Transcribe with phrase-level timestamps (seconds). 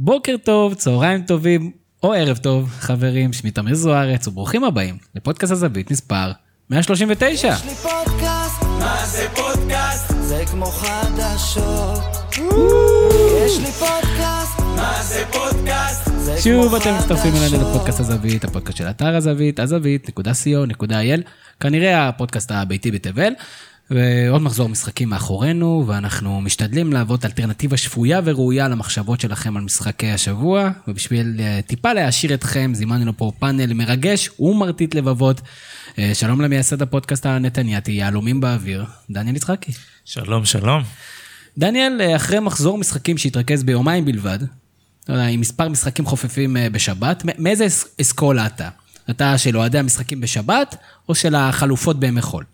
[0.00, 1.70] בוקר טוב, צהריים טובים,
[2.02, 6.32] או ערב טוב, חברים, שמי תמיר זוארץ, וברוכים הבאים לפודקאסט הזווית מספר
[6.70, 7.48] 139.
[7.48, 10.14] יש לי פודקאסט, מה זה פודקאסט?
[10.20, 11.98] זה כמו חדשות.
[13.46, 16.10] יש לי פודקאסט, מה זה פודקאסט?
[16.44, 17.32] שוב אתם מצטרפים.
[17.36, 21.20] אלינו לפודקאסט הזווית, הפודקאסט של אתר הזווית, הזווית.co.il,
[21.60, 23.32] כנראה הפודקאסט הביתי בתבל.
[23.90, 30.70] ועוד מחזור משחקים מאחורינו, ואנחנו משתדלים להוות אלטרנטיבה שפויה וראויה למחשבות שלכם על משחקי השבוע,
[30.88, 35.40] ובשביל אה, טיפה להעשיר אתכם, זימנו פה פאנל מרגש ומרטיט לבבות.
[35.98, 39.72] אה, שלום למייסד הפודקאסט הנתנייתי, יהלומים באוויר, דניאל יצחקי.
[40.04, 40.82] שלום, שלום.
[41.58, 44.38] דניאל, אה, אחרי מחזור משחקים שהתרכז ביומיים בלבד,
[45.08, 48.68] עם מספר משחקים חופפים בשבת, מאיזה אס- אסכולה אתה?
[49.10, 50.76] אתה של אוהדי המשחקים בשבת,
[51.08, 52.44] או של החלופות בימי חול?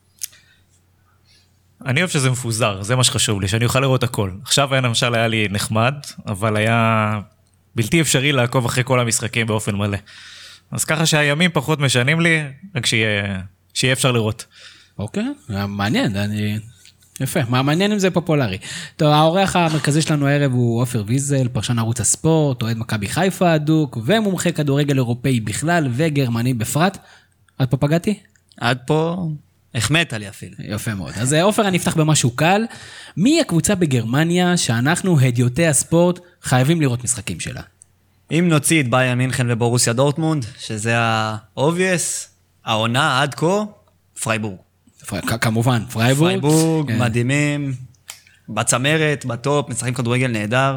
[1.87, 4.31] אני אוהב שזה מפוזר, זה מה שחשוב לי, שאני אוכל לראות הכל.
[4.43, 5.95] עכשיו היה למשל היה לי נחמד,
[6.27, 7.21] אבל היה
[7.75, 9.99] בלתי אפשרי לעקוב אחרי כל המשחקים באופן מלא.
[10.71, 12.43] אז ככה שהימים פחות משנים לי,
[12.75, 13.41] רק שיהיה,
[13.75, 14.47] שיהיה אפשר לראות.
[14.99, 16.59] אוקיי, אה, מעניין, אני...
[17.21, 18.59] יפה, מה מעניין אם זה פופולרי.
[18.97, 23.99] טוב, האורח המרכזי שלנו הערב הוא עופר ויזל, פרשן ערוץ הספורט, אוהד מכבי חיפה הדוק,
[24.05, 26.99] ומומחה כדורגל אירופאי בכלל וגרמני בפרט.
[27.59, 28.19] עד פה פגעתי?
[28.61, 29.29] עד פה
[29.75, 30.55] החמאת לי אפילו.
[30.59, 31.13] יפה מאוד.
[31.17, 32.65] אז אה, עופר, אני אפתח במשהו קל.
[33.17, 37.63] מי הקבוצה בגרמניה שאנחנו, הדיוטי הספורט, חייבים לראות משחקים שלה?
[38.31, 42.29] אם נוציא את ביירן מינכן ובורוסיה דורטמונד, שזה ה-obvious,
[42.65, 43.63] העונה עד כה,
[44.23, 44.59] פרייבורג.
[45.41, 46.41] כמובן, פרייבורג.
[46.41, 46.99] פרייבורג, כן.
[46.99, 47.75] מדהימים,
[48.49, 50.77] בצמרת, בטופ, משחקים כדורגל נהדר.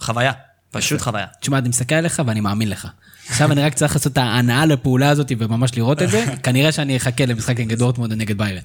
[0.00, 0.32] חוויה,
[0.70, 1.26] פשוט חוויה.
[1.40, 2.88] תשמע, אני מסתכל עליך ואני מאמין לך.
[3.30, 6.24] עכשיו אני רק צריך לעשות את ההנעה לפעולה הזאת וממש לראות את זה.
[6.42, 8.60] כנראה שאני אחכה למשחק נגד דורטמונד נגד ביירן.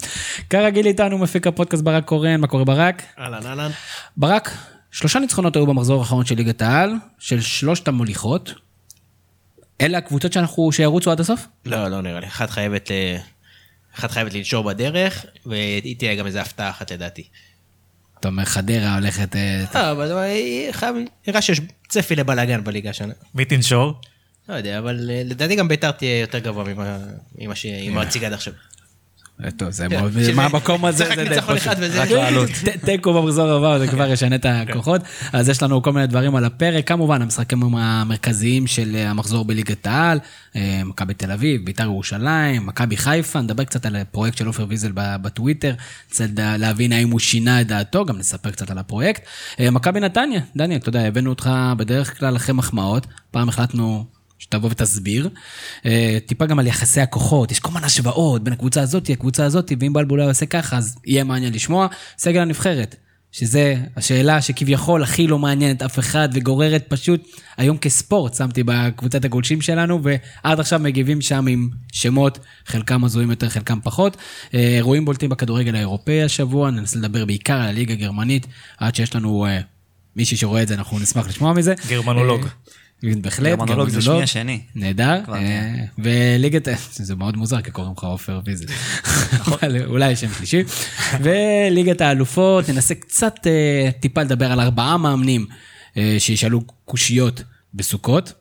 [0.49, 3.03] כרגיל איתנו מפיק הפודקאסט ברק קורן, מה קורה ברק?
[3.19, 3.71] אהלן אהלן.
[4.17, 4.52] ברק,
[4.91, 8.53] שלושה ניצחונות היו במחזור האחרון של ליגת העל, של שלושת המוליכות.
[9.81, 11.47] אלה הקבוצות שאנחנו, שירוצו עד הסוף?
[11.66, 12.27] לא, לא נראה לי.
[12.27, 12.91] אחת חייבת,
[13.95, 17.23] אחת חייבת לנשור בדרך, והיא תהיה גם איזה הפתעה אחת לדעתי.
[18.20, 19.36] אתה אומר, חדרה הולכת...
[19.36, 23.14] אה, לא, אבל נראה שיש צפי לבלאגן בליגה השנה.
[23.36, 23.93] מי תנשור?
[24.50, 26.64] לא יודע, אבל אה, לדעתי גם ביתר תהיה יותר גבוה
[27.38, 28.54] ממה- שהיא מציגה עד עכשיו.
[29.58, 31.67] טוב, זה כן, מאוד, מהמקום הזה, זה רק די ניצחון פשוט.
[31.67, 32.50] אחד וזה- רק לעלות.
[32.66, 35.02] ת- תיקו במחזור הבא, זה כבר ישנה את הכוחות.
[35.33, 36.88] אז יש לנו כל מיני דברים על הפרק.
[36.88, 40.20] כמובן, המשחקים המרכזיים של אה, המחזור בליגת העל,
[40.56, 44.92] אה, מכבי תל אביב, ביתר ירושלים, מכבי חיפה, נדבר קצת על הפרויקט של עופר ויזל
[44.94, 45.73] ב- בטוויטר,
[46.10, 49.22] קצת להבין האם הוא שינה את דעתו, גם נספר קצת על הפרויקט.
[49.72, 54.06] מכבי נתניה, דניאל, אתה יודע, הבאנו אותך בדרך כלל אחרי מחמאות, פעם החלטנו...
[54.39, 55.29] שתבוא ותסביר.
[55.85, 59.71] אה, טיפה גם על יחסי הכוחות, יש כל מיני השוואות בין הקבוצה הזאת, הקבוצה הזאת,
[59.79, 61.87] ואם בלבול היה עושה ככה, אז יהיה מעניין לשמוע.
[62.17, 62.95] סגל הנבחרת,
[63.31, 69.61] שזה השאלה שכביכול הכי לא מעניינת אף אחד, וגוררת פשוט, היום כספורט שמתי בקבוצת הגולשים
[69.61, 74.17] שלנו, ועד עכשיו מגיבים שם עם שמות, חלקם הזויים יותר, חלקם פחות.
[74.53, 78.47] אה, אירועים בולטים בכדורגל האירופאי השבוע, ננסה לדבר בעיקר על הליגה הגרמנית,
[78.77, 79.59] עד שיש לנו אה,
[80.15, 81.73] מישהי שרואה את זה, אנחנו נשמח לשמוע מזה.
[81.87, 82.45] גרמנולוג.
[83.21, 84.60] בהחלט, גרמנולוג זה שמי השני.
[84.76, 85.86] נהדר, אה, כן.
[85.98, 88.66] וליגת, זה מאוד מוזר כי קוראים לך עופר ויזל,
[89.86, 90.64] אולי שם שלישי,
[91.21, 95.45] וליגת האלופות, ננסה קצת אה, טיפה לדבר על ארבעה מאמנים
[95.98, 98.33] אה, שישאלו קושיות בסוכות.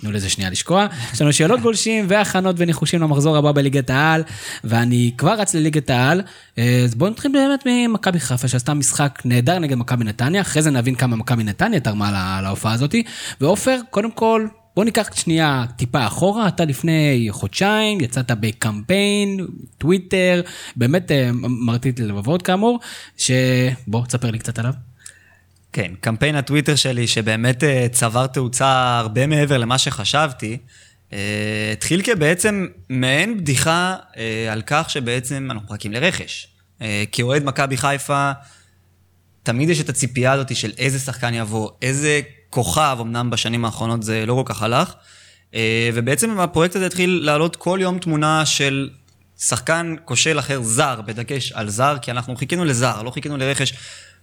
[0.00, 0.86] תנו לזה שנייה לשקוע.
[1.12, 4.22] יש לנו שאלות גולשים והכנות וניחושים למחזור הבא בליגת העל,
[4.64, 6.22] ואני כבר רץ לליגת העל.
[6.58, 10.70] אה, אז בואו נתחיל באמת ממכבי חיפה, שעשתה משחק נהדר נגד מכבי נתניה, אחרי זה
[10.70, 12.94] נבין כמה מכבי נתניה תרמה לה- להופעה הזאת.
[13.40, 19.46] ועופר, קודם כל, בוא ניקח שנייה טיפה אחורה, אתה לפני חודשיים, יצאת בקמפיין,
[19.78, 20.40] טוויטר,
[20.76, 22.78] באמת אה, מרטיט ללבבות כאמור,
[23.16, 24.72] שבוא, תספר לי קצת עליו.
[25.72, 30.58] כן, קמפיין הטוויטר שלי, שבאמת אה, צבר תאוצה הרבה מעבר למה שחשבתי,
[31.12, 36.48] אה, התחיל כבעצם מעין בדיחה אה, על כך שבעצם אנחנו מחכים לרכש.
[37.12, 38.32] כאוהד מכבי חיפה,
[39.42, 44.26] תמיד יש את הציפייה הזאת של איזה שחקן יבוא, איזה כוכב, אמנם בשנים האחרונות זה
[44.26, 44.94] לא כל כך הלך,
[45.94, 48.90] ובעצם הפרויקט הזה התחיל לעלות כל יום תמונה של
[49.38, 53.72] שחקן כושל אחר זר, בדגש על זר, כי אנחנו חיכינו לזר, לא חיכינו לרכש.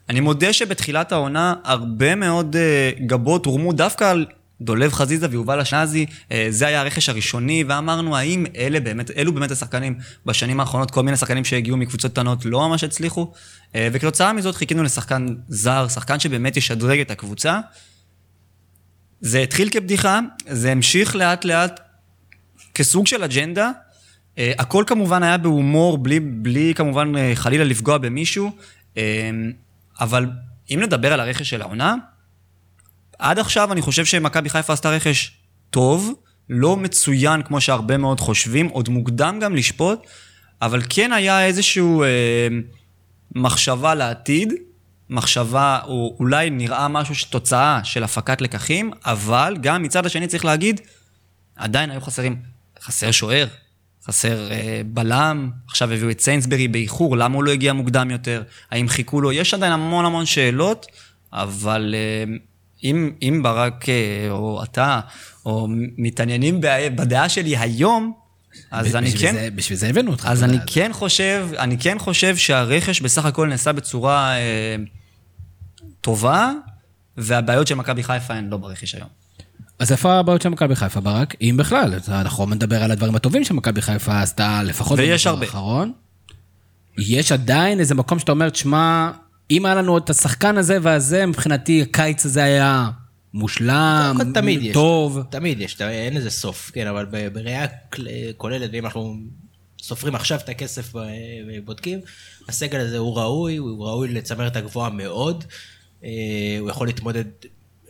[0.10, 4.26] אני מודה שבתחילת העונה הרבה מאוד uh, גבות הורמו דווקא על
[4.62, 9.52] דולב חזיזה ויובל אשנזי, uh, זה היה הרכש הראשוני, ואמרנו האם אלה באמת, אלו באמת
[9.52, 14.56] השחקנים בשנים האחרונות, כל מיני שחקנים שהגיעו מקבוצות קטנות לא ממש הצליחו, uh, וכתוצאה מזאת
[14.56, 17.60] חיכינו לשחקן זר, שחקן שבאמת ישדרג את הקבוצה.
[19.22, 20.20] זה התחיל כבדיחה,
[20.50, 21.80] זה המשיך לאט לאט
[22.74, 23.72] כסוג של אג'נדה.
[24.36, 28.52] Uh, הכל כמובן היה בהומור, בלי, בלי כמובן uh, חלילה לפגוע במישהו,
[28.94, 28.98] uh,
[30.00, 30.26] אבל
[30.70, 31.96] אם נדבר על הרכש של העונה,
[33.20, 35.32] עד עכשיו אני חושב שמכבי חיפה עשתה רכש
[35.70, 36.14] טוב,
[36.50, 40.00] לא מצוין כמו שהרבה מאוד חושבים, עוד מוקדם גם לשפוט,
[40.62, 42.48] אבל כן היה איזשהו אה,
[43.36, 44.54] מחשבה לעתיד,
[45.10, 50.82] מחשבה, או אולי נראה משהו שתוצאה של הפקת לקחים, אבל גם מצד השני צריך להגיד,
[51.56, 52.42] עדיין היו חסרים,
[52.82, 53.48] חסר שוער,
[54.08, 58.44] חסר אה, בלם, עכשיו הביאו את סיינסברי באיחור, למה הוא לא הגיע מוקדם יותר?
[58.72, 59.32] האם חיכו לו?
[59.32, 60.86] יש עדיין המון המון שאלות,
[61.34, 62.36] אבל אה,
[62.84, 65.00] אם, אם ברק אה, או אתה,
[65.46, 65.68] או
[65.98, 66.62] מתעניינים
[66.96, 68.14] בדעה שלי היום,
[68.72, 69.34] אז אני כן...
[69.34, 70.28] זה, בשביל זה הבאנו אותך.
[70.30, 74.76] אז אני כן חושב, אני כן חושב שהרכש בסך הכל נעשה בצורה אה,
[76.02, 76.52] טובה,
[77.18, 79.25] והבעיות של מכבי חיפה הן לא ברכש היום.
[79.80, 81.36] אז איפה הבעיות של מכבי חיפה, ברק?
[81.42, 85.46] אם בכלל, אנחנו נדבר על הדברים הטובים שמכבי חיפה עשתה, לפחות הרבה.
[85.46, 85.94] האחרון.
[86.98, 89.12] יש עדיין איזה מקום שאתה אומר, תשמע,
[89.52, 92.90] אם היה לנו את השחקן הזה והזה, מבחינתי הקיץ הזה היה
[93.34, 95.18] מושלם, תמיד טוב.
[95.18, 97.66] יש, תמיד יש, אין לזה סוף, כן, אבל בראייה
[98.38, 99.16] כוללת, ואם אנחנו
[99.82, 100.94] סופרים עכשיו את הכסף
[101.48, 102.00] ובודקים,
[102.50, 105.44] הסגל הזה הוא ראוי, הוא ראוי לצמרת הגבוהה מאוד.
[106.04, 106.10] אה,
[106.60, 107.26] הוא יכול להתמודד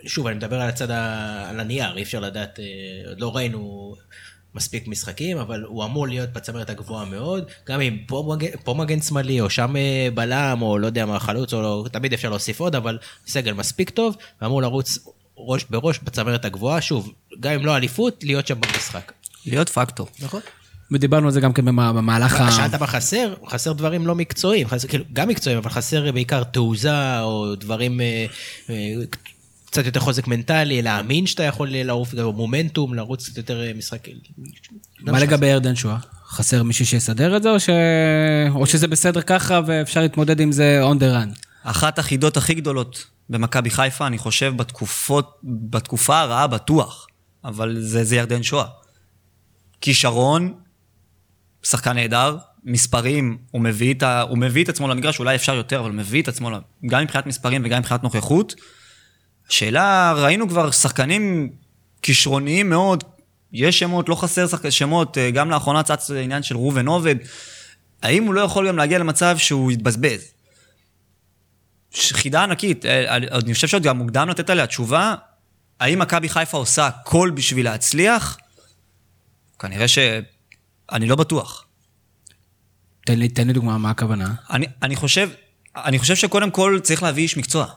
[0.05, 1.49] שוב, אני מדבר על הצד, ה...
[1.49, 3.95] על הנייר, אי אפשר לדעת, אה, עוד לא ראינו
[4.55, 9.01] מספיק משחקים, אבל הוא אמור להיות בצמרת הגבוהה מאוד, גם אם פה מגן, פה מגן
[9.01, 12.59] שמאלי, או שם אה, בלם, או לא יודע מה, חלוץ, או לא, תמיד אפשר להוסיף
[12.59, 12.97] עוד, אבל
[13.27, 14.99] סגל מספיק טוב, ואמור לרוץ
[15.37, 19.11] ראש בראש בצמרת הגבוהה, שוב, גם אם לא אליפות, להיות שם במשחק.
[19.45, 20.07] להיות פקטור.
[20.19, 20.41] נכון.
[20.91, 22.51] ודיברנו על זה גם כן במהלך ה...
[22.51, 23.33] שאלת מה חסר?
[23.47, 28.25] חסר דברים לא מקצועיים, חסר, כאילו, גם מקצועיים, אבל חסר בעיקר תעוזה, או דברים אה,
[29.75, 34.07] קצת יותר חוזק מנטלי, להאמין שאתה יכול לעוף, מומנטום, לרוץ קצת יותר אה, משחק.
[35.01, 35.97] מה לגבי ירדן שואה?
[36.27, 37.69] חסר מישהו שיסדר את זה, או, ש...
[38.49, 41.39] או שזה בסדר ככה ואפשר להתמודד עם זה on the run?
[41.63, 47.07] אחת החידות הכי גדולות במכבי חיפה, אני חושב, בתקופות, בתקופה הרעה בטוח,
[47.45, 48.65] אבל זה, זה ירדן שואה.
[49.81, 50.53] כישרון,
[51.63, 55.79] שחקן נהדר, מספרים, הוא מביא, את ה, הוא מביא את עצמו למגרש, אולי אפשר יותר,
[55.79, 56.49] אבל הוא מביא את עצמו,
[56.85, 58.55] גם מבחינת מספרים וגם מבחינת נוכחות.
[59.49, 61.49] השאלה, ראינו כבר שחקנים
[62.01, 63.03] כישרוניים מאוד,
[63.53, 64.69] יש שמות, לא חסר שחק...
[64.69, 67.15] שמות, אה, גם לאחרונה צץ עניין של ראובן עובד,
[68.01, 70.31] האם הוא לא יכול גם להגיע למצב שהוא יתבזבז?
[71.95, 75.15] חידה ענקית, אה, אני חושב שעוד גם מוקדם לתת עליה תשובה,
[75.79, 78.37] האם מכבי חיפה עושה הכל בשביל להצליח?
[79.59, 79.97] כנראה ש...
[80.91, 81.65] אני לא בטוח.
[83.05, 84.33] תן לי, תן לי דוגמה, מה הכוונה?
[84.49, 85.29] אני, אני, חושב,
[85.75, 87.67] אני חושב שקודם כל צריך להביא איש מקצוע,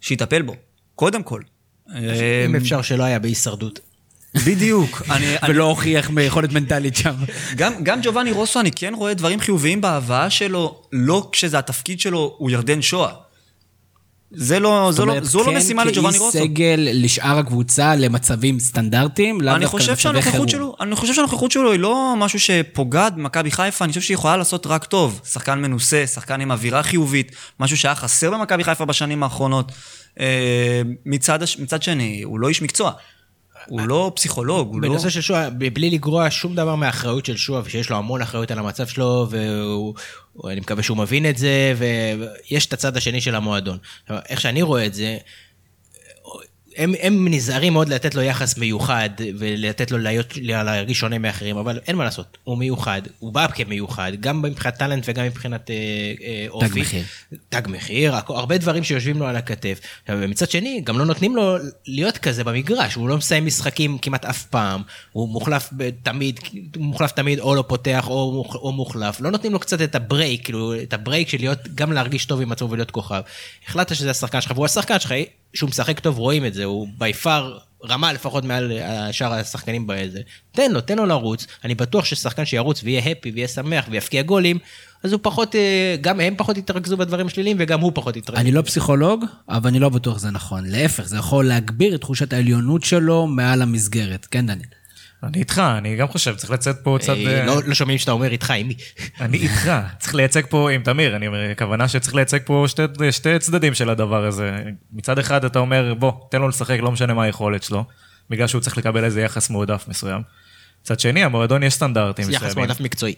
[0.00, 0.56] שיטפל בו.
[0.94, 1.40] קודם כל.
[1.88, 2.00] אם
[2.46, 3.80] אמ, אפשר שלא היה בהישרדות.
[4.46, 5.02] בדיוק.
[5.48, 7.14] ולא הוכיח מיכולת מנטלית שם.
[7.56, 12.34] גם, גם ג'ובאני רוסו, אני כן רואה דברים חיוביים בהבאה שלו, לא כשזה התפקיד שלו,
[12.38, 13.23] הוא ירדן שואה.
[14.34, 16.32] זה לא, זו, לא, זו לא כן, משימה לג'ובאני רוסו.
[16.32, 20.48] כאיש סגל לשאר הקבוצה למצבים סטנדרטיים, לאו דווקא למצבי חירום.
[20.48, 24.36] שלו, אני חושב שהנוכחות שלו היא לא משהו שפוגעת במכבי חיפה, אני חושב שהיא יכולה
[24.36, 25.20] לעשות רק טוב.
[25.24, 29.72] שחקן מנוסה, שחקן עם אווירה חיובית, משהו שהיה חסר במכבי חיפה בשנים האחרונות.
[30.20, 32.92] אה, מצד, מצד שני, הוא לא איש מקצוע.
[33.66, 34.88] הוא לא פסיכולוג, הוא לא...
[34.88, 38.58] בנושא של שואה, בלי לגרוע שום דבר מהאחריות של שואה, ושיש לו המון אחריות על
[38.58, 39.28] המצב שלו,
[40.36, 43.78] ואני מקווה שהוא מבין את זה, ויש את הצד השני של המועדון.
[44.28, 45.18] איך שאני רואה את זה,
[46.76, 51.80] הם, הם נזהרים מאוד לתת לו יחס מיוחד ולתת לו להיות, להרגיש שונה מאחרים, אבל
[51.86, 55.76] אין מה לעשות, הוא מיוחד, הוא בא כמיוחד, גם מבחינת טאלנט וגם מבחינת אה,
[56.22, 56.68] אה, אופי.
[56.68, 57.02] תג מחיר.
[57.48, 59.80] תג מחיר, הרבה דברים שיושבים לו על הכתף.
[60.08, 61.56] ומצד שני, גם לא נותנים לו
[61.86, 64.82] להיות כזה במגרש, הוא לא מסיים משחקים כמעט אף פעם,
[65.12, 65.70] הוא מוחלף
[66.02, 66.40] תמיד,
[66.76, 70.01] הוא מוחלף תמיד או לא פותח או, או מוחלף, לא נותנים לו קצת את ה
[70.01, 73.20] break, כאילו, את ה break של להיות, גם להרגיש טוב עם עצמו ולהיות כוכב.
[73.66, 75.12] החלטת שזה השחקן שלך, והוא השחקן שלך,
[75.54, 77.58] שהוא משחק טוב, רואים את זה, הוא בי פאר
[77.88, 78.72] רמה לפחות מעל
[79.12, 80.20] שאר השחקנים באיזה.
[80.52, 84.58] תן לו, תן לו לרוץ, אני בטוח ששחקן שירוץ ויהיה הפי ויהיה שמח ויפקיע גולים,
[85.02, 88.40] אז הוא פחות, אה, גם הם פחות יתרכזו בדברים שליליים וגם הוא פחות יתרכז.
[88.40, 90.64] אני לא פסיכולוג, אבל אני לא בטוח שזה נכון.
[90.66, 94.26] להפך, זה יכול להגביר את תחושת העליונות שלו מעל המסגרת.
[94.30, 94.68] כן, דניאל.
[95.24, 97.16] אני איתך, אני גם חושב, צריך לצאת פה צד...
[97.26, 98.74] אה, לא, לא שומעים שאתה אומר איתך, עם מי?
[99.20, 103.38] אני איתך, צריך לייצג פה עם תמיר, אני אומר, הכוונה שצריך לייצג פה שתי, שתי
[103.38, 104.62] צדדים של הדבר הזה.
[104.92, 107.84] מצד אחד אתה אומר, בוא, תן לו לשחק, לא משנה מה היכולת שלו,
[108.30, 110.22] בגלל שהוא צריך לקבל איזה יחס מועדף מסוים.
[110.82, 112.46] מצד שני, המועדון יש סטנדרטים מסוימים.
[112.46, 113.14] יחס מועדף מקצועי.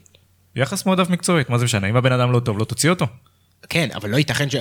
[0.57, 1.87] יחס מועדף מקצועית, מה זה משנה?
[1.87, 3.07] אם הבן אדם לא טוב, לא תוציא אותו.
[3.69, 4.57] כן, אבל לא ייתכן ש...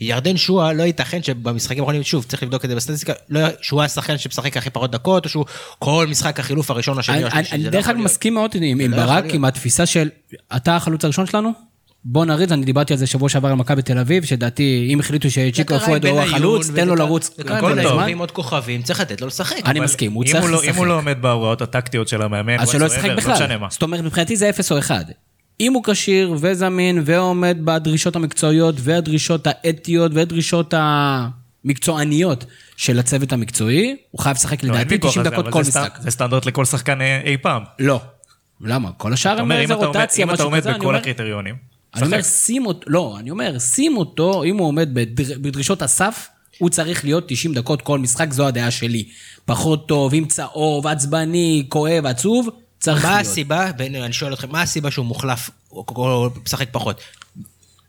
[0.00, 4.18] ירדן שואה, לא ייתכן שבמשחקים האחרונים, שוב, צריך לבדוק את זה בסטטיסטיקה, לא, שהוא השחקן
[4.18, 5.44] שמשחק הכי פחות דקות, או שהוא
[5.78, 7.54] כל משחק החילוף הראשון, השני, השלישי.
[7.54, 10.08] אני דרך אגב מסכים מאוד עם, עם ברק, עם התפיסה של,
[10.56, 11.50] אתה החלוץ הראשון שלנו,
[12.04, 15.30] בוא נריץ, אני דיברתי על זה שבוע שעבר על מכבי תל אביב, שדעתי, אם החליטו
[15.30, 17.86] שצ'יקו אפואד הוא החלוץ, תן לו לרוץ כל כל הזמן.
[17.86, 18.18] הזמן.
[18.18, 19.56] עוד כוכבים, צריך לתת לו לשחק.
[19.64, 20.78] אני מסכים, הוא צריך לא- אם הוא לשחק.
[20.86, 23.58] לא עומד בהוראות הטקטיות של המאמן, אז שלא ישחק לא בכלל.
[23.70, 25.06] זאת אומרת, מבחינתי זה 0 או 1.
[25.60, 30.74] אם הוא כשיר וזמין ועומד בדרישות המקצועיות והדרישות האתיות והדרישות
[31.64, 32.44] המקצועניות
[32.76, 35.68] של הצוות המקצועי, הוא חייב לשחק לא, לדעתי ויכוח 90 על זה, דקות כל זה
[35.70, 35.98] משחק.
[36.00, 37.62] זה סטנדרט לכל שחקן אי אי פעם.
[37.78, 38.00] לא.
[38.60, 38.90] למה?
[38.96, 40.94] כל השאר הם איזה אתה עומד- רוטציה, אם אתה משהו עומד כזה, בכל.
[40.94, 41.54] הקריטריונים,
[41.94, 42.22] אני אומר.
[42.22, 47.04] שים אותו, לא, אני אומר, שים אותו, אם הוא עומד בדר, בדרישות הסף, הוא צריך
[47.04, 49.08] להיות 90 דקות כל משחק, זו הדעה שלי.
[49.44, 52.48] פחות טוב, עם צהוב, עצבני, כואב, עצוב,
[52.92, 53.26] צריך מה להיות.
[53.26, 57.00] הסיבה, בין- אני שואל אתכם, מה הסיבה שהוא מוחלף או או משחק פחות?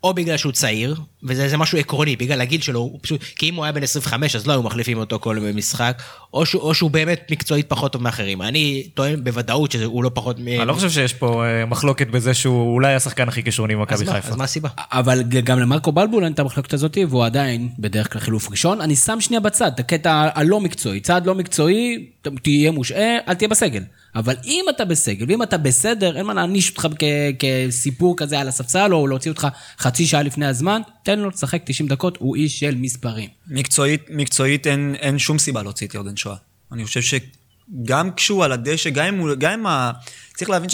[0.04, 3.56] או בגלל שהוא צעיר, וזה זה משהו עקרוני, בגלל הגיל שלו, הוא פשוט, כי אם
[3.56, 6.02] הוא היה בן 25 אז לא היו מחליפים אותו כל משחק,
[6.34, 8.42] או שהוא, או שהוא באמת מקצועית פחות טוב מאחרים.
[8.42, 10.48] אני טוען בוודאות שהוא לא פחות מ...
[10.48, 14.12] אני לא חושב שיש פה אה, מחלוקת בזה שהוא אולי השחקן הכי כישרוני במכבי מה-
[14.14, 14.28] חיפה.
[14.30, 14.70] אז מה הסיבה?
[14.78, 18.82] אבל גם למרקו בלבול אין את המחלוקת הזאת, והוא עדיין בדרך כלל חילוף ראשון.
[18.82, 21.00] אני שם שנייה בצד את הקטע הלא מקצועי.
[21.00, 22.06] צעד לא מקצועי,
[22.44, 23.84] תהיה מושעה, אל תהיה בסגל.
[24.16, 27.04] אבל אם אתה בסגל, ואם אתה בסדר, אין מה להעניש אותך כ-
[27.40, 29.48] כסיפור כזה על הספסל, או להוציא אותך
[29.80, 33.30] חצי שעה לפני הזמן, תן לו לשחק 90 דקות, הוא איש של מספרים.
[33.48, 36.36] מקצועית, מקצועית אין, אין שום סיבה להוציא את ירדן שואה.
[36.72, 39.92] אני חושב שגם כשהוא על הדשא, גם אם הוא, גם אם ה...
[40.36, 40.70] צריך להבין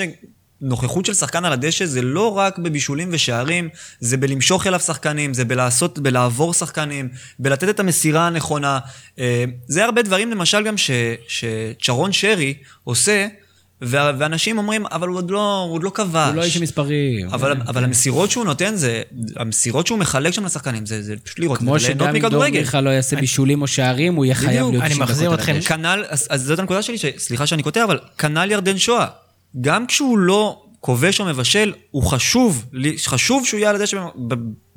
[0.65, 3.69] שנוכחות של שחקן על הדשא זה לא רק בבישולים ושערים,
[3.99, 8.79] זה בלמשוך אליו שחקנים, זה בלעשות, בלעבור שחקנים, בלתת את המסירה הנכונה.
[9.19, 10.91] אה, זה הרבה דברים, למשל גם ש,
[11.27, 12.53] שצ'רון שרי
[12.83, 13.27] עושה,
[13.81, 16.27] ואנשים אומרים, אבל הוא עוד לא, הוא עוד לא כבש.
[16.27, 17.29] הוא לא איש מספרים.
[17.29, 19.01] אבל, אבל המסירות שהוא נותן, זה,
[19.35, 22.49] המסירות שהוא מחלק שם לשחקנים, זה, זה פשוט לראות, כמו זה ליהנות שגם אם דור.
[22.49, 24.71] מיכה לא יעשה בישולים או שערים, הוא יהיה חייב בדיוק.
[24.71, 25.61] להיות אני 90 דקות מחזיר על אתכם.
[25.61, 29.07] כנ"ל, אז, אז זאת הנקודה שלי, ש, סליחה שאני קוטע, אבל כנ"ל ירדן שואה.
[29.61, 32.65] גם כשהוא לא כובש או מבשל, הוא חשוב,
[33.05, 34.05] חשוב שהוא יהיה על הדשא,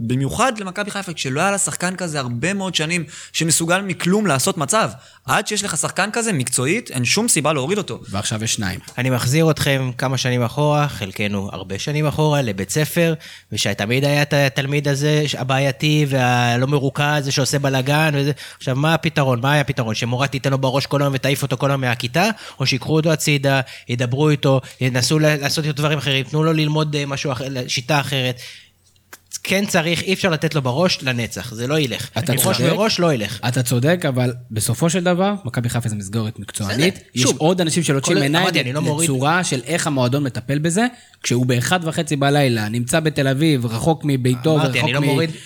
[0.00, 4.90] במיוחד למכבי חיפה, כשלא היה לה שחקן כזה הרבה מאוד שנים, שמסוגל מכלום לעשות מצב.
[5.26, 8.00] עד שיש לך שחקן כזה, מקצועית, אין שום סיבה להוריד אותו.
[8.10, 8.80] ועכשיו יש שניים.
[8.98, 13.14] אני מחזיר אתכם כמה שנים אחורה, חלקנו הרבה שנים אחורה, לבית ספר,
[13.52, 18.32] ושתמיד היה את התלמיד הזה הבעייתי והלא מרוכז, זה שעושה בלאגן וזה.
[18.56, 19.40] עכשיו, מה הפתרון?
[19.40, 19.94] מה היה הפתרון?
[19.94, 22.28] שמורה תיתן לו בראש כל היום ותעיף אותו כל היום מהכיתה,
[22.60, 27.06] או שיקחו אותו הצידה, ידברו איתו, ינסו לעשות איתו דברים אחרים, תנו לו ללמוד אה,
[27.06, 28.40] משהו אחר, שיטה אחרת.
[29.42, 32.10] כן צריך, אי אפשר לתת לו בראש לנצח, זה לא ילך.
[32.18, 32.70] אתה עם ראש צודק.
[32.70, 33.40] בראש לא ילך.
[33.48, 36.98] אתה צודק, אבל בסופו של דבר, מכבי חיפה זה מסגרת מקצוענית.
[37.14, 40.86] יש שוב, עוד אנשים שלוטשים עיניים אני לא לצורה של איך המועדון מטפל בזה,
[41.22, 45.00] כשהוא באחד וחצי בלילה, נמצא בתל אביב, רחוק מביתו אמרתי, ורחוק לא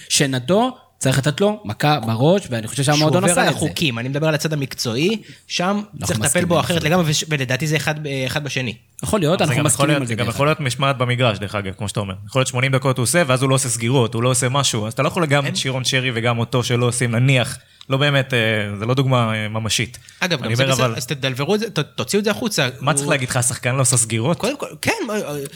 [0.08, 3.56] משנתו, צריך לתת לו מכה בראש, ואני חושב שהמועדון שהוא עובר עשה על את זה.
[3.66, 6.82] החוקים, אני מדבר על הצד המקצועי, שם צריך לטפל בו אחרת.
[6.84, 7.94] לגמרי, ולדעתי זה אחד
[8.26, 8.74] אחד בשני.
[9.02, 10.14] יכול להיות, אנחנו מסכימים להיות- על זה.
[10.14, 12.14] זה גם יכול להיות משמעת במגרש, דרך אגב, כמו שאתה אומר.
[12.26, 14.86] יכול להיות 80 דקות הוא עושה, ואז הוא לא עושה סגירות, הוא לא עושה משהו.
[14.86, 17.58] אז אתה לא יכול גם את שירון שרי וגם אותו שלא עושים, נניח.
[17.90, 18.38] לא באמת, אה,
[18.78, 19.98] זה לא דוגמה אה, ממשית.
[20.20, 22.68] אגב, אני גם זה בסדר, אבל אז תדלברו את זה, ת- תוציאו את זה החוצה.
[22.80, 24.38] מה הוא- צריך להגיד לך, השחקן לא עושה סגירות?
[24.38, 25.14] קודם כל, כן, מה,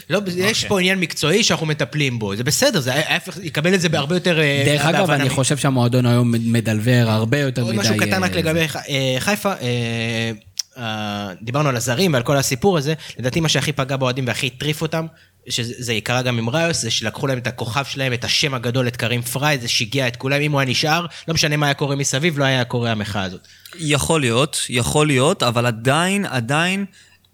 [0.09, 0.69] לא, יש אוקיי.
[0.69, 4.39] פה עניין מקצועי שאנחנו מטפלים בו, זה בסדר, זה ההפך, יקבל את זה בהרבה יותר...
[4.39, 7.71] אה, דרך אגב, אני מ- חושב שהמועדון היום מדבר הרבה יותר מדי.
[7.71, 10.31] עוד משהו קטן רק אה, לגבי אה, חיפה, אה,
[10.77, 14.81] אה, דיברנו על הזרים ועל כל הסיפור הזה, לדעתי מה שהכי פגע באוהדים והכי הטריף
[14.81, 15.05] אותם,
[15.49, 18.95] שזה קרה גם עם ראיוס, זה שלקחו להם את הכוכב שלהם, את השם הגדול, את
[18.95, 21.95] קרים פריי, זה שיגע את כולם, אם הוא היה נשאר, לא משנה מה היה קורה
[21.95, 23.47] מסביב, לא היה קורה המחאה הזאת.
[23.79, 26.85] יכול להיות, יכול להיות, אבל עדיין, עדיין,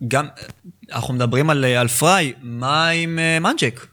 [0.07, 0.27] גם,
[0.91, 3.87] אנחנו מדברים על, על פריי, מה עם אה, מנג'ק?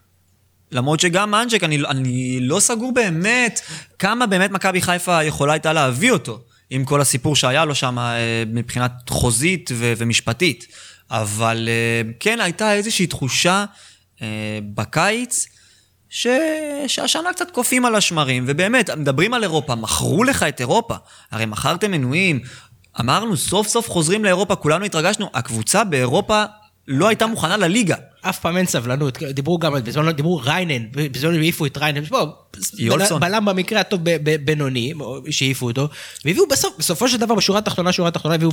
[0.73, 3.61] למרות שגם מנג'ק, אני, אני לא סגור באמת
[3.99, 8.45] כמה באמת מכבי חיפה יכולה הייתה להביא אותו, עם כל הסיפור שהיה לו שם אה,
[8.47, 10.67] מבחינת חוזית ו- ומשפטית.
[11.11, 13.65] אבל אה, כן, הייתה איזושהי תחושה
[14.75, 15.47] בקיץ,
[16.09, 16.27] ש...
[16.87, 20.95] שהשנה קצת קופאים על השמרים, ובאמת, מדברים על אירופה, מכרו לך את אירופה.
[21.31, 22.41] הרי מכרתם מנויים,
[23.00, 26.45] אמרנו, סוף סוף חוזרים לאירופה, כולנו התרגשנו, הקבוצה באירופה
[26.89, 27.97] לא הייתה מוכנה לליגה.
[28.23, 32.27] אף פעם אין סבלנות, דיברו גם, בזמן דיברו ריינן, בזמן העיפו את ריינן, בוא.
[33.19, 34.00] בלם במקרה הטוב
[34.45, 34.93] בינוני,
[35.31, 35.89] שהעיפו אותו,
[36.25, 38.50] והביאו בסוף, בסופו של דבר בשורה התחתונה, שורה התחתונה הביאו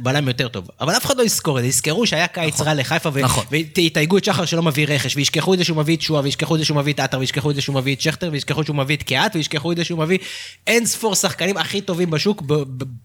[0.00, 0.68] בלם יותר טוב.
[0.80, 3.44] אבל אף אחד לא יזכור את זה, יזכרו שהיה קיץ רע לחיפה, ו- נכון.
[3.50, 6.60] ויתייגו את שחר שלא מביא רכש, וישכחו את זה שהוא מביא את שועה, וישכחו את
[6.60, 8.96] זה שהוא מביא את עטר, וישכחו את זה שהוא מביא את שכטר, וישכחו שהוא מביא
[8.96, 10.18] את קיאט, וישכחו את זה שהוא מביא
[10.66, 12.42] אין ספור שחקנים הכי טובים בשוק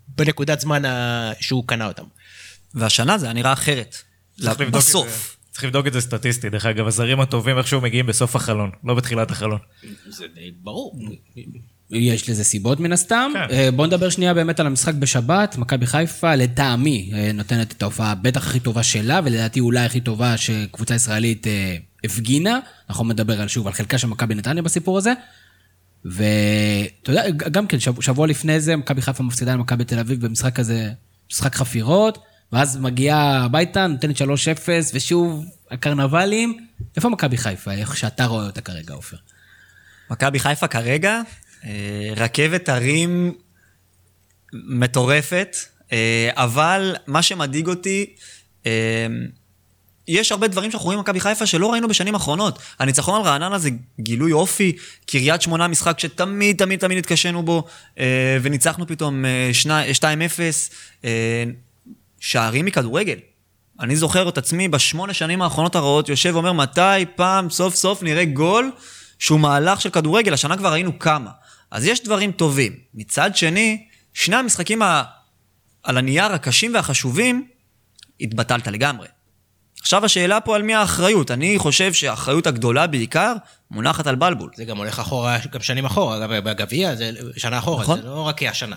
[0.08, 0.84] בנקודת זמן
[1.40, 2.04] שהוא קנה אותם.
[2.74, 3.98] והשנה זה היה נראה אחרת.
[4.72, 5.35] בסוף.
[5.56, 9.32] צריך לבדוק את זה סטטיסטית, דרך אגב, הזרים הטובים איכשהו מגיעים בסוף החלון, לא בתחילת
[9.32, 9.60] החלון.
[10.08, 10.26] זה
[10.64, 11.00] ברור.
[11.92, 13.32] יש לזה סיבות מן הסתם.
[13.34, 13.56] כן.
[13.56, 15.58] אה, בואו נדבר שנייה באמת על המשחק בשבת.
[15.58, 20.38] מכבי חיפה, לטעמי, אה, נותנת את ההופעה בטח הכי טובה שלה, ולדעתי אולי הכי טובה
[20.38, 22.60] שקבוצה ישראלית אה, הפגינה,
[22.90, 25.14] אנחנו נדבר על, שוב על חלקה של מכבי נתניה בסיפור הזה.
[26.06, 30.92] ואתה יודע, גם כן, שבוע לפני זה, מכבי חיפה מפסידה למכבי תל אביב במשחק כזה,
[31.32, 32.18] משחק חפירות,
[32.52, 34.26] ואז מגיעה הביתה, נותנת 3-0,
[34.94, 36.58] ושוב, הקרנבלים.
[36.96, 39.18] איפה מכבי חיפה, איך שאתה רואה אותה כרגע, עופר?
[40.10, 41.22] מכבי חיפה כרגע,
[41.66, 43.34] אה, רכבת הרים
[44.54, 45.56] מטורפת,
[45.92, 48.16] אה, אבל מה שמדאיג אותי,
[48.66, 49.08] אה,
[50.08, 52.60] יש הרבה דברים שאנחנו רואים במכבי חיפה שלא ראינו בשנים האחרונות.
[52.80, 54.76] הניצחון על רעננה זה גילוי אופי,
[55.06, 57.64] קריית שמונה משחק שתמיד תמיד תמיד התקשינו בו,
[58.42, 59.26] וניצחנו פתאום
[59.94, 60.70] 2-0,
[62.20, 63.18] שערים מכדורגל.
[63.80, 68.26] אני זוכר את עצמי בשמונה שנים האחרונות הרעות יושב ואומר מתי פעם סוף סוף נראה
[68.26, 68.72] גול
[69.20, 71.32] שהוא מהלך של כדורגל, השנה כבר ראינו כמה.
[71.72, 72.76] אז יש דברים טובים.
[72.94, 75.04] מצד שני, שני המשחקים ה...
[75.84, 77.48] על הנייר הקשים והחשובים,
[78.22, 79.08] התבטלת לגמרי.
[79.82, 81.32] עכשיו השאלה פה על מי האחריות.
[81.32, 83.34] אני חושב שהאחריות הגדולה בעיקר
[83.72, 84.52] מונחת על בלבול.
[84.56, 88.02] זה גם הולך אחורה, גם שנים אחורה, בגביע זה שנה אחורה, נכון.
[88.02, 88.76] זה לא רק השנה.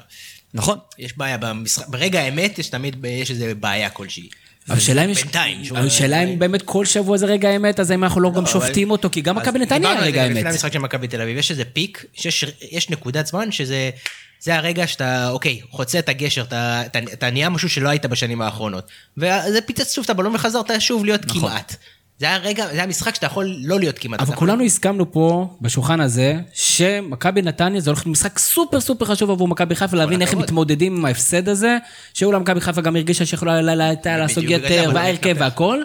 [0.54, 0.78] נכון.
[0.98, 4.28] יש בעיה, במשחק, ברגע האמת יש תמיד, יש איזה בעיה כלשהי.
[4.68, 5.22] אבל השאלה אם יש...
[5.22, 5.62] בינתיים.
[5.74, 9.10] השאלה אם באמת כל שבוע זה רגע האמת, אז האם אנחנו לא גם שופטים אותו,
[9.10, 10.36] כי גם מכבי נתניה היה רגע האמת.
[10.36, 12.04] לפני המשחק של מכבי תל אביב, יש איזה פיק,
[12.70, 13.90] יש נקודת זמן שזה...
[14.40, 18.42] זה הרגע שאתה, אוקיי, חוצה את הגשר, אתה, אתה, אתה נהיה משהו שלא היית בשנים
[18.42, 18.86] האחרונות.
[19.16, 21.40] וזה פיצץ שוב את הבלון וחזרת שוב להיות נכון.
[21.40, 21.76] כמעט.
[22.18, 24.20] זה היה רגע, זה היה משחק שאתה יכול לא להיות כמעט.
[24.20, 29.30] אבל כולנו הסכמנו פה, בשולחן הזה, שמכבי נתניה זה הולך להיות משחק סופר סופר חשוב
[29.30, 31.76] עבור מכבי חיפה, להבין איך הם מתמודדים עם ההפסד הזה,
[32.14, 33.60] שאולי מכבי חיפה גם הרגישה שיכולה
[34.04, 35.82] לעשות יותר, וההרכב והכל.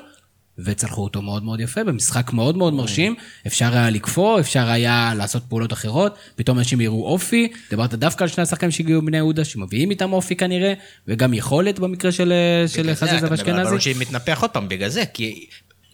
[0.57, 3.15] וצלחו אותו מאוד מאוד יפה, במשחק מאוד מאוד מרשים.
[3.47, 7.47] אפשר היה לקפוא, אפשר היה לעשות פעולות אחרות, פתאום אנשים יראו אופי.
[7.69, 10.73] דיברת דווקא על שני השחקנים שהגיעו מבני יהודה, שמביאים איתם אופי כנראה,
[11.07, 12.33] וגם יכולת במקרה של
[12.93, 13.41] חזיזה ואשכנזי.
[13.41, 15.45] בגלל זה, מתנפח עוד פעם, בגלל זה, כי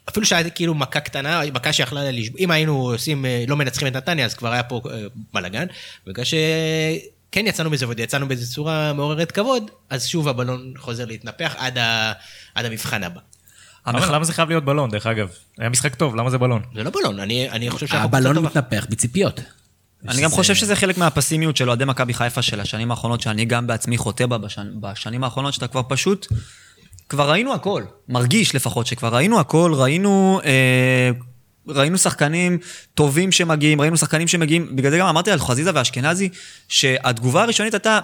[0.09, 3.95] אפילו שהיה כאילו מכה קטנה, מכה שיכלה לשבור, אם היינו עושים, אה, לא מנצחים את
[3.95, 5.65] נתניה, אז כבר היה פה אה, בלאגן.
[6.07, 11.55] בגלל שכן יצאנו מזה ועוד יצאנו באיזו צורה מעוררת כבוד, אז שוב הבלון חוזר להתנפח
[11.57, 12.13] עד, ה...
[12.55, 13.19] עד המבחן הבא.
[13.85, 15.29] אבל למה זה חייב להיות בלון, דרך אגב?
[15.57, 16.61] היה משחק טוב, למה זה בלון?
[16.75, 18.05] זה לא בלון, אני, אני חושב שאנחנו...
[18.05, 19.41] הבלון מתנפח בציפיות.
[20.07, 23.67] אני גם חושב שזה חלק מהפסימיות של אוהדי מכבי חיפה של השנים האחרונות, שאני גם
[23.67, 24.37] בעצמי חוטא בה
[24.81, 26.27] בשנים האחרונות, שאתה כבר פשוט
[27.09, 31.11] כבר ראינו הכל, מרגיש לפחות שכבר ראינו הכל, ראינו, אה,
[31.67, 32.57] ראינו שחקנים
[32.93, 36.29] טובים שמגיעים, ראינו שחקנים שמגיעים, בגלל זה גם אמרתי על חזיזה ואשכנזי,
[36.67, 37.99] שהתגובה הראשונית הייתה,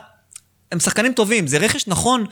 [0.72, 2.26] הם שחקנים טובים, זה רכש נכון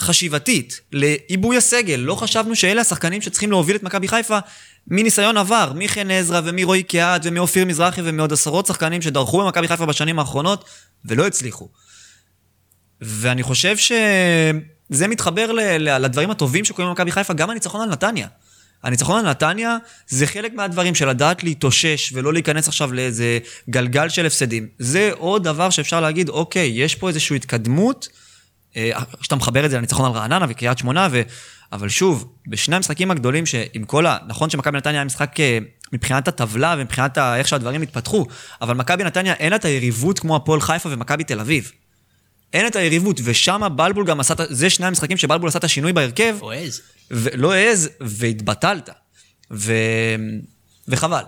[0.00, 4.38] חשיבתית לעיבוי הסגל, לא חשבנו שאלה השחקנים שצריכים להוביל את מכבי חיפה
[4.86, 10.18] מניסיון עבר, מחן עזרא ומרועי קיאט ומאופיר מזרחי ומעוד עשרות שחקנים שדרכו במכבי חיפה בשנים
[10.18, 10.64] האחרונות
[11.04, 11.68] ולא הצליחו.
[13.00, 13.92] ואני חושב ש...
[14.88, 18.28] זה מתחבר לדברים הטובים שקורים במכבי חיפה, גם הניצחון על נתניה.
[18.82, 19.76] הניצחון על נתניה
[20.08, 23.38] זה חלק מהדברים של לדעת להתאושש ולא להיכנס עכשיו לאיזה
[23.70, 24.66] גלגל של הפסדים.
[24.78, 28.08] זה עוד דבר שאפשר להגיד, אוקיי, יש פה איזושהי התקדמות,
[28.76, 31.22] אה, שאתה מחבר את זה לניצחון על רעננה וקריית שמונה, ו...
[31.72, 34.16] אבל שוב, בשני המשחקים הגדולים שעם כל ה...
[34.26, 35.58] נכון שמכבי נתניה היה משחק אה,
[35.92, 37.36] מבחינת הטבלה ומבחינת ה...
[37.36, 38.26] איך שהדברים התפתחו,
[38.60, 41.72] אבל מכבי נתניה אין את היריבות כמו הפועל חיפה ומכבי תל אביב.
[42.52, 46.36] אין את היריבות, ושם בלבול גם עשה, זה שני המשחקים שבלבול עשה את השינוי בהרכב.
[46.40, 46.80] או העז.
[47.34, 48.90] לא העז, והתבטלת.
[49.50, 49.72] ו...
[50.88, 51.22] וחבל.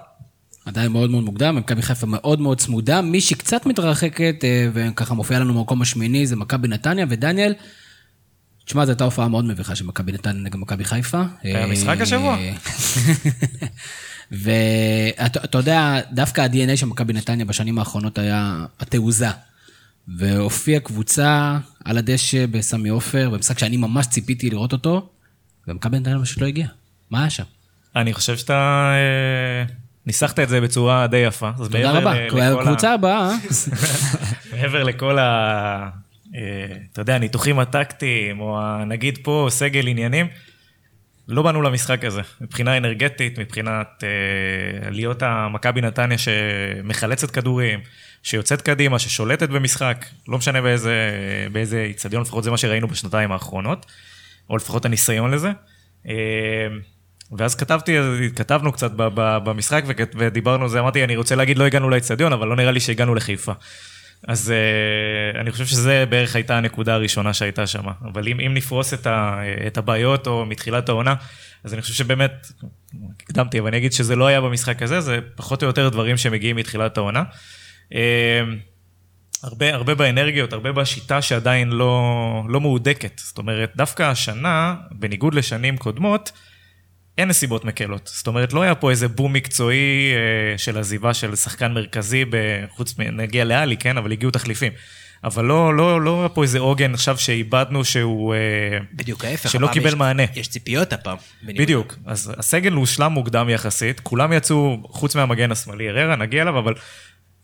[0.65, 3.01] עדיין מאוד מאוד מוקדם, מכבי חיפה מאוד מאוד צמודה.
[3.01, 7.55] מי שקצת מתרחקת, אה, וככה מופיע לנו במקום השמיני, זה מכבי נתניה ודניאל.
[8.65, 11.23] תשמע, זו הייתה הופעה מאוד מביכה של מכבי נתניה נגד מכבי חיפה.
[11.43, 12.39] היה משחק השבוע.
[14.43, 19.29] ואתה יודע, דווקא ה-DNA של מכבי נתניה בשנים האחרונות היה התעוזה.
[20.09, 25.09] והופיעה קבוצה על הדשא בסמי עופר, במשחק שאני ממש ציפיתי לראות אותו,
[25.69, 26.67] ומכבי נתניה פשוט לא הגיע.
[27.11, 27.45] מה היה שם?
[27.97, 29.75] אני חושב שאתה אה,
[30.07, 31.51] ניסחת את זה בצורה די יפה.
[31.57, 32.15] תודה רבה,
[32.65, 33.31] קבוצה הבאה.
[34.53, 35.89] מעבר לכל ה...
[36.37, 40.27] אה, אתה יודע, הניתוחים הטקטיים, או נגיד פה סגל עניינים,
[41.29, 47.81] לא באנו למשחק הזה, מבחינה אנרגטית, מבחינת אה, להיות המכבי נתניה שמחלצת כדורים,
[48.23, 50.61] שיוצאת קדימה, ששולטת במשחק, לא משנה
[51.53, 53.87] באיזה, איצטדיון, לפחות זה מה שראינו בשנתיים האחרונות,
[54.51, 55.51] או לפחות הניסיון לזה.
[56.09, 56.15] אה,
[57.39, 57.97] ואז כתבתי,
[58.37, 59.85] כתבנו קצת במשחק
[60.17, 63.15] ודיברנו על זה, אמרתי, אני רוצה להגיד, לא הגענו לאיצטדיון, אבל לא נראה לי שהגענו
[63.15, 63.53] לחיפה.
[64.29, 67.85] אז uh, אני חושב שזה בערך הייתה הנקודה הראשונה שהייתה שם.
[68.13, 71.15] אבל אם, אם נפרוס את, ה, את הבעיות או מתחילת העונה,
[71.65, 72.47] אז אני חושב שבאמת,
[73.21, 76.57] הקדמתי, אבל אני אגיד שזה לא היה במשחק הזה, זה פחות או יותר דברים שמגיעים
[76.57, 77.23] מתחילת העונה.
[77.93, 77.97] Uh,
[79.43, 83.21] הרבה, הרבה באנרגיות, הרבה בשיטה שעדיין לא, לא מהודקת.
[83.25, 86.33] זאת אומרת, דווקא השנה, בניגוד לשנים קודמות,
[87.19, 88.11] אין נסיבות מקלות.
[88.15, 92.25] זאת אומרת, לא היה פה איזה בום מקצועי אה, של עזיבה של שחקן מרכזי,
[92.71, 93.03] חוץ מ...
[93.03, 93.99] נגיע לאלי, כן?
[93.99, 94.73] אבל הגיעו תחליפים.
[95.25, 98.35] אבל לא, לא, לא היה פה איזה עוגן עכשיו שאיבדנו שהוא...
[98.35, 98.39] אה,
[98.95, 99.51] בדיוק ההפך.
[99.51, 100.23] שלא קיבל יש, מענה.
[100.35, 101.17] יש ציפיות הפעם.
[101.43, 101.97] בדיוק.
[102.07, 106.75] אז הסגל הושלם מוקדם יחסית, כולם יצאו, חוץ מהמגן השמאלי, אררה, נגיע אליו, אבל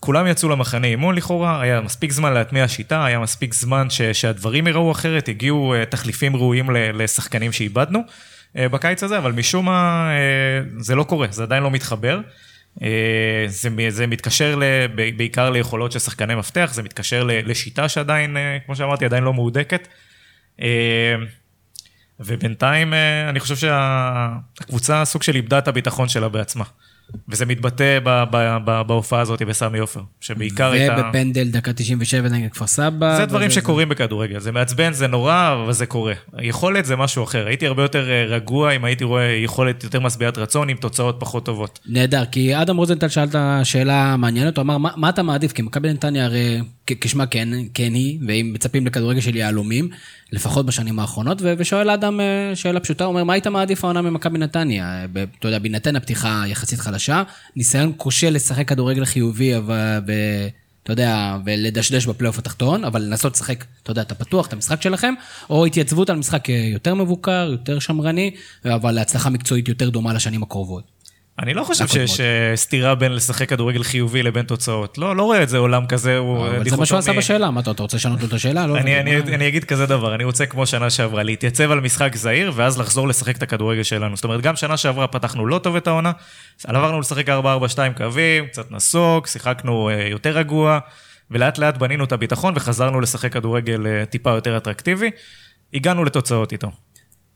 [0.00, 4.66] כולם יצאו למחנה אימון לכאורה, היה מספיק זמן להטמיע שיטה, היה מספיק זמן ש, שהדברים
[4.66, 10.82] יראו אחרת, הגיעו uh, תחליפים ראויים לשחקנים שאיבדנו uh, בקיץ הזה, אבל משום מה uh,
[10.82, 12.20] זה לא קורה, זה עדיין לא מתחבר.
[13.46, 14.62] זה, זה מתקשר ל,
[15.16, 19.88] בעיקר ליכולות של שחקני מפתח, זה מתקשר לשיטה שעדיין, כמו שאמרתי, עדיין לא מהודקת.
[22.20, 22.94] ובינתיים
[23.28, 26.64] אני חושב שהקבוצה סוג של איבדה את הביטחון שלה בעצמה.
[27.29, 27.99] וזה מתבטא
[28.87, 30.97] בהופעה הזאת בסמי עופר, שבעיקר הייתה...
[30.99, 33.16] ובפנדל דקה 97 נגד כפר סבא.
[33.16, 36.12] זה דברים שקורים בכדורגל, זה מעצבן, זה נורא, אבל זה קורה.
[36.42, 37.47] יכולת זה משהו אחר.
[37.47, 41.45] הייתי הרבה יותר אה, רגוע אם הייתי רואה יכולת יותר משביעת רצון עם תוצאות פחות
[41.45, 41.79] טובות.
[41.87, 45.53] נהדר, כי אדם רוזנטל שאלת שאלה מעניינת, הוא אמר, מה, מה אתה מעדיף?
[45.53, 49.88] כי מכבי נתניה הרי כשמה כן, כן היא, ואם מצפים לכדורגל של יהלומים,
[50.33, 54.39] לפחות בשנים האחרונות, ושואל אדם אה, שאלה פשוטה, הוא אומר, מה היית מעדיף העונה ממכבי
[54.39, 55.05] נתניה?
[55.39, 57.23] אתה יודע, בהינתן הפתיחה יחסית חלשה,
[57.57, 60.01] ניסיון כושל לשחק כדורגל חיובי, אבל...
[60.87, 65.15] אתה יודע, ולדשדש בפלייאוף התחתון, אבל לנסות לשחק, אתה יודע, אתה פתוח, את המשחק שלכם,
[65.51, 68.31] או התייצבות על משחק יותר מבוקר, יותר שמרני,
[68.65, 70.95] אבל להצלחה מקצועית יותר דומה לשנים הקרובות.
[71.38, 74.99] אני לא חושב שיש אה, סתירה בין לשחק כדורגל חיובי לבין תוצאות.
[74.99, 76.57] לא, לא רואה את זה עולם כזה, הוא דיכוטומי.
[76.59, 78.66] אבל זה מה שהוא עשה בשאלה, מה אתה רוצה לשנות לו את השאלה?
[78.66, 82.79] לא, אני, אגיד כזה דבר, אני רוצה כמו שנה שעברה, להתייצב על משחק זהיר, ואז
[82.81, 84.16] לחזור לשחק את הכדורגל שלנו.
[84.16, 86.12] זאת אומרת, גם שנה שעברה פתחנו לא טוב את העונה,
[86.64, 87.33] עברנו לשחק 4-4-2
[87.96, 90.79] קווים, קצת נסוג, שיחקנו אה, יותר רגוע,
[91.31, 95.11] ולאט לאט בנינו את הביטחון וחזרנו לשחק כדורגל אה, טיפה יותר אטרקטיבי.
[95.75, 96.70] הגענו לתוצאות איתו.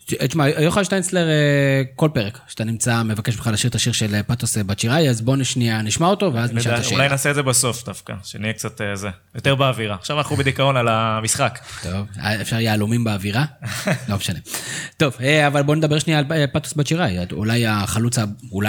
[0.06, 4.22] תשמע, יוחנן שטיינצלר, אה, כל פרק שאתה נמצא, מבקש ממך לשיר את השיר של אה,
[4.22, 6.96] פטוס אה, בצ'יראי, אז בוא שנייה נשמע אותו, ואז נשאל את השאלה.
[6.96, 9.94] אולי נעשה את זה בסוף דווקא, שנהיה קצת זה, יותר באווירה.
[9.94, 11.58] עכשיו אנחנו בדיכאון על המשחק.
[11.82, 12.06] טוב,
[12.40, 13.44] אפשר יהלומים באווירה?
[14.08, 14.38] לא משנה.
[14.96, 17.18] טוב, אבל בוא נדבר שנייה על פטוס בצ'יראי.
[17.32, 18.18] אולי החלוץ,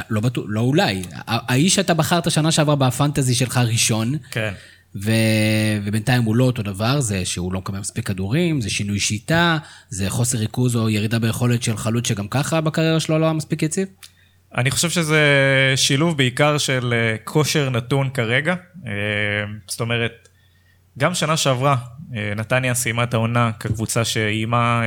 [0.10, 4.16] לא, לא אולי, האיש שאתה בחרת שנה שעברה בפנטזי שלך ראשון.
[4.32, 4.54] כן.
[4.96, 5.12] ו...
[5.84, 9.58] ובינתיים הוא לא אותו דבר, זה שהוא לא מקבל מספיק כדורים, זה שינוי שיטה,
[9.90, 13.64] זה חוסר ריכוז או ירידה ביכולת של חלוץ שגם ככה בקריירה שלו לא היה מספיק
[13.64, 13.88] יציב?
[14.58, 15.24] אני חושב שזה
[15.76, 18.56] שילוב בעיקר של אה, כושר נתון כרגע.
[18.88, 18.92] אה,
[19.68, 20.30] זאת אומרת,
[20.98, 21.76] גם שנה שעברה,
[22.16, 24.84] אה, נתניה סיימה את העונה כקבוצה שאיימה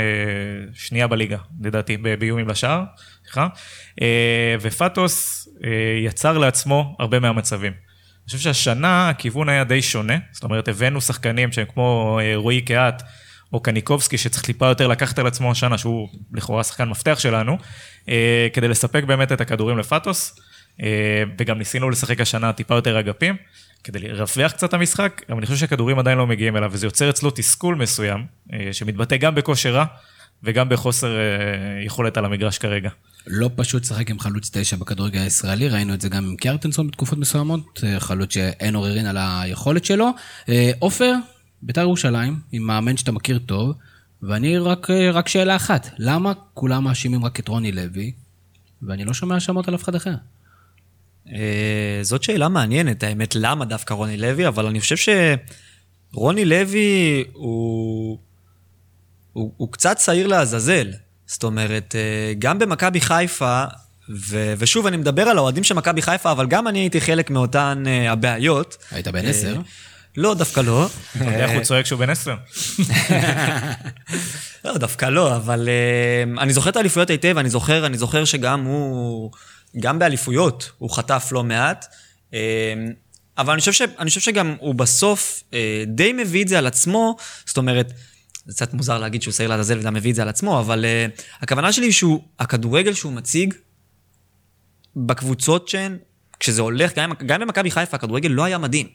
[0.74, 2.84] שנייה בליגה, לדעתי, באיומים לשער,
[3.24, 3.48] סליחה.
[4.60, 5.48] ופטוס
[6.04, 7.72] יצר לעצמו הרבה מהמצבים.
[8.24, 12.60] אני חושב שהשנה הכיוון היה די שונה, זאת אומרת, הבאנו שחקנים שהם כמו אה, רועי
[12.60, 13.02] קהת
[13.52, 17.58] או קניקובסקי, שצריך טיפה יותר לקחת על עצמו השנה, שהוא לכאורה שחקן מפתח שלנו,
[18.08, 20.40] אה, כדי לספק באמת את הכדורים לפטוס,
[20.82, 23.37] אה, וגם ניסינו לשחק השנה טיפה יותר אגפים,
[23.84, 27.30] כדי לרווח קצת המשחק, אבל אני חושב שהכדורים עדיין לא מגיעים אליו, וזה יוצר אצלו
[27.30, 28.26] תסכול מסוים,
[28.72, 29.84] שמתבטא גם בכושר רע
[30.42, 31.16] וגם בחוסר
[31.84, 32.90] יכולת על המגרש כרגע.
[33.26, 37.18] לא פשוט לשחק עם חלוץ תשע בכדורגל הישראלי, ראינו את זה גם עם קיארטנסון בתקופות
[37.18, 40.10] מסוימות, אה, חלוץ שאין עוררין על היכולת שלו.
[40.48, 41.14] אה, עופר,
[41.62, 43.72] בית"ר ירושלים, עם מאמן שאתה מכיר טוב,
[44.22, 48.12] ואני רק, אה, רק שאלה אחת, למה כולם מאשימים רק את רוני לוי,
[48.82, 50.14] ואני לא שומע האשמות על אף אחד אחר?
[52.02, 55.12] זאת שאלה מעניינת, האמת, למה דווקא רוני לוי, אבל אני חושב
[56.12, 58.18] שרוני לוי הוא,
[59.32, 60.90] הוא, הוא קצת שעיר לעזאזל.
[61.26, 63.64] זאת אומרת, אה, גם במכבי חיפה,
[64.08, 67.82] ו- ושוב, אני מדבר על האוהדים של מכבי חיפה, אבל גם אני הייתי חלק מאותן
[67.87, 68.76] uh, הבעיות.
[68.90, 69.56] היית בן עשר?
[70.16, 70.88] לא, דווקא לא.
[71.16, 72.34] אתה יודע איך הוא צועק שהוא בן עשר?
[74.64, 78.64] לא, דווקא לא, אבל uh, אני זוכר את האליפויות היטב, אני זוכר, אני זוכר שגם
[78.64, 79.30] הוא,
[79.80, 81.87] גם באליפויות, הוא חטף לא מעט.
[82.30, 82.34] Uh,
[83.38, 85.54] אבל אני חושב, ש, אני חושב שגם הוא בסוף uh,
[85.87, 87.92] די מביא את זה על עצמו, זאת אומרת,
[88.46, 91.22] זה קצת מוזר להגיד שהוא שעיר לעזאזל וגם מביא את זה על עצמו, אבל uh,
[91.40, 93.54] הכוונה שלי שהוא, הכדורגל שהוא מציג
[94.96, 95.98] בקבוצות שהן,
[96.40, 98.87] כשזה הולך, גם, גם במכבי חיפה הכדורגל לא היה מדהים.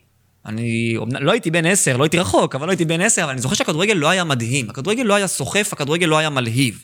[0.46, 3.42] אני לא הייתי בן עשר, לא הייתי רחוק, אבל לא הייתי בן עשר, אבל אני
[3.42, 4.70] זוכר שהכדורגל לא היה מדהים.
[4.70, 6.82] הכדורגל לא היה סוחף, הכדורגל לא היה מלהיב.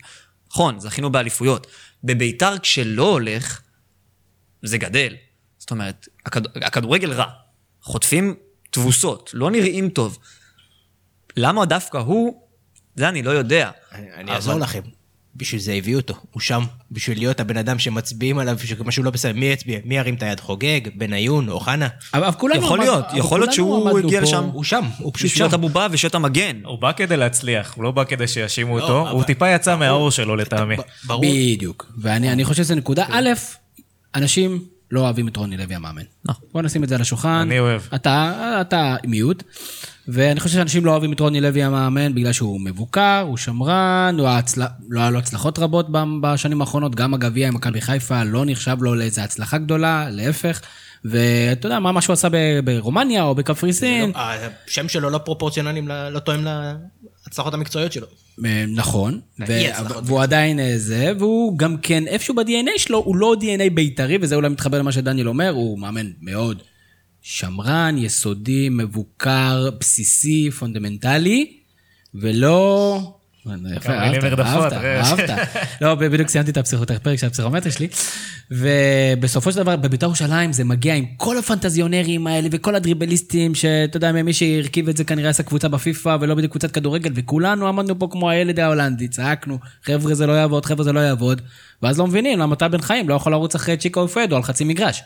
[0.51, 1.67] נכון, זכינו באליפויות.
[2.03, 3.61] בביתר כשלא הולך,
[4.63, 5.15] זה גדל.
[5.57, 6.41] זאת אומרת, הכד...
[6.57, 7.25] הכדורגל רע.
[7.81, 8.35] חוטפים
[8.71, 10.17] תבוסות, לא נראים טוב.
[11.37, 12.41] למה דווקא הוא
[12.95, 13.69] זה אני לא יודע.
[14.17, 14.79] אני אעזור לכם.
[15.37, 19.33] בשביל זה הביאו אותו, הוא שם, בשביל להיות הבן אדם שמצביעים עליו, שמשהו לא בסדר,
[19.33, 19.79] מי יצביע?
[19.85, 20.39] מי ירים את היד?
[20.39, 20.81] חוגג?
[20.95, 21.49] בניון?
[21.49, 21.87] אוחנה?
[22.13, 22.65] אבל כולנו...
[22.65, 24.43] יכול להיות, אבל יכול להיות שהוא הגיע לשם.
[24.43, 25.55] הוא שם, הוא פשוט בשביל שם.
[25.55, 26.59] הבובה ושהיות המגן.
[26.65, 30.11] הוא בא כדי להצליח, הוא לא בא כדי שיאשימו אותו, אבל- הוא טיפה יצא מהאור
[30.11, 30.75] שלו לטעמי.
[31.03, 31.23] ברור.
[31.25, 31.91] בדיוק.
[31.97, 33.29] ואני אני חושב שזו נקודה, א',
[34.15, 36.01] אנשים לא אוהבים את רוני לוי המאמן.
[36.25, 36.47] נכון.
[36.53, 37.29] בוא נשים את זה על השולחן.
[37.29, 37.81] אני אוהב.
[37.95, 39.43] אתה, אתה מיעוט.
[40.07, 44.27] ואני חושב שאנשים לא אוהבים את רוני לוי המאמן בגלל שהוא מבוקר, הוא שמרן, הוא
[44.27, 44.61] הצל...
[44.89, 45.87] לא היה לו הצלחות רבות
[46.21, 50.61] בשנים האחרונות, גם הגביע עם מכבי חיפה לא נחשב לו לאיזו הצלחה גדולה, להפך.
[51.05, 52.27] ואתה יודע, מה, מה שהוא עשה
[52.63, 56.45] ברומניה או בקפריסין, השם שלו לא פרופורציונלי, לא תואם
[57.27, 58.07] להצלחות המקצועיות שלו.
[58.45, 60.03] אה, נכון, אי הצלחות.
[60.05, 64.35] והוא עדיין אה, זה, והוא גם כן, איפשהו ב-DNA שלו, הוא לא DNA בית"רי, וזה
[64.35, 66.63] אולי מתחבר למה שדניאל אומר, הוא מאמן מאוד
[67.21, 71.57] שמרן, יסודי, מבוקר, בסיסי, פונדמנטלי,
[72.15, 73.14] ולא...
[73.75, 75.29] יפה, אהבת, אהבת, אחרי- אהבת.
[75.81, 76.57] לא, בדיוק סיימתי את
[76.91, 77.87] הפרק של הפסיכומטרי שלי,
[78.51, 84.11] ובסופו של דבר, בבית"ר ירושלים זה מגיע עם כל הפנטזיונרים האלה וכל הדריבליסטים, שאתה יודע,
[84.11, 88.07] מי שהרכיב את זה כנראה עשה קבוצה בפיפא ולא בדיוק קבוצת כדורגל, וכולנו עמדנו פה
[88.11, 91.41] כמו הילד ההולנדי, צעקנו, חבר'ה זה לא יעבוד, חבר'ה זה לא יעבוד,
[91.81, 94.63] ואז לא מבינים למה אתה בן חיים לא יכול לרוץ אחרי צ'יקו ופדו על חצי
[94.63, 95.03] מגרש.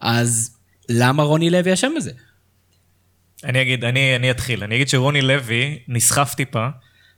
[0.00, 0.56] אז
[0.88, 2.10] למה רוני לוי אשם בזה?
[3.44, 4.62] אני אגיד, אני, אני אתחיל.
[4.64, 6.66] אני אגיד שרוני לוי נסחף טיפה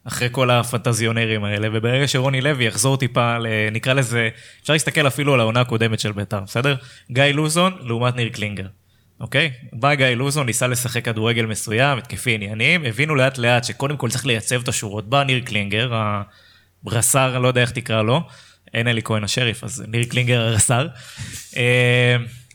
[0.05, 3.37] אחרי כל הפנטזיונרים האלה, וברגע שרוני לוי יחזור טיפה,
[3.73, 4.29] נקרא לזה,
[4.63, 6.77] אפשר להסתכל אפילו על העונה הקודמת של בית"ר, בסדר?
[7.11, 8.67] גיא לוזון לעומת ניר קלינגר,
[9.21, 9.51] אוקיי?
[9.73, 14.27] בא גיא לוזון, ניסה לשחק כדורגל מסוים, התקפי עניינים, הבינו לאט לאט שקודם כל צריך
[14.27, 15.09] לייצב את השורות.
[15.09, 15.93] בא ניר קלינגר,
[16.87, 18.21] הרס"ר, לא יודע איך תקרא לו,
[18.75, 20.87] אין אלי כהן השריף, אז ניר קלינגר הרס"ר.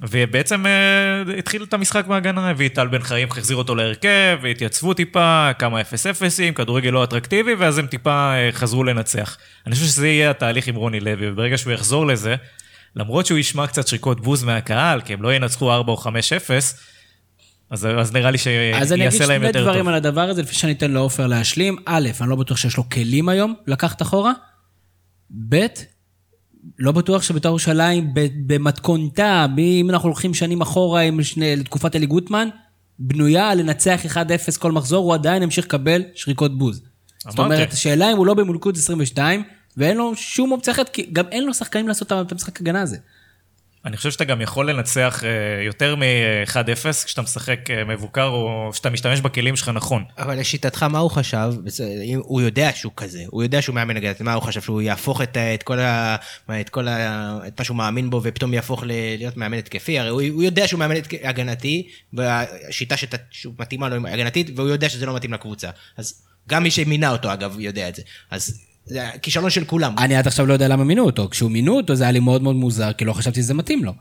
[0.02, 5.50] ובעצם אה, התחיל את המשחק בהגנה, הביא טל בן חיים, החזיר אותו להרכב, התייצבו טיפה,
[5.60, 9.38] כמה אפס אפסים, כדורגל לא אטרקטיבי, ואז הם טיפה אה, חזרו לנצח.
[9.68, 12.36] אני חושב שזה יהיה התהליך עם רוני לוי, וברגע שהוא יחזור לזה,
[12.96, 16.08] למרות שהוא ישמע קצת שריקות בוז מהקהל, כי הם לא ינצחו 4 או 5-0,
[17.70, 18.38] אז, אז נראה לי
[18.76, 19.88] אז אני אגיד שיעשה להם שני יותר דברים טוב.
[19.88, 21.76] על הדבר הזה, לפני שאני אתן לעופר להשלים.
[21.86, 24.32] א', אני לא בטוח שיש לו כלים היום לקחת אחורה.
[25.50, 25.66] ב',
[26.80, 28.14] לא בטוח שבית"ר ירושלים
[28.48, 32.50] במתכונתה, אם אנחנו הולכים שנים אחורה עם שני, לתקופת אלי גוטמן,
[33.00, 36.82] בנויה לנצח 1-0 כל מחזור, הוא עדיין ימשיך לקבל שריקות בוז.
[37.18, 37.54] זאת אמרתי.
[37.54, 39.44] אומרת, השאלה אם הוא לא במולכות 22,
[39.78, 42.98] ואין לו שום אופציה אחרת, כי גם אין לו שחקנים לעשות את המשחק הגנה הזה.
[43.86, 45.30] אני חושב שאתה גם יכול לנצח אה,
[45.66, 46.54] יותר מ-1-0
[47.06, 50.04] כשאתה משחק אה, מבוקר, או שאתה משתמש בכלים שלך נכון.
[50.18, 51.50] אבל לשיטתך, מה הוא חשב?
[52.18, 54.62] הוא יודע שהוא כזה, הוא יודע שהוא מאמן הגנתי, מה הוא חשב?
[54.62, 56.16] שהוא יהפוך את, ה- את כל ה...
[56.62, 57.38] את כל ה...
[57.48, 58.88] את מה שהוא מאמין בו ופתאום יהפוך ל-
[59.18, 60.00] להיות מאמן התקפי?
[60.00, 64.70] הרי הוא, הוא יודע שהוא מאמן הגנתי, והשיטה שת, שהוא מתאימה לו היא הגנתית, והוא
[64.70, 65.70] יודע שזה לא מתאים לקבוצה.
[65.98, 68.02] אז גם מי שמינה אותו, אגב, יודע את זה.
[68.32, 69.96] אז זה הכישלון של כולם.
[69.98, 71.28] אני עד עכשיו לא יודע למה מינו אותו.
[71.32, 73.94] כשהוא מינו אותו זה היה לי מאוד מאוד מוזר, כי לא חשבתי שזה מתאים לו.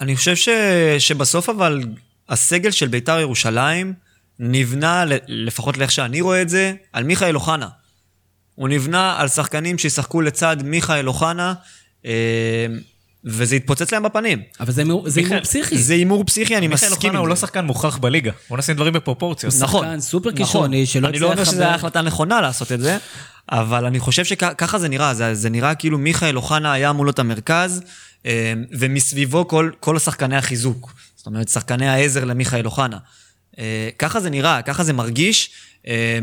[0.00, 0.48] אני חושב ש...
[0.98, 1.82] שבסוף אבל
[2.28, 3.92] הסגל של בית"ר ירושלים
[4.38, 7.68] נבנה, לפחות לאיך שאני רואה את זה, על מיכאל אוחנה.
[8.54, 11.54] הוא נבנה על שחקנים שישחקו לצד מיכאל אוחנה,
[12.06, 12.10] אה,
[13.24, 14.42] וזה התפוצץ להם בפנים.
[14.60, 15.78] אבל זה הימור- מיכאל, פסיכי.
[15.78, 17.36] זה הימור פסיכי, אני מיכאל מסכים אוחנה הוא לא.
[17.36, 19.54] שחקן מוכח בליגה, בוא נשים דברים בפרופורציות.
[19.60, 19.84] נכון.
[19.86, 20.44] שחקן סופר נכון.
[20.44, 22.98] כישרוני שלא אני לא אומר הצליח שזו הייתה החלטה נכונה לעשות את זה,
[23.48, 25.14] אבל אני חושב שככה זה נראה.
[25.14, 27.82] זה, זה נראה כאילו מיכאל אוחנה היה אמור להיות המרכז,
[28.26, 30.92] אה, ומסביבו כל, כל שחקני החיזוק.
[31.16, 32.98] זאת אומרת, שחקני העזר למיכאל אוחנה.
[33.58, 35.50] אה, ככה זה נראה, ככה זה מרגיש,
[35.86, 36.18] אה,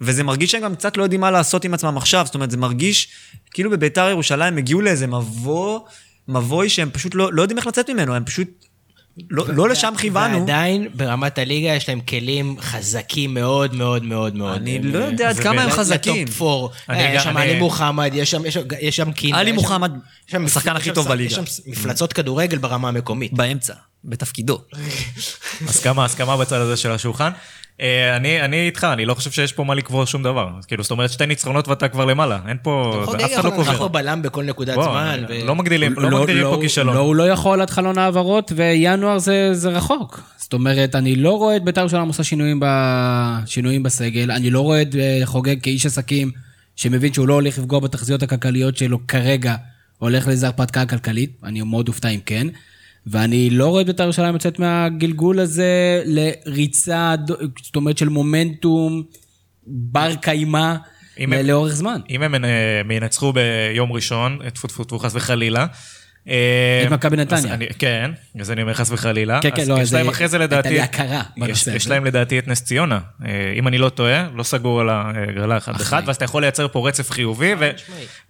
[0.00, 2.26] וזה מרגיש שהם גם קצת לא יודעים מה לעשות עם עצמם עכשיו.
[2.26, 3.08] זאת אומרת, זה מרגיש
[3.50, 5.80] כאילו בביתר ירושלים הגיעו לאיזה מבוא,
[6.28, 8.66] מבוי שהם פשוט לא, לא יודעים איך לצאת ממנו, הם פשוט...
[9.30, 10.38] לא, לא לשם כיוונו.
[10.38, 14.56] ועדיין, ברמת הליגה יש להם כלים חזקים מאוד מאוד מאוד מאוד.
[14.56, 16.22] אני הם, לא יודע עד כמה הם חזקים.
[16.26, 16.70] לטופ פור.
[16.90, 18.10] אה, יש שם עלי מוחמד,
[18.80, 19.38] יש שם- קינדה.
[19.38, 19.92] עלי מוחמד,
[20.32, 21.28] השחקן הכי טוב בליגה.
[21.30, 23.32] יש שם מפלצות כדורגל ברמה המקומית.
[23.32, 23.74] באמצע,
[24.04, 24.58] בתפקידו.
[25.68, 27.30] הסכמה, הסכמה בצד הזה של השולחן.
[27.80, 30.48] אה, אני, אני איתך, אני לא חושב שיש פה מה לקבוע שום דבר.
[30.66, 32.38] כאילו, זאת אומרת, שתי ניצחונות ואתה כבר למעלה.
[32.48, 33.86] אין פה, אף אחד לא פה קובע.
[33.88, 35.24] בלם בכל נקודת בוא, זמן.
[35.28, 36.96] ו- לא מגדילים, לא מגדירים פה לא, כישלון.
[36.96, 40.20] הוא לא יכול עד חלון העברות, וינואר זה, זה רחוק.
[40.36, 42.66] זאת אומרת, אני לא רואה את בית"ר ירושלים עושה שינויים, ב...
[43.46, 46.30] שינויים בסגל, אני לא רואה את אה, חוגג כאיש עסקים,
[46.76, 49.54] שמבין שהוא לא הולך לפגוע בתחזיות הכלכליות שלו כרגע,
[49.98, 52.46] הולך לאיזו הרפתקה כלכלית, אני מאוד אופתע אם כן.
[53.06, 57.14] ואני לא רואה את בית"ר ירושלים יוצאת מהגלגול הזה לריצה,
[57.62, 59.02] זאת אומרת של מומנטום
[59.66, 60.74] בר קיימא
[61.18, 62.00] הם- לאורך זמן.
[62.10, 62.50] אם הם אה,
[62.90, 65.66] ינצחו ביום ראשון, טפו טפו טפו חס וחלילה,
[66.28, 67.56] אה, את מכבי נתניה.
[67.78, 69.40] כן, אז אני אומר חס וחלילה.
[69.42, 70.68] כן, כן, אז לא, יש להם אחרי זה הייתה לדעתי...
[70.74, 71.94] לי הכרה יש- בנושא יש הזה.
[71.94, 73.00] להם לדעתי את נס ציונה.
[73.26, 75.84] אה, אם אני לא טועה, לא סגור על ההגרלה אחד אחרי.
[75.86, 77.52] אחד, ואז אתה יכול לייצר פה רצף חיובי.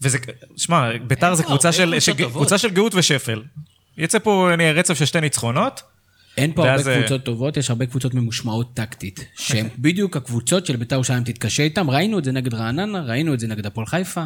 [0.02, 0.18] וזה...
[0.56, 1.42] שמע, ביתר זה.
[1.42, 3.42] קבוצה של גאות ושפל.
[3.98, 5.82] יצא פה נראה, רצף של שתי ניצחונות.
[6.36, 10.76] אין פה הרבה אה, קבוצות טובות, יש הרבה קבוצות ממושמעות טקטית, שהן בדיוק הקבוצות של
[10.76, 14.24] בית"ר ירושלים תתקשה איתן, ראינו את זה נגד רעננה, ראינו את זה נגד הפועל חיפה,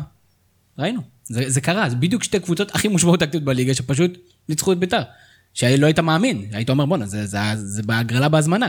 [0.79, 4.79] ראינו, זה, זה קרה, זה בדיוק שתי קבוצות הכי מושמעות טקטית בליגה, שפשוט ניצחו את
[4.79, 5.03] בית"ר.
[5.55, 8.69] שלא היית מאמין, היית אומר בואנה, זה, זה, זה בהגרלה בהזמנה.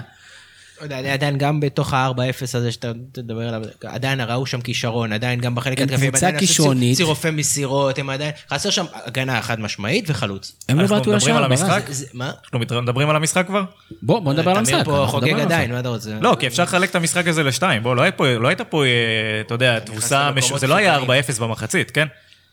[0.84, 2.20] אני עדיין גם בתוך ה-4-0
[2.54, 6.44] הזה שאתה תדבר עליו, עדיין ראו שם כישרון, עדיין גם בחלק התקפי, הם קבוצה עדיין
[6.44, 6.96] עשו כישרונית.
[6.98, 10.54] ציר- צירופי מסירות, הם עדיין, חסר שם הגנה חד משמעית וחלוץ.
[10.70, 11.44] הם לא אנחנו בעטו מדברים לשער, על.
[11.52, 11.84] המשחק?
[12.14, 12.32] מה?
[12.44, 13.64] אנחנו מדברים על המשחק כבר?
[14.02, 14.74] בוא, בוא נדבר על המשחק.
[14.74, 15.72] תמיר פה חוגג עדיין.
[15.72, 16.10] מה אתה רוצה?
[16.22, 17.84] לא, כי אפשר לחלק את המשחק הזה לשתיים.
[17.84, 18.90] בוא, לא היה פה- לא הייתה פה, אה,
[19.42, 21.22] אתה יודע, תבוסה, זה לא היה מסוכנים.
[21.38, 22.08] 4-0 במחצית, כן?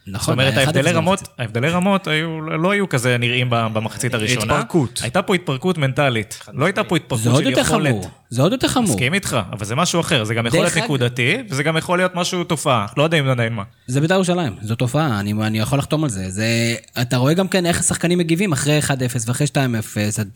[0.08, 1.28] זאת נכון, אומרת, היה 1-0 ההבדלי רמות.
[1.38, 4.54] ההבדלי רמות היו, לא היו כזה נראים במחצית הראשונה.
[4.54, 5.00] התפרקות.
[5.02, 6.40] הייתה פה התפרקות מנטלית.
[6.52, 7.90] לא הייתה פה זה התפרקות עוד של יותר יכולת.
[7.90, 8.90] חמור, זה עוד יותר חמור.
[8.94, 10.24] מסכים איתך, אבל זה משהו אחר.
[10.24, 12.86] זה גם יכול להיות נקודתי, וזה גם יכול להיות משהו, תופעה.
[12.96, 13.62] לא יודע אם עדיין מה.
[13.86, 16.30] זה בית"ר ירושלים, זו תופעה, אני, אני יכול לחתום על זה.
[16.30, 16.74] זה.
[17.00, 18.90] אתה רואה גם כן איך השחקנים מגיבים אחרי 1-0
[19.26, 19.56] ואחרי 2-0,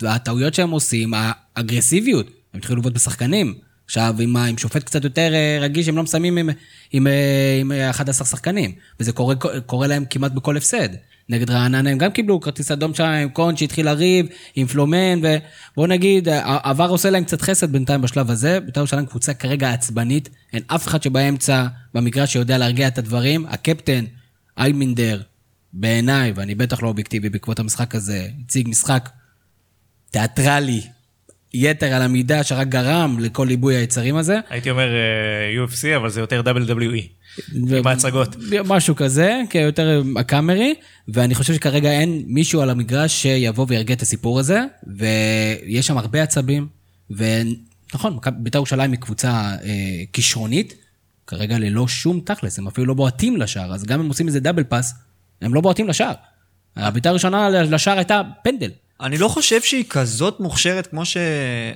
[0.09, 1.13] הטעויות שהם עושים,
[1.57, 3.55] האגרסיביות, הם התחילו לעבוד בשחקנים.
[3.93, 6.51] עכשיו, עם, עם שופט קצת יותר אה, רגיש, הם לא מסיימים עם,
[6.93, 8.73] עם, אה, עם אה, 11 שחקנים.
[9.01, 9.35] וזה קורה,
[9.67, 10.89] קורה להם כמעט בכל הפסד.
[11.29, 15.87] נגד רעננה הם גם קיבלו כרטיס אדום שם עם קון שהתחיל לריב, עם פלומן, ובוא
[15.87, 18.61] נגיד, העבר עושה להם קצת חסד בינתיים בשלב הזה.
[18.61, 23.47] בית"ר ירושלים קבוצה כרגע עצבנית, אין אף אחד שבאמצע במגרש שיודע להרגיע את הדברים.
[23.49, 24.05] הקפטן,
[24.59, 25.23] איימינדר,
[25.73, 29.09] בעיניי, ואני בטח לא אובייקטיבי בעקבות המשחק הזה, הציג משחק
[30.11, 30.83] תיאטרלי,
[31.55, 34.39] יתר על המידה, שרק גרם לכל ליבוי היצרים הזה.
[34.51, 37.03] הייתי אומר אה, UFC, אבל זה יותר WWE.
[37.55, 38.37] עם ההצגות.
[38.65, 40.75] משהו כזה, כיותר הקאמרי,
[41.09, 44.61] ואני חושב שכרגע אין מישהו על המגרש שיבוא וירגיע את הסיפור הזה,
[44.97, 46.67] ויש שם הרבה עצבים,
[47.11, 49.31] ונכון, בית"ר ירושלים היא קבוצה
[49.65, 49.69] אה,
[50.13, 50.75] כישרונית,
[51.27, 54.65] כרגע ללא שום תכלס, הם אפילו לא בועטים לשער, אז גם אם עושים איזה דאבל
[54.65, 54.95] פאס,
[55.43, 56.15] הם לא בועטים לשער.
[56.77, 58.71] הביתה הראשונה לשער הייתה פנדל.
[59.03, 61.17] אני לא חושב שהיא כזאת מוכשרת כמו ש...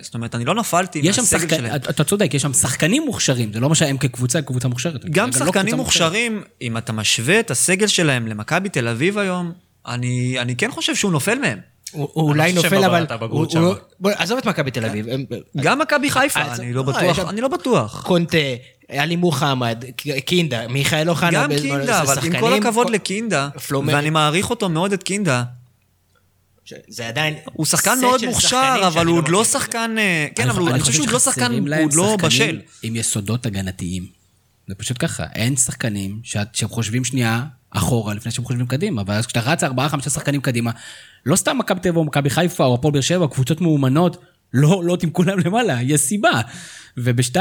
[0.00, 1.76] זאת אומרת, אני לא נפלתי מהסגל שחקנים, שלהם.
[1.76, 5.04] אתה צודק, יש שם שחקנים מוכשרים, זה לא מה שהם כקבוצה, קבוצה מוכשרת.
[5.10, 6.02] גם לא שחקנים מוכשרת.
[6.06, 9.52] מוכשרים, אם אתה משווה את הסגל שלהם למכבי תל אביב היום,
[9.86, 11.58] אני, אני כן חושב שהוא נופל מהם.
[11.92, 13.06] הוא הוא אולי נופל, אבל...
[13.10, 13.80] הבגרות הוא- הוא- שם.
[14.00, 15.06] בוא, עזוב את מכבי תל אביב.
[15.08, 15.24] הם-
[15.56, 18.02] גם מכבי חיפה, אז- אני לא לא, יש בטוח, אני לא בטוח.
[18.06, 18.38] קונטה,
[18.88, 19.84] עלי מוחמד,
[20.26, 21.30] קינדה, מיכאל אוחנה.
[21.30, 23.48] גם קינדה, אבל עם כל הכבוד לקינדה.
[23.86, 25.42] ואני מעריך אותו מאוד את קינדה,
[26.88, 27.35] זה עדיין...
[27.52, 29.52] הוא שחקן מאוד מוכשר, אבל הוא עוד לא מכיר.
[29.52, 29.98] שחקן...
[29.98, 32.61] אה, כן, אבל אני חושב שהוא עוד לא שחקן, הוא לא שחקנים בשל.
[32.83, 34.07] עם יסודות הגנתיים.
[34.68, 39.40] זה פשוט ככה, אין שחקנים שהם חושבים שנייה אחורה לפני שהם חושבים קדימה, ואז כשאתה
[39.40, 40.70] רץ ארבעה חמישה שחקנים קדימה,
[41.26, 44.16] לא סתם מכבי תל אביב או מכבי חיפה או הפועל באר שבע, קבוצות מאומנות,
[44.56, 46.40] לא לא עם כולם למעלה, יש סיבה.
[46.96, 47.38] וב-2-0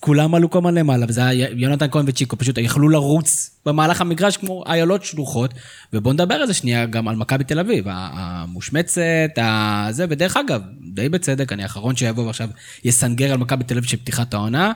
[0.00, 4.36] כולם עלו כל הזמן למעלה, וזה היה יונתן כהן וצ'יקו, פשוט יכלו לרוץ במהלך המגרש
[4.36, 5.54] כמו איילות שלוחות,
[5.92, 10.62] ובואו נדבר על זה שנייה גם על מכבי תל אביב, המושמצת, הזה, ודרך אגב,
[10.94, 12.48] די בצדק, אני האחרון שיבוא ועכשיו
[12.84, 14.72] יסנגר על מכבי תל אביב של פתיחת העונה,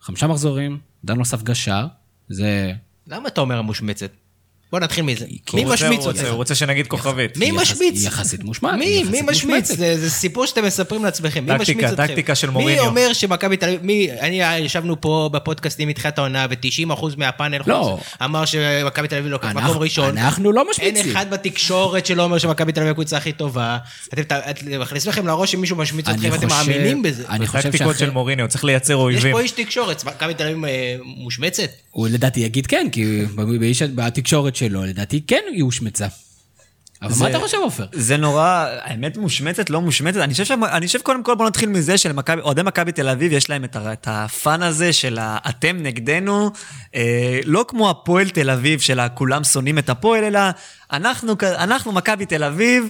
[0.00, 1.86] חמישה מחזורים, דן נוסף גשר,
[2.28, 2.72] זה...
[3.06, 4.10] למה אתה אומר המושמצת?
[4.72, 5.26] בוא נתחיל מזה.
[5.54, 6.20] מי משמיץ אותך?
[6.20, 7.36] הוא רוצה שנגיד כוכבית.
[7.36, 7.98] מי משמיץ?
[8.00, 9.04] היא יחסית מושמעת, מי?
[9.10, 9.72] מי משמיץ?
[9.72, 11.44] זה זה סיפור שאתם מספרים לעצמכם.
[11.44, 12.06] מי טקטיקה, משמיץ אתכם?
[12.06, 12.86] טקטיקה של מי מוריניו.
[12.86, 13.80] אומר שמכבי תל אביב...
[13.82, 14.08] מי...
[14.20, 17.98] אני, ישבנו פה בפודקאסטים מתחילת העונה, ו-90% מהפאנל לא.
[18.00, 20.18] חוץ אמר שמכבי תל אביב לוקח אנחנו- מקום ראשון.
[20.18, 21.12] אנחנו לא אין משמיצים.
[21.16, 23.78] אחד בתקשורת שלא אומר שמכבי תל אביב הקבוצה הכי טובה.
[24.12, 27.24] אתם מכניסים לכם לראש שמישהו משמיץ אתכם, ואתם מאמינים בזה.
[27.28, 27.98] אני חושב טקטיקות.
[27.98, 29.32] של מוריניו, צריך לייצר יש אויבים.
[29.32, 31.70] פה איש תקשורת, מכבי תל אביב אה, מושמצת?
[31.90, 33.22] הוא לדעתי יגיד כן, כי
[33.60, 33.82] באיש-
[34.56, 36.06] בתקשורת שלו, לדעתי כן היא הושמצה.
[37.02, 37.86] אבל מה אתה חושב, עופר?
[37.92, 40.20] זה נורא, האמת מושמצת, לא מושמצת.
[40.20, 40.50] אני חושב, ש...
[40.50, 43.92] אני חושב קודם כל בוא נתחיל מזה שלאוהדי מכבי תל אביב יש להם את, ה...
[43.92, 45.38] את הפאן הזה של ה...
[45.48, 46.50] אתם נגדנו,
[46.94, 49.00] אה, לא כמו הפועל תל אביב של.
[49.14, 50.40] כולם שונאים את הפועל, אלא
[50.92, 52.88] אנחנו, אנחנו מכבי תל אביב.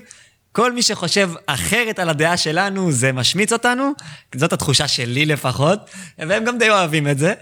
[0.53, 3.93] כל מי שחושב אחרת על הדעה שלנו, זה משמיץ אותנו.
[4.35, 5.79] זאת התחושה שלי לפחות,
[6.19, 7.35] והם גם די אוהבים את זה.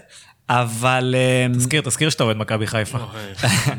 [0.49, 1.15] אבל...
[1.17, 2.97] אה, תזכיר, תזכיר שאתה אוהד מכבי חיפה.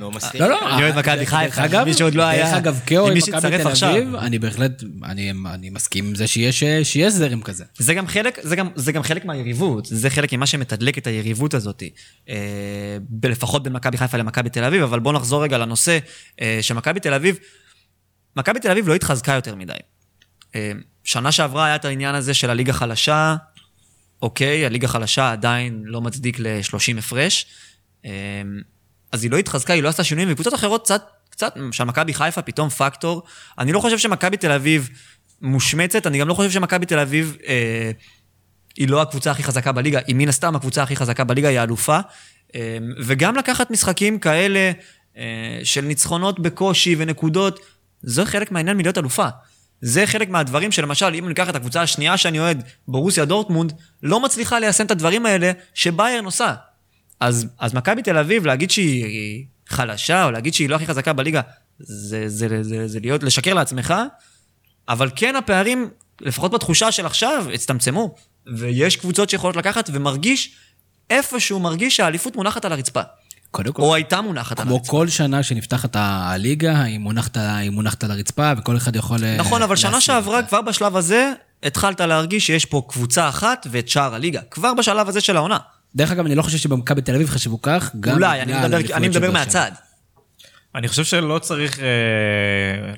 [0.01, 0.41] לא מסכים.
[0.41, 0.75] לא, לא.
[0.75, 3.59] אני אוהד מכבי דרך חיפה, אגב, מי שעוד לא היה- דרך אגב, כאוהד מי מכבי
[3.59, 3.85] תל.
[3.87, 7.65] אביב, אני בהחלט, אני מסכים עם זה שיש שיש זרם כזה.
[7.79, 11.55] זה גם חלק, זה גם, זה גם חלק מהיריבות, זה חלק ממה שמתדלק את היריבות
[11.55, 11.83] הזאת,
[12.29, 15.99] אה, לפחות בין מכבי חיפה למכבי תל אביב, אבל בואו נחזור רגע לנושא
[16.41, 17.39] אה, שמכבי תל אביב,
[18.37, 19.73] מכבי תל אביב לא התחזקה יותר מדי.
[20.55, 20.73] אה,
[21.05, 23.37] שנה שעברה היה את העניין הזה של הליגה חלשה,
[24.27, 27.47] אוקיי, הליגה חלשה עדיין לא מצדיק ל-30 הפרש,
[28.05, 28.11] אה,
[29.13, 32.43] אז היא לא התחזקה, היא לא עשתה שינויים, וקבוצות אחרות קצת, קצת, למשל מכבי חיפה
[32.43, 33.23] פתאום פקטור.
[33.59, 34.89] אני לא חושב שמכבי תל אביב
[35.43, 37.91] מושמצת, אני גם לא חושב שמכבי תל אביב אה,
[38.77, 41.99] היא לא הקבוצה הכי חזקה בליגה, היא מן הסתם הקבוצה הכי חזקה בליגה, היא האלופה.
[42.55, 44.73] אה, וגם לקחת משחקים כאלה
[45.17, 47.61] אה, של ניצחונות בקושי ונקודות,
[48.03, 49.29] זה חלק מהעניין מלהיות אלופה.
[49.81, 53.73] זה חלק מהדברים שלמשל, אם ניקח את הקבוצה השנייה שאני אוהד, ברוסיה דורטמונד,
[54.03, 56.55] לא מצליחה ליישם את הדברים האלה שביירן עושה.
[57.21, 61.41] אז, אז מכבי תל אביב, להגיד שהיא חלשה, או להגיד שהיא לא הכי חזקה בליגה,
[61.79, 63.95] זה, זה, זה, זה, זה להיות, לשקר לעצמך,
[64.89, 68.15] אבל כן הפערים, לפחות בתחושה של עכשיו, הצטמצמו.
[68.57, 70.57] ויש קבוצות שיכולות לקחת, ומרגיש,
[71.11, 73.03] איפשהו מרגיש שהאליפות מונחת על הרצפה.
[73.57, 74.91] קודם כל, או הייתה מונחת על כמו הרצפה.
[74.91, 79.25] כל שנה שנפתחת הליגה, היא מונחת, היא מונחת על הרצפה, וכל אחד יכול...
[79.25, 80.43] אה, נכון, אבל שנה שעברה.
[80.43, 81.33] כבר בשלב הזה,
[81.63, 84.41] התחלת להרגיש שיש פה קבוצה אחת ואת שאר הליגה.
[84.51, 85.59] כבר בשלב הזה של העונה.
[85.95, 89.09] דרך אגב, אני לא חושב שבמכבי תל אביב חשבו כך, גם אולי, אני מדבר, אני
[89.09, 89.71] מדבר מהצד.
[90.77, 91.87] אני חושב שלא צריך, אה,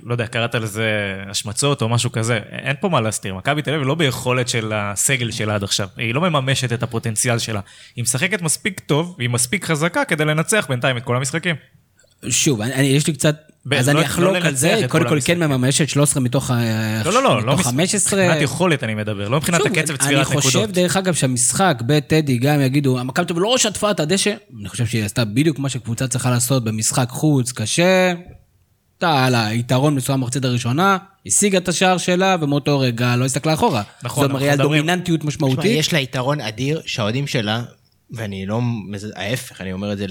[0.03, 3.35] לא יודע, קראת לזה השמצות או משהו כזה, אין פה מה להסתיר.
[3.35, 7.39] מכבי תל אביב לא ביכולת של הסגל שלה עד עכשיו, היא לא מממשת את הפוטנציאל
[7.39, 7.61] שלה.
[7.97, 11.57] היא משחקת מספיק טוב, והיא מספיק חזקה כדי לנצח בינתיים את כל המשחקים.
[12.29, 13.37] שוב, אני, יש לי קצת...
[13.67, 15.39] ב- אז לא- אני לא אחלוק על זה, קודם כל כל כן.
[15.43, 18.23] מממשת 13 מתוך ה- לא, לא, לא, לא 15.
[18.23, 20.71] מבחינת יכולת אני מדבר, לא מבחינת הקצב צבירת אני חושב, נקודות.
[20.75, 24.87] דרך אגב, שהמשחק בטדי, גם יגידו, מכבי תל אביב לא שטפה את הדשא, אני חושב
[24.87, 28.13] שהיא עשתה בדיוק מה שקבוצה צריכה לעשות במשחק חוץ קשה.
[29.01, 30.97] הייתה על היתרון מסוים במחצית הראשונה,
[31.27, 33.83] השיגה את השער שלה, ומאותו רגע לא הסתכלה אחורה.
[34.03, 35.65] נכון, זאת מראה על דומיננטיות תשמע, משמעותית.
[35.79, 37.63] יש לה יתרון אדיר שהאוהדים שלה,
[38.11, 38.61] ואני לא,
[39.17, 40.07] ההפך, אני אומר את זה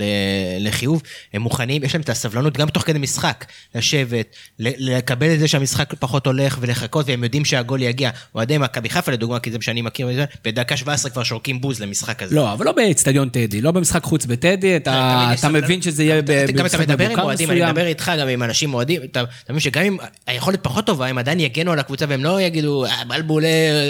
[0.59, 1.01] לחיוב,
[1.33, 3.45] הם מוכנים, יש להם את הסבלנות גם תוך כדי משחק,
[3.75, 8.09] לשבת, לקבל את זה שהמשחק פחות הולך ולחכות, והם יודעים שהגול יגיע.
[8.35, 10.07] אוהדי מכבי חיפה לדוגמה, כי זה מה שאני מכיר,
[10.45, 12.35] בדקה 17 כבר שורקים בוז למשחק הזה.
[12.35, 14.91] לא, אבל לא באצטדיון טדי, לא במשחק חוץ בטדי, אתה
[15.39, 15.49] אתה.
[15.49, 17.69] מבין שזה יהיה ב- גם אתה במשחק מדבר עם מבוקר אוהדים, אני מסוים.
[17.69, 21.17] מדבר איתך גם עם אנשים אוהדים, אתה אתה מבין שגם אם היכולת פחות טובה, הם
[21.17, 23.47] עדיין יגנו על הקבוצה והם לא יגידו, "אה, בלבולה,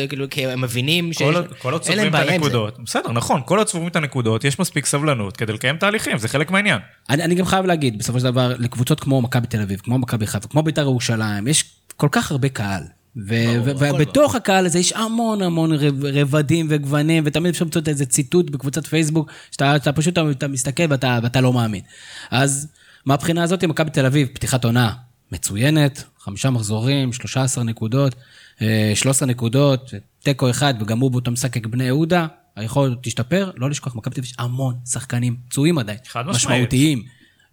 [0.09, 1.21] כאילו, כי הם מבינים שיש...
[1.21, 1.73] כל עוד- כל
[2.33, 2.33] את.
[2.33, 6.79] הנקודות, בסדר, נכון, עוד את הנקודות, יש מספיק סבלנות כדי לקיים תהליכים, זה חלק מהעניין.
[7.09, 10.27] אני, אני גם חייב להגיד, בסופו של דבר, לקבוצות כמו מכבי תל אביב, כמו מכבי
[10.27, 11.65] חיפה, כמו בית"ר ירושלים, יש
[11.97, 12.83] כל כך הרבה קהל.
[13.27, 18.05] ו- ו- ובתוך הקהל הזה יש המון המון רב- רבדים וגוונים, ותמיד אפשר למצוא איזה
[18.05, 21.81] ציטוט בקבוצת פייסבוק, שאתה אתה פשוט אתה מסתכל ואתה, ואתה לא מאמין.
[22.31, 22.67] אז
[23.05, 24.93] מהבחינה הזאת, מכבי תל אביב, פתיחת עונה
[25.31, 28.15] מצוינת, חמישה מחזורים, 13 נקודות,
[28.61, 29.93] אה, 13 נקודות,
[30.23, 32.27] תיקו אחד, וגם הוא באותו משחק בני יהודה,
[32.57, 36.35] היכולת תשתפר, לא לשכוח, מכבי תל אביב יש המון שחקנים פצועים עדיין, חד משמעית.
[36.35, 37.03] משמעותיים.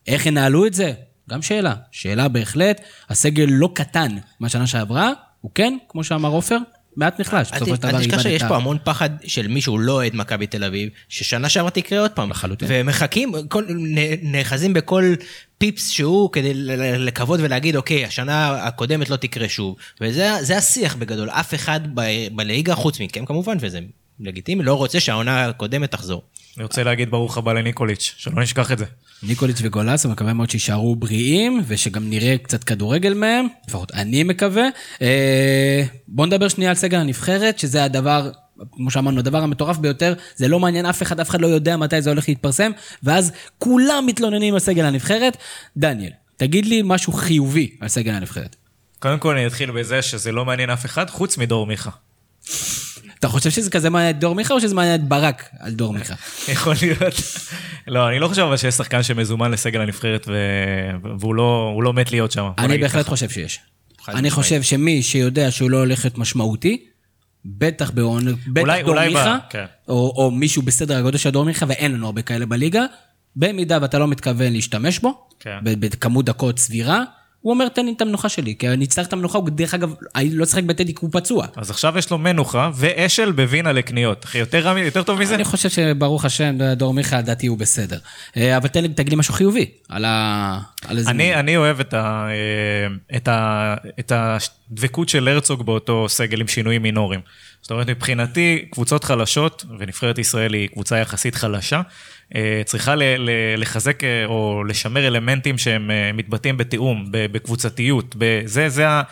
[0.07, 0.93] איך ינהלו את זה?
[1.31, 1.75] גם שאלה.
[1.93, 2.81] שאלה בהחלט.
[3.09, 4.09] הסגל לא קטן
[4.41, 6.59] מהשנה שעברה, הוא כן, כמו שאמר עופר,
[6.97, 7.53] מעט נחלש.
[7.53, 10.15] אל בסופו של ת- אל דבר תשכח שיש פה המון פחד של מישהו לא אוהד
[10.17, 12.31] מכבי תל אביב, ששנה שעברה תקרה עוד פעם.
[12.31, 12.69] לחלוטין.
[12.71, 13.65] ומחכים, כל-
[14.23, 15.15] נאחזים בכל
[15.59, 16.55] פיפס שהוא כדי
[16.99, 19.77] לקוות ולהגיד, אוקיי, השנה הקודמת לא תקרה שוב.
[20.01, 21.31] וזה זה השיח בגדול.
[21.31, 21.81] אף אחד
[22.33, 23.81] בליגה, חוץ מכם כמובן, וזה
[24.21, 26.23] לגיטימי, לא רוצה שהעונה הקודמת תחזור.
[26.57, 28.85] אני רוצה להגיד ברוך הבא לניקוליץ', שלא נשכח את זה.
[29.23, 34.69] ניקוליץ' וגולס, אני מקווה מאוד שיישארו בריאים, ושגם נראה קצת כדורגל מהם, לפחות אני מקווה.
[35.03, 38.31] אה, בואו נדבר שנייה על סגל הנבחרת, שזה הדבר,
[38.73, 42.03] כמו שאמרנו, הדבר המטורף ביותר, זה לא מעניין אף אחד, אף אחד לא יודע מתי
[42.03, 45.37] זה הולך להתפרסם, ואז כולם מתלוננים על סגל הנבחרת.
[45.77, 48.57] דניאל, תגיד לי משהו חיובי על סגל הנבחרת.
[48.99, 51.91] קודם כל אני אתחיל בזה שזה לא מעניין אף אחד חוץ מדור מיכה.
[53.25, 55.93] אתה חושב שזה כזה מעניין את דור מיכה, או שזה מעניין את ברק על דור
[55.99, 56.15] מיכה?
[56.49, 57.15] יכול להיות.
[57.87, 60.29] לא, אני לא חושב אבל שיש שחקן שמזומן לסגל הנבחרת.
[61.21, 62.51] והוא לא, לא מת להיות שם.
[62.59, 63.09] אני בהחלט.
[63.09, 63.61] חושב שיש.
[64.09, 64.31] אני.
[64.31, 66.85] חושב שמי שיודע שהוא לא הולך להיות משמעותי,
[67.45, 68.35] בטח בעונ...
[68.47, 69.65] בטח דור מיכה, כן.
[69.89, 72.85] או, מישהו בסדר הגודל של דור מיכה, ואין לנו הרבה כאלה בליגה,
[73.37, 75.59] במידה ואתה לא מתכוון להשתמש בו, כן.
[75.63, 77.05] בכמות דקות סבירה,
[77.45, 79.95] הוא אומר, תן לי את המנוחה שלי, כי אני אצטרך את המנוחה, הוא דרך אגב,
[80.15, 81.47] אני לא שיחק בטדי כי הוא פצוע.
[81.57, 84.25] אז עכשיו יש לו מנוחה ואשל בווינה לקניות.
[84.25, 85.35] אחי, יותר, מ- יותר טוב מזה?
[85.35, 87.99] אני חושב שברוך השם, דור מיכה, לדעתי הוא בסדר.
[88.37, 90.59] אה, אבל תן לי, תגיד לי משהו חיובי על ה...
[90.89, 91.11] על איזה...
[91.11, 96.49] אני, אני אוהב את, ה, אה, את, ה, את הדבקות של הרצוג באותו סגל עם
[96.49, 97.21] שינויים מינוריים.
[97.63, 101.81] זאת אומרת, מבחינתי, קבוצות חלשות, ונבחרת ישראל היא קבוצה יחסית חלשה,
[102.65, 108.15] צריכה ל, ל, לחזק אה, או לשמר אלמנטים שהם אה, מתבטאים בתיאום, בקבוצתיות.
[108.19, 109.03] ב- זה, זה, ה-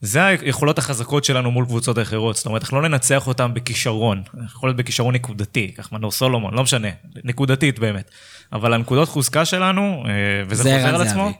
[0.00, 2.36] זה היכולות החזקות שלנו מול קבוצות אחרות.
[2.36, 4.22] זאת אומרת, אנחנו לא ננצח אותם בכישרון.
[4.46, 6.88] יכול להיות בכישרון נקודתי, כך מנור סולומון, לא משנה,
[7.24, 8.10] נקודתית באמת.
[8.52, 10.12] אבל הנקודות חוזקה שלנו, אה,
[10.48, 11.32] וזה זה חוזר על עצמו.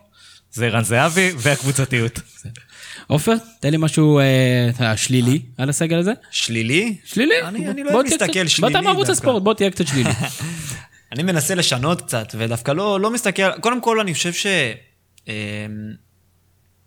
[0.53, 2.21] זה ערן זהבי והקבוצתיות.
[3.07, 4.21] עופר, תן לי משהו
[4.81, 6.13] אה, שלילי על הסגל הזה.
[6.31, 6.97] שלילי?
[7.05, 7.35] שלילי?
[7.45, 9.11] אני- לא קצת- שלילי מערוץ.
[9.11, 10.11] הספורט, בוא תהיה קצת שלילי.
[11.15, 14.33] אני מנסה לשנות קצת, ודווקא לא, לא מסתכל, קודם כל אני חושב
[15.29, 15.33] אמ,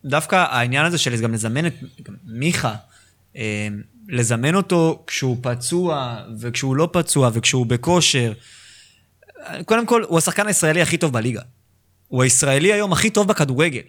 [0.06, 1.74] דווקא העניין הזה של גם לזמן את
[2.04, 2.76] גם מיכה,
[3.36, 3.42] אמ,
[4.10, 8.34] לזמן אותו כשהוא פצוע, וכשהוא לא פצוע, וכשהוא בכושר.
[9.66, 11.42] קודם כל, הוא השחקן הישראלי הכי טוב בליגה.
[12.08, 13.82] הוא הישראלי היום הכי טוב בכדורגל.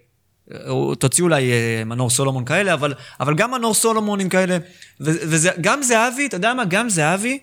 [0.99, 4.59] תוציאו אולי אה, מנור סולומון כאלה, אבל, אבל גם מנור סולומונים כאלה,
[5.01, 6.65] וגם זהבי, אתה יודע מה?
[6.65, 7.39] גם זהבי,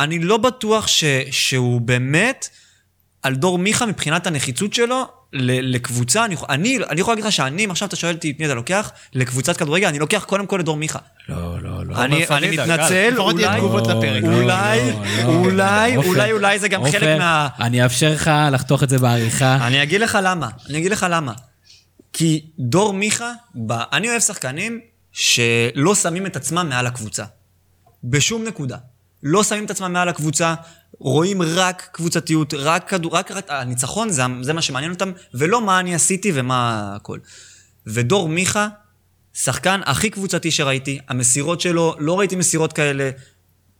[0.00, 2.48] אני לא בטוח ש, שהוא באמת
[3.22, 6.24] על דור מיכה מבחינת הנחיצות שלו לקבוצה.
[6.24, 8.54] אני, אני, אני יכול להגיד לך שאני, אם עכשיו אתה שואל אותי את מי אתה
[8.54, 10.98] לוקח, לקבוצת כדורגל, אני לוקח קודם כל את דור מיכה.
[11.28, 12.04] לא, לא, לא.
[12.04, 13.60] אני, אני מתנצל, אולי,
[14.24, 14.80] אולי,
[15.24, 17.48] אולי, אולי, אולי זה גם חלק מה...
[17.60, 19.66] אני אאפשר לך לחתוך את זה בעריכה.
[19.66, 21.32] אני אגיד לך למה, אני אגיד לך למה.
[22.12, 23.32] כי דור מיכה,
[23.70, 24.80] אני אוהב שחקנים
[25.12, 27.24] שלא שמים את עצמם מעל הקבוצה.
[28.04, 28.76] בשום נקודה.
[29.22, 30.54] לא שמים את עצמם מעל הקבוצה,
[30.98, 35.80] רואים רק קבוצתיות, רק כדור, רק, רק הניצחון, זה, זה מה שמעניין אותם, ולא מה
[35.80, 37.18] אני עשיתי ומה הכל.
[37.86, 38.68] ודור מיכה,
[39.34, 43.10] שחקן הכי קבוצתי שראיתי, המסירות שלו, לא ראיתי מסירות כאלה,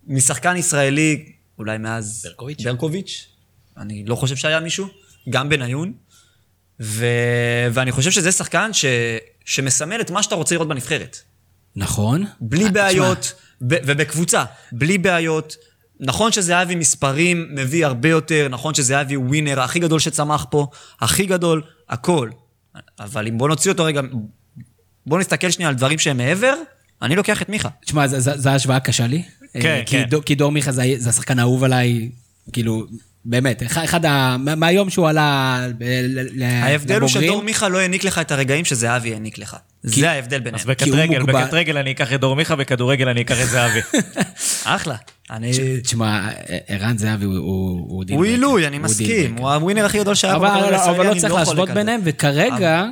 [0.07, 2.23] משחקן ישראלי, אולי מאז...
[2.25, 2.63] ברקוביץ'.
[2.65, 3.29] ברקוביץ',
[3.77, 4.87] אני לא חושב שהיה מישהו,
[5.31, 5.93] גם בניון.
[6.81, 7.07] ו...
[7.73, 8.85] ואני חושב שזה שחקן ש...
[9.45, 11.19] שמסמל את מה שאתה רוצה לראות בנבחרת.
[11.77, 12.25] נכון.
[12.41, 13.50] בלי אה, בעיות, ב...
[13.61, 15.57] ובקבוצה, בלי בעיות.
[16.01, 20.67] נכון שזהבי מספרים מביא הרבה יותר, נכון שזהבי הוא ווינר הכי גדול שצמח פה,
[21.01, 22.31] הכי גדול, הכל.
[23.01, 24.01] אבל אם בוא נוציא אותו רגע,
[25.07, 26.55] בוא נסתכל שנייה על דברים שהם מעבר,
[27.03, 27.69] אני לוקח את מיכה.
[27.85, 29.23] תשמע, זו השוואה קשה לי.
[29.53, 30.05] כן, כי כן.
[30.09, 32.11] דור, כי דור מיכה זה, זה השחקן האהוב עליי,
[32.53, 32.87] כאילו,
[33.25, 34.37] באמת, אחד ה...
[34.37, 36.43] מהיום שהוא עלה לבוגרים.
[36.43, 39.57] ההבדל הוא שדור מיכה לא העניק לך את הרגעים שזהבי העניק לך.
[39.83, 40.61] זה ההבדל ביניהם.
[40.61, 43.81] אז בקטרגל, בקטרגל אני אקח את דור מיכה, בכדורגל אני אקח את זהבי.
[44.65, 44.97] אחלה.
[45.31, 45.81] אני...
[45.83, 46.29] תשמע,
[46.67, 49.37] ערן זהבי הוא הוא עילוי, אני מסכים.
[49.37, 52.87] הוא הווינר הכי גדול שהיה בכדורגל הישראלי, אבל לא צריך להשוות ביניהם, וכרגע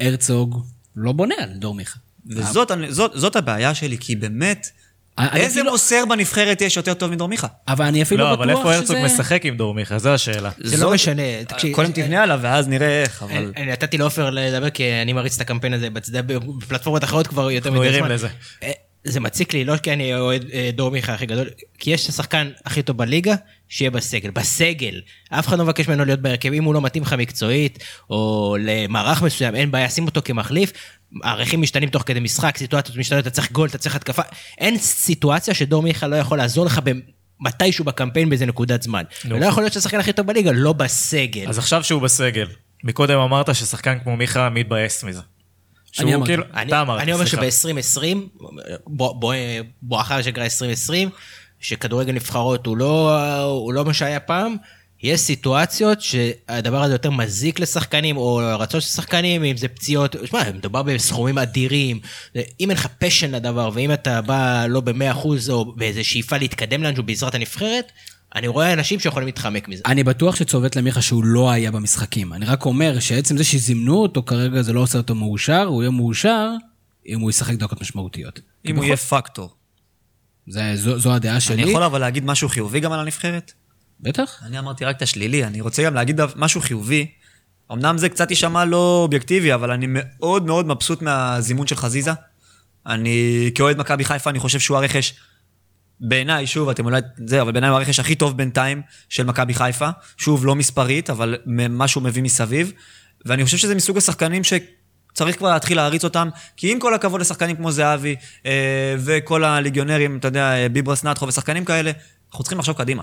[0.00, 0.64] הרצוג
[0.96, 1.98] לא בונה על דור מיכה.
[2.26, 4.70] וזאת הבעיה שלי, כי באמת...
[5.34, 7.46] איזה מוסר בנבחרת יש יותר טוב מדור מיכה?
[7.68, 8.52] אבל אני אפילו לא, בטוח שזה...
[8.52, 9.98] אבל איפה הרצוג משחק עם דור מיכה?
[9.98, 10.50] זו השאלה.
[10.58, 11.22] זה לא משנה.
[11.48, 13.52] תקשיב, קודם תבנה עליו ואז נראה איך, אבל...
[13.56, 17.82] אני נתתי לעופר לדבר כי אני מריץ את הקמפיין הזה בפלטפורמות אחרות כבר יותר אנחנו
[17.82, 18.28] ערים לזה.
[19.04, 22.50] זה מציק לי, לא כי אני אוהד דור מיכה הכי גדול, כי יש את השחקן
[22.64, 23.34] הכי טוב בליגה,
[23.68, 24.30] שיהיה בסגל.
[24.30, 25.00] בסגל.
[25.30, 29.22] אף אחד לא מבקש ממנו להיות בהרכב, אם הוא לא מתאים לך מקצועית, או למערך
[29.22, 30.72] מסוים, אין בעיה, שים אותו כמחליף.
[31.22, 34.22] הערכים משתנים תוך כדי משחק, סיטואציות משתנות, אתה צריך גול, אתה צריך התקפה.
[34.58, 36.80] אין סיטואציה שדור מיכה לא יכול לעזור לך
[37.40, 39.04] מתישהו בקמפיין באיזה נקודת זמן.
[39.24, 41.48] ולא יכול להיות שהשחקן הכי טוב בליגה לא בסגל.
[41.48, 42.46] אז עכשיו שהוא בסגל.
[42.84, 45.20] מקודם אמרת ששחקן כמו מיכה מתבאס מזה.
[45.98, 46.32] אני אמרתי.
[46.32, 47.50] כאילו, אתה אמרת, אני אומר סליחה.
[47.50, 48.16] שב-2020,
[49.82, 51.10] בואכה שגרה 2020,
[51.60, 54.56] שכדורגל נבחרות הוא לא, הוא לא מה שהיה פעם,
[55.02, 60.52] יש סיטואציות שהדבר הזה יותר מזיק לשחקנים, או רצון של שחקנים, אם זה פציעות, שמע,
[60.54, 62.00] מדובר בסכומים אדירים,
[62.36, 67.02] אם אין לך פשן לדבר, ואם אתה בא לא ב-100% או באיזו שאיפה להתקדם לאנשהו
[67.02, 67.92] בעזרת הנבחרת,
[68.34, 69.82] אני רואה אנשים שיכולים להתחמק מזה.
[69.86, 72.32] אני בטוח שצובט למיכה שהוא לא היה במשחקים.
[72.32, 75.90] אני רק אומר שעצם זה שזימנו אותו כרגע זה לא עושה אותו מאושר, הוא יהיה
[75.90, 76.48] מאושר
[77.06, 78.40] אם הוא ישחק דקות משמעותיות.
[78.66, 79.54] אם הוא יהיה פקטור.
[80.46, 81.62] זה, זו, זו הדעה שלי.
[81.62, 83.52] אני יכול אבל להגיד משהו חיובי גם על הנבחרת?
[84.02, 84.42] בטח.
[84.46, 87.06] אני אמרתי רק את השלילי, אני רוצה גם להגיד משהו חיובי.
[87.72, 92.10] אמנם זה קצת יישמע לא אובייקטיבי, אבל אני מאוד מאוד מבסוט מהזימון של חזיזה.
[92.86, 95.14] אני, כאוהד מכבי חיפה, אני חושב שהוא הרכש,
[96.00, 99.88] בעיניי, שוב, אתם אולי, זה, אבל בעיניי הוא הרכש הכי טוב בינתיים של מכבי חיפה.
[100.16, 102.72] שוב, לא מספרית, אבל מה שהוא מביא מסביב.
[103.26, 107.56] ואני חושב שזה מסוג השחקנים שצריך כבר להתחיל להריץ אותם, כי עם כל הכבוד לשחקנים
[107.56, 111.90] כמו זהבי, אה, וכל הליגיונרים, אתה יודע, ביברס נטחו ושחקנים כאלה,
[112.30, 113.02] אנחנו צריכים לחשוב קדימה.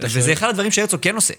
[0.00, 0.32] וזה שואל...
[0.32, 1.34] אחד הדברים שהרצוג כן עושה.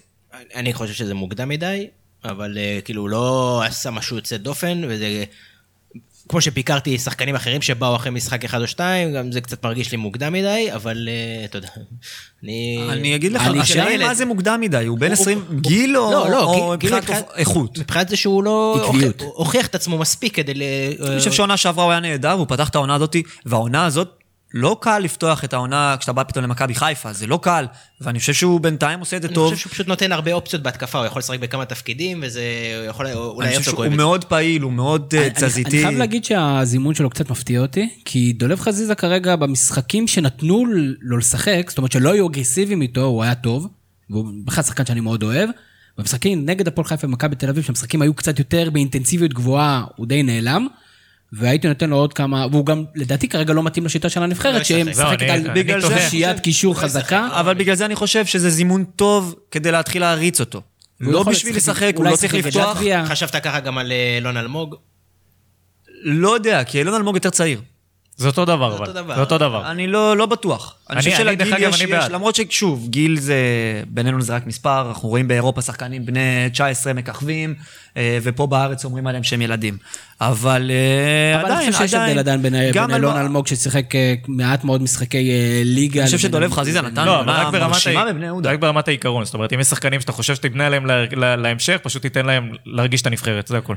[0.54, 1.86] אני חושב שזה מוקדם מדי,
[2.24, 5.24] אבל uh, כאילו הוא לא עשה משהו יוצא דופן, וזה...
[6.28, 9.96] כמו שפיקרתי שחקנים אחרים שבאו אחרי משחק אחד או שתיים, גם זה קצת מרגיש לי
[9.96, 11.68] מוקדם מדי, אבל uh, אתה יודע,
[12.42, 12.78] אני...
[12.88, 16.30] אני אגיד לך, השאלה היא מה זה מוקדם מדי, הוא בן 20 גיל או לא,
[16.30, 17.78] לא, או מבחינת איכות?
[17.78, 18.88] מבחינת זה שהוא לא...
[18.88, 19.22] עקביות.
[19.22, 20.62] הוכיח את עצמו מספיק כדי ל...
[21.08, 23.16] אני חושב שהעונה שעברה הוא היה נהדר, והוא פתח את העונה הזאת,
[23.46, 24.19] והעונה הזאת
[24.54, 27.66] לא קל לפתוח את העונה כשאתה בא פתאום למכבי חיפה, זה לא קל,
[28.00, 29.50] ואני חושב שהוא בינתיים עושה את זה אני טוב.
[29.50, 32.42] חושב שהוא פשוט נותן הרבה אופציות בהתקפה, הוא יכול לשחק בכמה תפקידים, וזה
[32.88, 33.16] יכול, אולי
[33.48, 34.04] אני חושב הרצוג שהוא אוהב את זה.
[34.04, 35.76] מאוד פעיל, הוא מאוד אה, אני- תזזיתי.
[35.76, 40.64] אני חייב להגיד שהזימון שלו קצת מפתיע אותי, כי דולב חזיזה כרגע במשחקים שנתנו
[41.00, 43.68] לו לשחק, זאת אומרת שלא היו אגרסיביים איתו, הוא היה טוב,
[44.10, 45.50] והוא בכלל שחקן שאני מאוד אוהב.
[45.98, 50.22] במשחקים נגד הפועל חיפה ומכבי תל אביב, שהמשחקים היו קצת יותר באינטנסיביות גבוהה, הוא די
[50.22, 50.66] נעלם.
[51.32, 54.60] והייתי נותן לו עוד כמה, והוא גם לדעתי כרגע לא מתאים לשיטה של לא הנבחרת,
[54.62, 54.78] ישחק.
[54.84, 55.98] שמשחקת לא, על אני בגלל תוהה.
[55.98, 57.28] זה שיית קישור חזקה.
[57.32, 60.62] אבל בגלל זה אני חושב שזה זימון טוב כדי להתחיל להריץ אותו.
[61.00, 62.78] לא בשביל לשחק- הוא לא צריך לפתוח.
[63.06, 64.74] חשבת ככה גם על אה, אלון אלמוג?
[66.02, 67.60] לא יודע, כי אילון אלמוג יותר צעיר.
[68.20, 68.86] זה אותו דבר, אבל.
[69.14, 69.70] זה אותו דבר.
[69.70, 70.74] אני לא, לא בטוח.
[70.90, 72.04] אני אני- חושב שלגיל יש, יש.
[72.10, 73.34] למרות ששוב, גיל זה,
[73.86, 76.20] בינינו זה רק מספר, אנחנו רואים באירופה שחקנים בני
[76.52, 77.54] 19 מככבים,
[77.96, 79.76] אה, ופה בארץ אומרים עליהם שהם ילדים.
[80.20, 82.54] אבל אה, אבל עדיין, אני חושב שיש הבדל עדיין בין
[82.94, 86.00] אלון אלמוג- ששיחק אה, מעט מאוד משחקי אה, ליגה.
[86.00, 88.12] אני חושב שדולב חזיזה נתן לא, אבל עונה רק ברמת, מרשימה ה...
[88.12, 88.50] בבני יהודה.
[88.52, 89.24] רק ברמת העיקרון.
[89.24, 91.04] זאת אומרת, אם יש שחקנים שאתה חושב שתבנה עליהם לה...
[91.16, 91.36] לה...
[91.36, 93.74] להמשך, פשוט תיתן להם להרגיש את הנבחרת, זה הכל.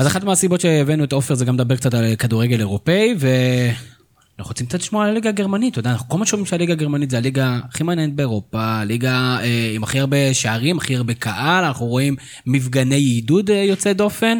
[0.00, 4.66] אז אחת מהסיבות שהבאנו את עופר זה גם לדבר קצת על כדורגל אירופאי, ואנחנו רוצים
[4.66, 7.58] קצת לשמוע על הליגה הגרמנית, אתה יודע, אנחנו כל הזמן שומעים שהליגה הגרמנית זה הליגה
[7.68, 12.94] הכי מעניינת באירופה, הליגה אה, עם הכי הרבה שערים, הכי הרבה קהל, אנחנו רואים מפגני
[12.94, 14.38] עידוד אה, יוצאי דופן.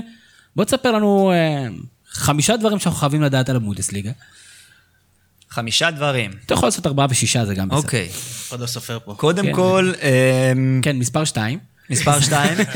[0.57, 1.67] בוא תספר לנו אה,
[2.11, 4.11] חמישה דברים שאנחנו חייבים לדעת על הבונדסליגה.
[5.51, 6.31] חמישה דברים.
[6.47, 7.79] אתה יכול לעשות ארבעה ושישה, זה גם בסדר.
[7.79, 8.09] אוקיי.
[8.51, 9.15] עוד לא סופר פה.
[9.15, 9.55] קודם כן.
[9.55, 11.70] כל, אמ, כן, מספר שתיים.
[11.91, 12.59] מספר שתיים.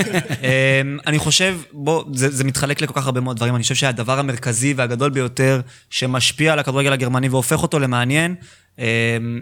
[0.43, 3.55] אמ, אני חושב, בוא, זה, זה מתחלק לכל כך הרבה מאוד דברים.
[3.55, 5.61] אני חושב שהדבר המרכזי והגדול ביותר
[5.91, 8.35] שמשפיע על הכדורגל הגרמני והופך אותו למעניין,
[8.79, 8.85] אמ,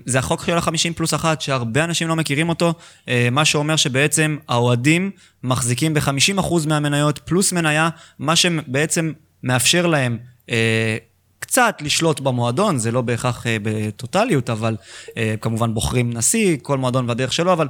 [0.06, 2.74] זה החוק של ה-50 פלוס אחת, שהרבה אנשים לא מכירים אותו,
[3.08, 5.10] אה, מה שאומר שבעצם האוהדים
[5.42, 9.12] מחזיקים ב-50% מהמניות פלוס מניה, מה שבעצם
[9.42, 10.18] מאפשר להם
[10.50, 10.96] אה,
[11.38, 14.76] קצת לשלוט במועדון, זה לא בהכרח אה, בטוטליות, אבל
[15.16, 17.68] אה, כמובן בוחרים נשיא, כל מועדון והדרך שלו, אבל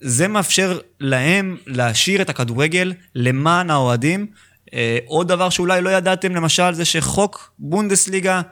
[0.00, 4.26] זה מאפשר להם להשאיר את הכדורגל למען האוהדים.
[4.74, 8.42] אה, עוד דבר שאולי לא ידעתם, למשל, זה שחוק בונדסליגה,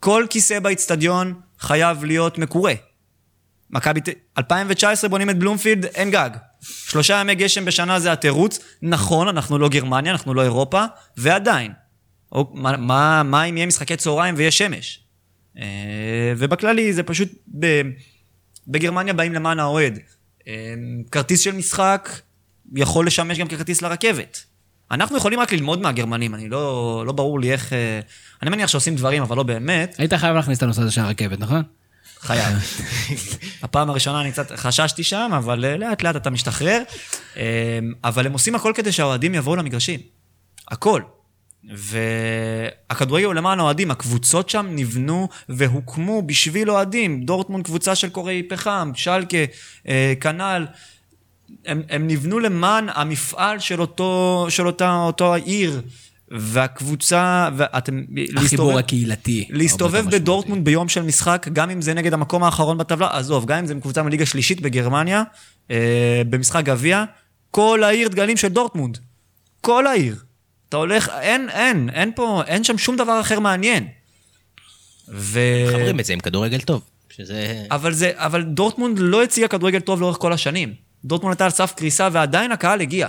[0.00, 2.74] כל כיסא באיצטדיון חייב להיות מקורה.
[3.70, 4.08] מכבי, ת-
[4.38, 6.30] 2019 בונים את בלומפילד, אין גג.
[6.60, 8.58] שלושה ימי גשם בשנה זה התירוץ.
[8.82, 10.84] נכון, אנחנו לא גרמניה, אנחנו לא אירופה,
[11.16, 11.72] ועדיין.
[12.32, 15.04] או, מה, מה, מה אם יהיה משחקי צהריים ויש שמש?
[15.58, 15.64] אה,
[16.36, 17.28] ובכללי זה פשוט,
[17.58, 17.82] ב,
[18.68, 19.98] בגרמניה באים למען האוהד.
[20.48, 20.74] אה,
[21.10, 22.10] כרטיס של משחק
[22.74, 24.44] יכול לשמש גם ככרטיס לרכבת.
[24.90, 27.72] אנחנו יכולים רק ללמוד מהגרמנים, אני לא, לא ברור לי איך...
[27.72, 28.00] אה,
[28.42, 29.94] אני מניח שעושים דברים, אבל לא באמת.
[29.98, 31.62] היית חייב להכניס את הנושא הזה של הרכבת, נכון?
[32.20, 32.58] חייב.
[33.62, 36.82] הפעם הראשונה אני קצת חששתי שם, אבל אה, לאט לאט אתה משתחרר.
[37.36, 40.00] אה, אבל הם עושים הכל כדי שהאוהדים יבואו למגרשים.
[40.68, 41.02] הכל.
[41.68, 47.24] והכדורגל הוא למען האוהדים, הקבוצות שם נבנו והוקמו בשביל אוהדים.
[47.24, 49.36] דורטמונד קבוצה של קוראי פחם, שלקה,
[49.88, 50.66] אה, כנ"ל.
[51.66, 55.82] הם, הם נבנו למען המפעל של אותו, של אותה, אותו העיר.
[56.38, 58.04] והקבוצה, ואתם...
[58.36, 59.48] החיבור הקהילתי.
[59.50, 63.66] להסתובב בדורטמונד ביום של משחק, גם אם זה נגד המקום האחרון בטבלה, עזוב, גם אם
[63.66, 65.22] זה קבוצה מליגה שלישית בגרמניה,
[65.70, 67.04] אה, במשחק גביע,
[67.50, 68.98] כל העיר דגלים של דורטמונד.
[69.60, 70.16] כל העיר.
[70.72, 73.88] אתה הולך, אין, אין, אין פה, אין שם שום דבר אחר מעניין.
[75.08, 75.40] ו...
[75.66, 76.82] מחברים את זה עם כדורגל טוב.
[77.10, 77.66] שזה...
[77.70, 80.74] אבל, זה, אבל דורטמונד לא הציגה כדורגל טוב לאורך כל השנים.
[81.04, 83.08] דורטמונד הייתה על סף קריסה ועדיין הקהל הגיע.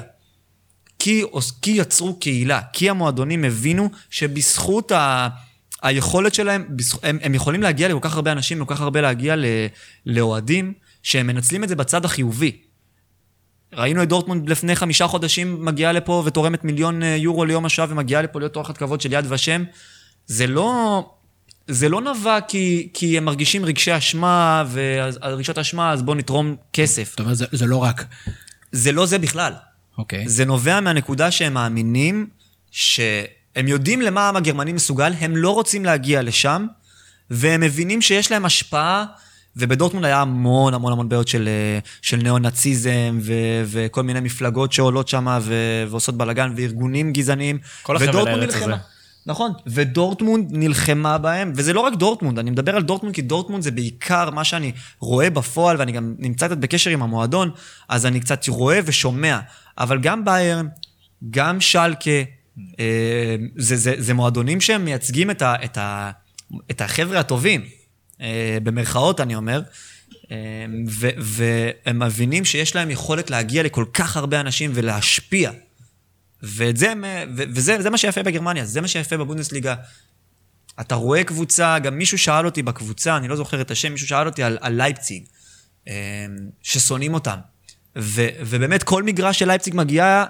[0.99, 1.23] כי,
[1.61, 5.27] כי יצרו קהילה, כי המועדונים הבינו שבזכות ה,
[5.81, 6.67] היכולת שלהם,
[7.03, 9.35] הם, הם יכולים להגיע לכל כך הרבה אנשים, לכל כך הרבה להגיע
[10.05, 12.57] לאוהדים, שהם מנצלים את זה בצד החיובי.
[13.75, 18.21] ראינו את דורטמונד לפני חמישה חודשים מגיעה לפה ותורמת מיליון אה, יורו ליום השואה ומגיעה
[18.21, 19.63] לפה להיות אורחת כבוד של יד ושם.
[20.27, 21.09] זה לא...
[21.67, 27.09] זה לא נבע כי, כי הם מרגישים רגשי אשמה, ורגשות אשמה, אז בואו נתרום כסף.
[27.09, 28.05] זאת אומרת, זה- זה לא רק.
[28.71, 29.53] זה לא זה בכלל.
[29.97, 30.27] אוקיי.
[30.29, 32.27] זה נובע מהנקודה שהם מאמינים
[32.71, 36.67] שהם יודעים למה העם הגרמני מסוגל, הם לא רוצים להגיע לשם,
[37.29, 39.05] והם מבינים שיש להם השפעה,
[39.57, 45.07] ובדורטמונד היה המון המון המון בעיות של, אה, של ניאו-נאציזם, ו- וכל מיני מפלגות שעולות
[45.07, 45.39] שם
[45.87, 47.57] ועושות בלאגן, וארגונים גזעניים.
[47.83, 48.73] כל החבל הארץ נלחמה.
[48.73, 48.83] הזה.
[49.25, 53.71] נכון, ודורטמונד נלחמה בהם, וזה לא רק דורטמונד, אני מדבר על דורטמונד כי דורטמונד זה
[53.71, 57.51] בעיקר מה שאני רואה בפועל, ואני גם נמצא קצת בקשר עם המועדון,
[57.89, 59.39] אז אני קצת רואה ושומע.
[59.77, 60.67] אבל גם ביירן,
[61.29, 62.11] גם שלקה,
[62.79, 66.11] אה, זה, זה, זה מועדונים שהם מייצגים את, ה, את, ה,
[66.71, 67.61] את החבר'ה הטובים,
[68.63, 69.61] במרכאות אני אומר,
[70.31, 70.65] אה,
[71.17, 75.51] והם מבינים שיש להם יכולת להגיע לכל כך הרבה אנשים ולהשפיע.
[76.43, 77.03] ואת זה, הם-
[77.37, 79.75] ו- וזה זה מה שיפה בגרמניה, זה מה שיפה בבונדסליגה.
[80.81, 84.27] אתה רואה קבוצה, גם מישהו שאל אותי בקבוצה, אני לא זוכר את השם, מישהו שאל
[84.27, 85.23] אותי על, על לייפציג,
[85.87, 85.93] אה,
[86.61, 87.37] ששונאים אותם.
[87.97, 90.25] ו, ובאמת, כל מגרש של לייפציג מגיעה,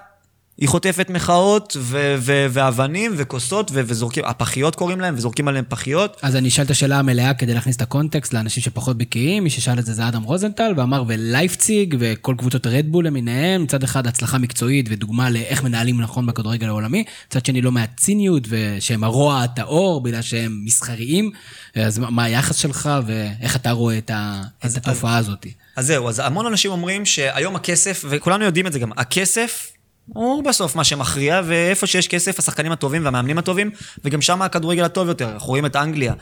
[0.57, 6.17] היא חוטפת מחאות ו- ו- ואבנים וכוסות ו- וזורקים, הפחיות קוראים להם, וזורקים עליהם פחיות.
[6.21, 9.43] אז אני אשאל את השאלה המלאה כדי להכניס את הקונטקסט לאנשים שפחות בקיאים.
[9.43, 14.07] מי ששאל את זה זה אדם רוזנטל, ואמר ולייפציג וכל קבוצות רדבול למיניהם, מצד אחד
[14.07, 19.43] הצלחה מקצועית ודוגמה לאיך מנהלים נכון בכדורגל העולמי, מצד שני לא מעט ציניות ושהם הרוע
[19.43, 21.31] הטהור בגלל שהם מסחריים.
[21.75, 24.41] אז מה מה היחס שלך ואיך אתה רואה את, ה...
[24.65, 25.47] את התופעה הזאת?
[25.75, 29.72] אז זהו, אז המון אנשים אומרים שהיום הכסף, וכולנו יודעים את זה גם, הכסף
[30.07, 33.71] הוא בסוף מה שמכריע, ואיפה שיש כסף, השחקנים הטובים והמאמנים הטובים,
[34.03, 36.13] וגם שם הכדורגל הטוב יותר, אנחנו רואים את אנגליה.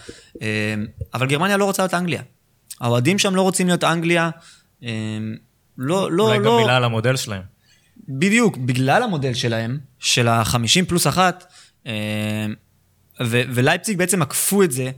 [0.42, 0.76] אה,
[1.14, 2.22] אבל גרמניה לא רוצה להיות אנגליה.
[2.82, 4.30] האוהדים שם לא רוצים להיות אנגליה.
[4.84, 4.90] אה,
[5.78, 6.52] לא, לא, אולי לא...
[6.52, 7.42] גם מילה על המודל שלהם.
[8.10, 11.54] בדיוק, בגלל המודל שלהם, של ה-50 פלוס אחת,
[11.88, 12.48] אה,
[13.30, 14.92] ולייפציג בעצם עקפו את זה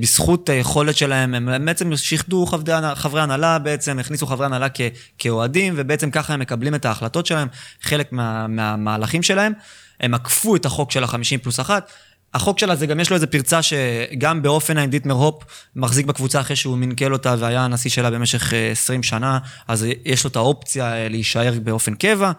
[0.00, 4.80] בזכות היכולת שלהם, הם בעצם שיחדו חברי, חברי הנהלה בעצם, הכניסו חברי הנהלה כ-
[5.18, 7.48] כאוהדים, ובעצם ככה הם מקבלים את ההחלטות שלהם,
[7.82, 9.52] חלק מה- מהמהלכים שלהם.
[10.00, 11.90] הם עקפו את החוק של ה-50 פלוס אחת.
[12.34, 15.42] החוק שלה זה גם יש לו איזה פרצה שגם באופן דיטמר הופ
[15.76, 20.24] מחזיק בקבוצה אחרי שהוא מנכ"ל אותה והיה הנשיא שלה במשך אה, 20 שנה, אז יש
[20.24, 22.32] לו את האופציה אה, להישאר באופן קבע,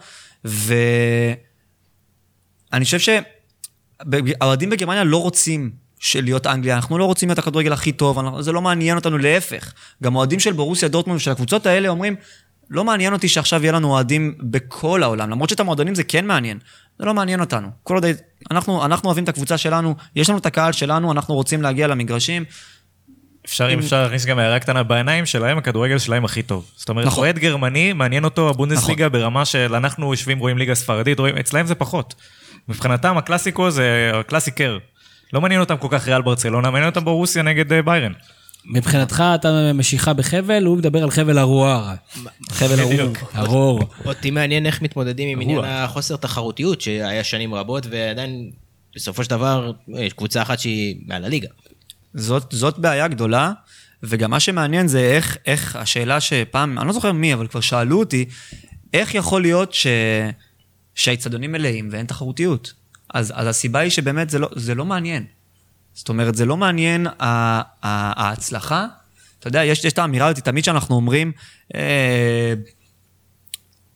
[0.46, 1.36] ואני
[2.84, 8.20] חושב שהאוהדים בגרמניה לא רוצים של להיות אנגליה, אנחנו לא רוצים להיות הכדורגל הכי טוב,
[8.20, 9.74] אנחנו, זה לא מעניין אותנו, להפך.
[10.04, 12.16] גם אוהדים של ברוסיה דורטמונד, של הקבוצות האלה, אומרים,
[12.70, 16.60] לא מעניין אותי שעכשיו יהיה לנו אוהדים בכל העולם, למרות שאת המועדונים זה כן מעניין,
[17.00, 17.68] זה לא מעניין אותנו.
[17.84, 18.06] כל עוד
[18.52, 22.46] אנחנו, אנחנו אוהבים את הקבוצה שלנו, יש לנו את הקהל שלנו, אנחנו רוצים להגיע למגרשים.
[23.46, 26.72] אפשר, אם אפשר להכניס גם הערה קטנה בעיניים שלהם, הכדורגל שלהם הכי טוב.
[26.76, 27.24] זאת אומרת, נכון.
[27.24, 31.76] אוהד גרמני, מעניין אותו הבונדסליגה ברמה של אנחנו יושבים, רואים ליגה ספרדית, רואים, אצלהם זה
[31.76, 32.16] פחות.
[32.68, 34.78] מבחינתם הקלאסיקו זה הקלאסיקר.
[35.34, 38.14] לא מעניין אותם כל כך ריאל ברצלונה, מעניין אותם ברוסיה נגד אה, ביירן.
[38.66, 41.94] מבחינתך אתה משיכה בחבל, הוא מדבר על חבל הרואר.
[42.50, 42.80] חבל
[43.34, 43.80] הרור.
[44.06, 45.64] אותי מעניין איך מתמודדים עם עניין.
[45.64, 48.52] החוסר תחרותיות שהיה שנים רבות, ועדיין
[48.96, 51.48] בסופו של דבר יש קבוצה אחת שהיא מעל הליגה.
[52.14, 53.52] זאת, זאת בעיה גדולה,
[54.04, 58.00] וגם מה שמעניין זה איך, איך השאלה שפעם, אני לא זוכר מי, אבל כבר שאלו
[58.00, 58.26] אותי,
[58.94, 59.88] איך יכול להיות ש,
[60.96, 62.74] שהאיצטדיונים מלאים ואין תחרותיות?
[63.14, 65.26] אז, אז הסיבה היא שבאמת זה לא, זה לא מעניין.
[65.94, 67.62] זאת אומרת, זה לא מעניין ה- ה-
[68.24, 68.88] ההצלחה.
[69.40, 71.32] אתה יודע, יש, יש את האמירה הזאת, תמיד שאנחנו אומרים,
[71.76, 72.54] אה,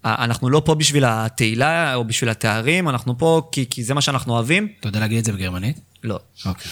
[0.05, 4.33] אנחנו לא פה בשביל התהילה או בשביל התארים, אנחנו פה כי, כי זה מה שאנחנו
[4.33, 4.67] אוהבים.
[4.79, 5.79] אתה יודע להגיד את זה בגרמנית?
[6.03, 6.19] לא.
[6.45, 6.71] אוקיי.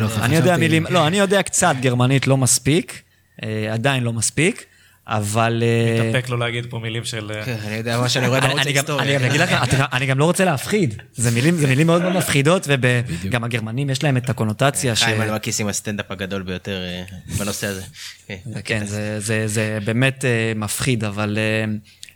[0.00, 3.02] לא, אני יודע חשבתי- מילים, לא, אני יודע קצת גרמנית, לא מספיק,
[3.42, 4.64] אה, עדיין לא מספיק,
[5.08, 5.62] אבל...
[5.66, 7.32] אה, מתאפק לא להגיד פה מילים של...
[7.34, 9.18] אה, כן, אני יודע מה שאני רואה אני- בערוץ אני גם- אני ההיסטוריה.
[9.18, 12.66] גם אגיד לך, אני גם לא רוצה להפחיד, זה מילים זה מילים מאוד מאוד מפחידות,
[13.24, 15.02] וגם הגרמנים יש להם את הקונוטציה ש...
[15.02, 17.02] חיים אלמקיס עם הסטנדאפ הגדול ביותר אה,
[17.38, 17.82] בנושא הזה.
[18.26, 18.36] כן.
[18.64, 20.24] כן, זה, זה, זה באמת
[20.56, 21.38] מפחיד, אבל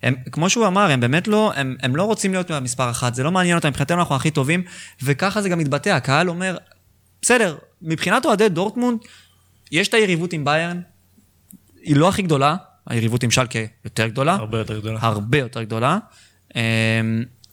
[0.02, 3.22] הם, כמו שהוא אמר, הם באמת לא, הם, הם לא רוצים להיות מספר אחת, זה
[3.22, 4.62] לא מעניין אותם, מבחינתנו אנחנו הכי טובים,
[5.02, 6.56] וככה זה גם מתבטא, הקהל אומר,
[7.22, 8.98] בסדר, מבחינת אוהדי דורטמונד,
[9.72, 10.80] יש את היריבות עם ביירן,
[11.82, 12.56] היא לא הכי גדולה,
[12.90, 14.98] היריבות עם שלקה יותר גדולה, הרבה יותר גדולה.
[15.02, 15.98] הרבה יותר גדולה,
[16.56, 17.00] אה,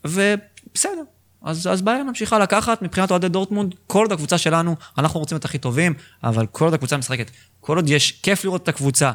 [0.06, 1.02] ובסדר.
[1.42, 5.46] אז, אז ביירן ממשיכה לקחת, מבחינת אוהדי דורטמונד, כל עוד הקבוצה שלנו, אנחנו רוצים את
[5.46, 9.12] הכי טובים, אבל כל עוד הקבוצה משחקת, כל עוד יש, כיף לראות את הקבוצה,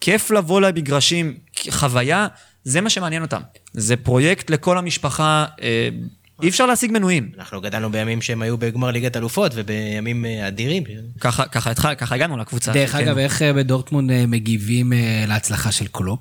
[0.00, 1.38] כיף לבוא למגרשים,
[1.70, 2.26] חוויה,
[2.64, 3.40] זה מה שמעניין אותם.
[3.72, 5.88] זה פרויקט לכל המשפחה, אה,
[6.42, 7.30] אי אפשר להשיג מנויים.
[7.38, 10.82] אנחנו גדלנו בימים שהם היו בגמר ליגת אלופות ובימים אה, אדירים.
[11.20, 12.72] ככה, ככה, התחל, ככה הגענו לקבוצה.
[12.72, 12.98] דרך כן.
[12.98, 14.92] אגב, איך אה, בדורטמונד אה, מגיבים
[15.28, 16.20] להצלחה של קלופ?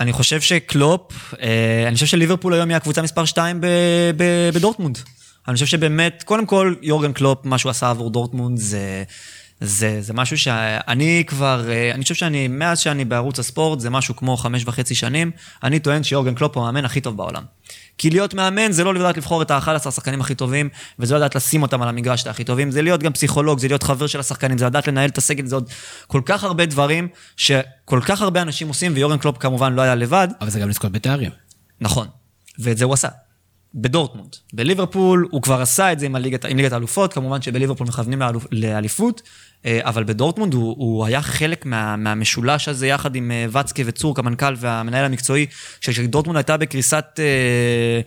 [0.00, 1.34] אני חושב שקלופ,
[1.86, 3.66] אני חושב שליברפול היום היא הקבוצה מספר 2 ב,
[4.16, 4.98] ב, בדורטמונד.
[5.48, 9.04] אני חושב שבאמת, קודם כל, יורגן קלופ, מה שהוא עשה עבור דורטמונד זה,
[9.60, 14.36] זה, זה משהו שאני כבר, אני חושב שאני, מאז שאני בערוץ הספורט, זה משהו כמו
[14.36, 15.30] חמש וחצי שנים,
[15.62, 17.42] אני טוען שיורגן קלופ הוא המאמן הכי טוב בעולם.
[17.98, 20.68] כי להיות מאמן זה לא לדעת לבחור את ה-11 השחקנים הכי טובים,
[20.98, 23.82] וזה לא לדעת לשים אותם על המגרש הכי טובים, זה להיות גם פסיכולוג, זה להיות
[23.82, 25.70] חבר של השחקנים, זה לדעת לנהל את הסגל, זה עוד
[26.06, 30.28] כל כך הרבה דברים שכל כך הרבה אנשים עושים, ויורגן קלופ כמובן לא היה לבד,
[30.40, 31.30] אבל זה גם לזכות בתארים.
[31.80, 32.08] נכון,
[32.58, 33.08] ואת זה הוא עשה.
[33.76, 34.36] בדורטמונד.
[34.52, 38.46] בליברפול הוא כבר עשה את זה עם, הליגת, עם ליגת האלופות, כמובן שבליברפול מכוונים לאלופ,
[38.52, 39.22] לאליפות,
[39.66, 44.18] אה, אבל בדורטמונד הוא, הוא היה חלק מה, מהמשולש הזה יחד עם אה, וצקה וצורק,
[44.18, 45.46] המנכ"ל והמנהל המקצועי,
[45.80, 47.04] שכשדורטמונד הייתה בקריסת...
[47.18, 48.00] אה,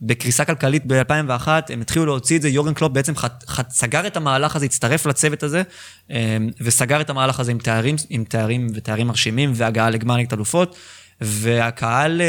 [0.00, 4.16] בקריסה כלכלית ב-2001, הם התחילו להוציא את זה, יורגן קלופ בעצם ח, ח, סגר את
[4.16, 5.62] המהלך הזה, הצטרף לצוות הזה,
[6.60, 10.76] וסגר את המהלך הזה עם תארים, עם תארים ותארים מרשימים, והגעה לגמר ליגת אלופות,
[11.20, 12.22] והקהל,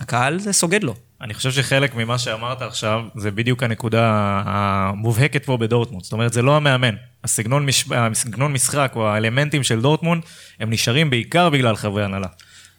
[0.00, 0.94] הקהל סוגד לו.
[1.22, 4.10] אני חושב שחלק ממה שאמרת עכשיו, זה בדיוק הנקודה
[4.46, 6.02] המובהקת פה בדורטמונד.
[6.04, 6.94] זאת אומרת, זה לא המאמן.
[7.24, 7.84] הסגנון, מש...
[7.92, 10.22] הסגנון משחק או האלמנטים של דורטמונד,
[10.60, 12.26] הם נשארים בעיקר בגלל חברי הנהלה.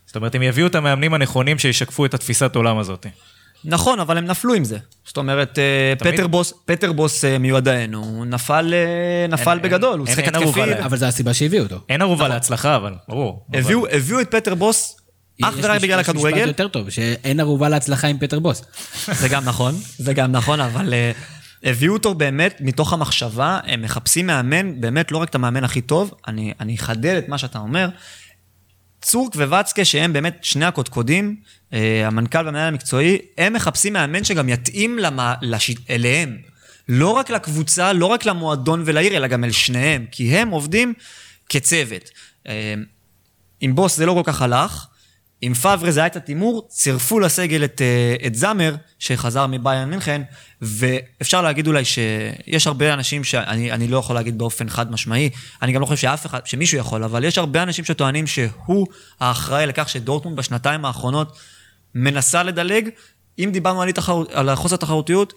[0.06, 3.06] זאת אומרת, הם יביאו את המאמנים הנכונים שישקפו את התפיסת עולם הזאת.
[3.66, 4.78] נכון, אבל הם נפלו עם זה.
[5.06, 6.14] זאת אומרת, אה, תמיד.
[6.14, 10.26] פטר בוס, פטר בוס אה, מיודענו, הוא נפל, אה, נפל אין- בגדול, הוא אין- שיחק
[10.28, 10.84] אין ערובה התקפי.
[10.86, 11.80] אבל זו הסיבה שהביאו אותו.
[11.90, 13.46] אין ערובה להצלחה, אבל, ברור.
[13.52, 14.98] אבל- הביאו הביאו את פטר בוס
[15.44, 16.48] אך ורק בגלל יש משפט הכדורגל.
[16.48, 18.62] יותר טוב, שאין ערובה להצלחה עם פטר בוס.
[19.22, 21.12] זה גם נכון, זה גם נכון, אבל אה,
[21.64, 26.14] הביאו אותו באמת מתוך המחשבה, הם מחפשים מאמן, באמת לא רק את המאמן הכי טוב,
[26.28, 27.90] אני, אני אחדד את מה שאתה אומר.
[29.02, 31.36] צורק וואצקה, שהם באמת שני הקודקודים,
[31.74, 35.72] אה, המנכ"ל והמנהל המקצועי, הם מחפשים מאמן שגם יתאים למה, לש...
[35.90, 36.38] אליהם.
[36.90, 40.94] לא רק לקבוצה, לא רק למועדון ולעיר, אלא גם אל שניהם, כי הם עובדים
[41.50, 42.10] כצוות.
[42.48, 42.74] אה,
[43.62, 44.88] עם בוס זה לא כל כך הלך,
[45.42, 50.22] עם פאברה זה היה את התימור, צירפו לסגל את, אה, את זאמר, שחזר מביירן מינכן,
[50.62, 55.30] ואפשר להגיד אולי שיש הרבה אנשים שאני לא יכול להגיד באופן חד משמעי,
[55.62, 58.88] אני גם לא חושב שאף אחד, שמישהו יכול, אבל יש הרבה אנשים שטוענים שהוא
[59.20, 61.38] האחראי לכך שדורטמונד בשנתיים האחרונות
[61.96, 62.90] מנסה לדלג.
[63.40, 63.90] אם דיברנו על.
[64.32, 65.34] על חוסר תחרותיות,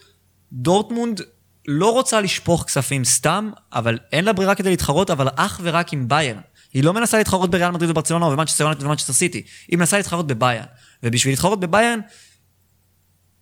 [0.53, 1.21] דורטמונד
[1.69, 6.09] לא רוצה לשפוך כספים סתם, אבל אין לה ברירה כדי להתחרות, אבל אך ורק עם
[6.09, 6.41] ביירן.
[6.79, 10.65] היא לא מנסה להתחרות בריאל מדריד וברצלונה ובמנצ'סטר יונייטד ובמנצ'סטר סיטי, היא מנסה להתחרות בביירן.
[11.03, 12.01] ובשביל להתחרות בביירן,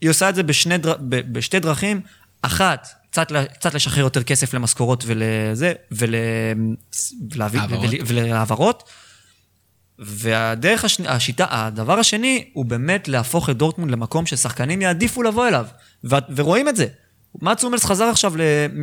[0.01, 0.95] היא עושה את זה בשני דר...
[1.09, 2.01] בשתי דרכים.
[2.43, 6.15] אחת, קצת, קצת לשחרר יותר כסף למשכורות ולזה, ול...
[7.31, 7.61] ולהביא...
[8.07, 8.83] ולהעברות.
[9.99, 15.67] והדרך השני, השיטה, הדבר השני, הוא באמת להפוך את דורטמונד למקום ששחקנים יעדיפו לבוא אליו.
[16.05, 16.15] ו...
[16.37, 16.87] ורואים את זה.
[17.43, 18.33] מאטס הומלס חזר עכשיו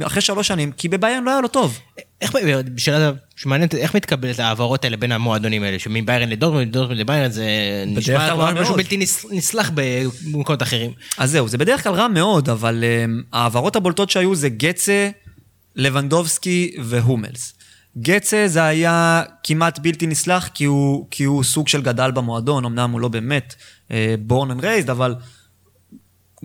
[0.06, 1.80] אחרי שלוש שנים, כי בביירן לא היה לו טוב.
[2.24, 2.36] איך,
[2.78, 7.46] שאלה שמעניינת, איך מתקבלת ההעברות האלה בין המועדונים האלה, שמביירן לדורטמונד, לדורטמונד לביירן, זה
[7.88, 10.92] נשמע משהו בלתי נסלח במקומות אחרים.
[11.18, 15.10] אז זהו, זה בדרך כלל רע מאוד, אבל um, ההעברות הבולטות שהיו זה גצה,
[15.76, 17.54] לבנדובסקי והומלס.
[17.98, 22.92] גצה זה היה כמעט בלתי נסלח, כי הוא, כי הוא סוג של גדל במועדון, אמנם
[22.92, 23.56] הוא לא באמת
[24.20, 25.16] born and raised, אבל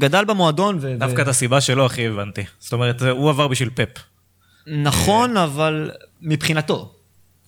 [0.01, 0.79] גדל במועדון.
[0.81, 2.43] ו- דווקא את הסיבה שלו הכי הבנתי.
[2.59, 3.89] זאת אומרת, הוא עבר בשביל פפ.
[4.71, 5.91] נכון, אבל
[6.23, 6.95] מבחינתו.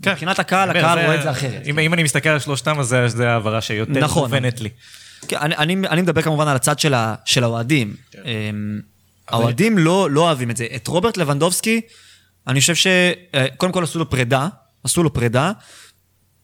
[0.03, 0.11] כן.
[0.11, 1.67] מבחינת הקהל, הקהל רואה את זה אחרת.
[1.67, 4.69] אם, אם אני מסתכל על שלושתם, אז זו העברה שיותר נכון, מובנת לי.
[5.29, 7.95] כן, אני, אני, אני מדבר כמובן על הצד של, ה, של האוהדים.
[8.11, 8.23] כן.
[8.25, 8.81] אמ,
[9.29, 10.67] האוהדים לא, לא אוהבים את זה.
[10.77, 11.81] את רוברט לבנדובסקי,
[12.47, 12.87] אני חושב ש...
[13.35, 14.49] אה, כל עשו לו פרידה,
[14.85, 15.53] עשו לו פרידה,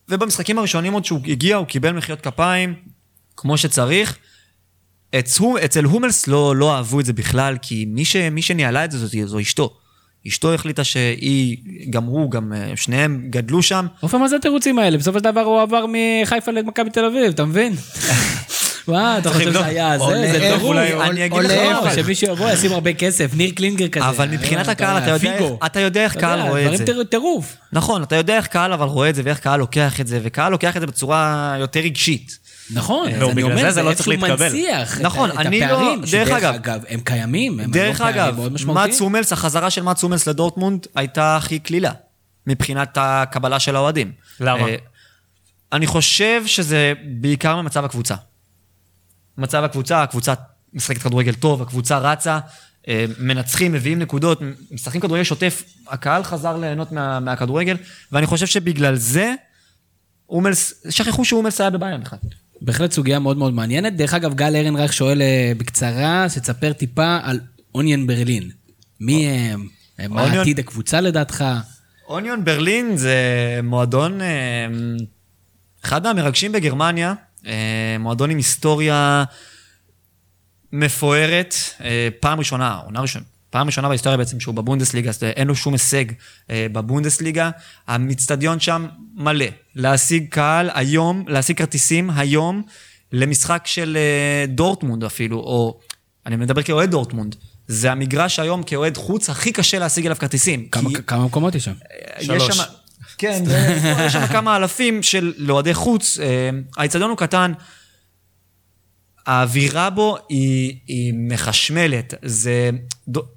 [0.09, 2.74] ובמשחקים הראשונים עוד שהוא הגיע, הוא קיבל מחיאות כפיים,
[3.37, 4.16] כמו שצריך.
[5.64, 8.99] אצל הומלס לא, לא אהבו את זה בכלל, כי מי, ש, מי שניהלה את זה
[8.99, 9.79] זו, זו אשתו.
[10.29, 11.57] אשתו החליטה שהיא,
[11.91, 13.87] גם הוא, גם אה, שניהם גדלו שם.
[14.03, 14.99] אופן, מה זה התירוצים האלה?
[14.99, 17.74] בסופו של דבר הוא עבר מחיפה למכבי תל אביב, אתה מבין?
[18.89, 20.77] וואו, אתה חושב שהיה זה, זה טירוף.
[21.01, 24.09] אני אגיד לך, שמישהו יבוא, ישים הרבה כסף, ניר קלינגר כזה.
[24.09, 25.03] אבל מבחינת הקהל,
[25.66, 26.85] אתה יודע איך קהל רואה את זה.
[26.85, 27.57] דברים טירוף.
[27.72, 30.53] נכון, אתה יודע איך קהל אבל רואה את זה, ואיך קהל לוקח את זה, וקהל
[30.53, 32.45] לוקח את זה בצורה יותר רגשית.
[32.71, 37.01] נכון, אז אני אומר, זה איך שהוא מנציח נכון, את אני לא, דרך אגב, הם
[37.01, 41.93] קיימים, הם דרך אגב, מאץ הומלס, החזרה של מאץ הומלס לדורטמונד הייתה הכי קלילה,
[42.47, 44.12] מבחינת הקבלה של האוהדים.
[44.41, 44.69] למה?
[44.69, 44.77] אה,
[45.73, 48.14] אני חושב שזה בעיקר ממצב הקבוצה.
[49.39, 50.35] מצב הקבוצה, הקבוצה
[50.73, 52.39] משחקת כדורגל טוב, הקבוצה רצה,
[52.89, 54.41] אה, מנצחים, מביאים נקודות,
[54.71, 57.77] משחקים כדורגל שוטף, הקהל חזר ליהנות מה, מהכדורגל,
[58.12, 59.35] ואני חושב שבגלל זה,
[60.29, 62.19] אומלס, שכחו שאומלס היה בבעיה בכלל.
[62.61, 63.97] בהחלט סוגיה מאוד מאוד מעניינת.
[63.97, 67.41] דרך אגב, גל ארנרייך שואל אה, בקצרה, שתספר טיפה על
[67.75, 68.51] אוניון ברלין.
[69.01, 69.67] מי הם?
[70.01, 71.45] אה, מה עתיד הקבוצה לדעתך?
[72.09, 73.17] אוניון ברלין זה
[73.63, 74.67] מועדון, אה,
[75.85, 77.15] אחד מהמרגשים בגרמניה,
[78.01, 79.25] מועדון עם היסטוריה
[80.73, 81.55] מפוארת,
[82.21, 86.05] פעם ראשונה, עונה ראשונה, פעם ראשונה בהיסטוריה בעצם שהוא בבונדסליגה, אז אין לו שום הישג
[86.51, 87.51] אה, בבונדסליגה.
[87.86, 89.47] המצטדיון שם מלא.
[89.74, 92.62] להשיג קהל היום, להשיג כרטיסים היום
[93.12, 95.80] למשחק של אה, דורטמונד אפילו, או
[96.26, 97.36] אני מדבר כאוהד דורטמונד.
[97.68, 100.68] זה המגרש היום כאוהד חוץ הכי קשה להשיג אליו כרטיסים.
[100.68, 100.97] כמה, כי...
[101.07, 101.72] כמה מקומות יש שם?
[102.20, 102.49] שלוש.
[102.49, 102.62] יש שם,
[103.18, 103.42] כן,
[104.07, 106.18] יש שם כמה אלפים של אוהדי חוץ.
[106.18, 107.53] אה, האיצטדיון הוא קטן.
[109.27, 112.14] האווירה בו היא, היא מחשמלת.
[112.22, 112.70] זה...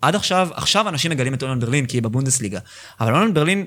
[0.01, 2.59] עד עכשיו, עכשיו אנשים מגלים את אוניון ברלין כי היא בבונדסליגה.
[2.99, 3.65] אבל אוניון ברלין,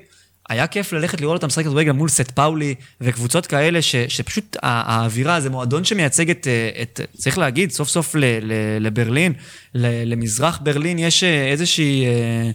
[0.49, 5.41] היה כיף ללכת לראות אותם משחק כדורגל מול סנט פאולי וקבוצות כאלה, ש, שפשוט האווירה,
[5.41, 6.47] זה מועדון שמייצג את,
[6.83, 9.33] את צריך להגיד, סוף סוף ל, ל, לברלין,
[9.75, 12.51] ל, למזרח ברלין יש אה, איזושהי אה,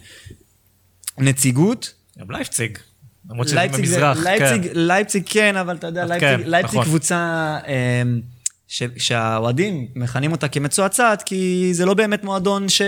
[1.18, 1.94] נציגות.
[2.20, 2.78] גם לייפציג.
[3.30, 4.62] למרות שזה במזרח, כן.
[4.74, 6.90] לייפציג כן, אבל אתה יודע, לייפציג, כן, לייפציג נכון.
[6.90, 7.18] קבוצה...
[7.68, 8.02] אה,
[8.98, 12.82] שהאוהדים מכנים אותה כמצועצעת, כי זה לא באמת מועדון ש...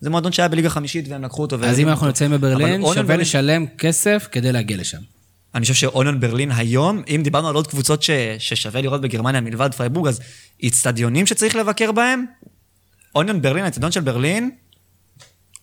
[0.00, 1.56] זה מועדון שהיה בליגה חמישית והם לקחו אותו.
[1.64, 3.20] אז אם אנחנו נמצאים בברלין, שווה ברלין...
[3.20, 4.98] לשלם כסף כדי להגיע לשם.
[5.54, 8.10] אני חושב שאוניון ברלין היום, אם דיברנו על עוד קבוצות ש...
[8.38, 10.20] ששווה לראות בגרמניה מלבד פרייבורג, אז
[10.62, 12.24] איצטדיונים שצריך לבקר בהם,
[13.14, 14.50] אוניון ברלין, האיצטדיון של ברלין,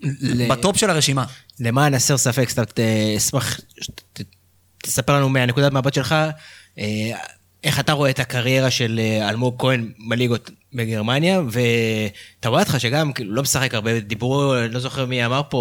[0.01, 0.47] ל...
[0.47, 1.25] בטופ של הרשימה.
[1.59, 2.63] למען הסר ספק, סתם
[3.17, 3.59] אשמח,
[4.77, 6.15] תספר לנו מהנקודת מבט שלך,
[6.79, 7.11] אה,
[7.65, 13.13] איך אתה רואה את הקריירה של אה, אלמוג כהן בליגות בגרמניה, ואתה רואה אותך שגם
[13.13, 15.57] כאילו, לא משחק הרבה, דיברו, לא זוכר מי אמר פה,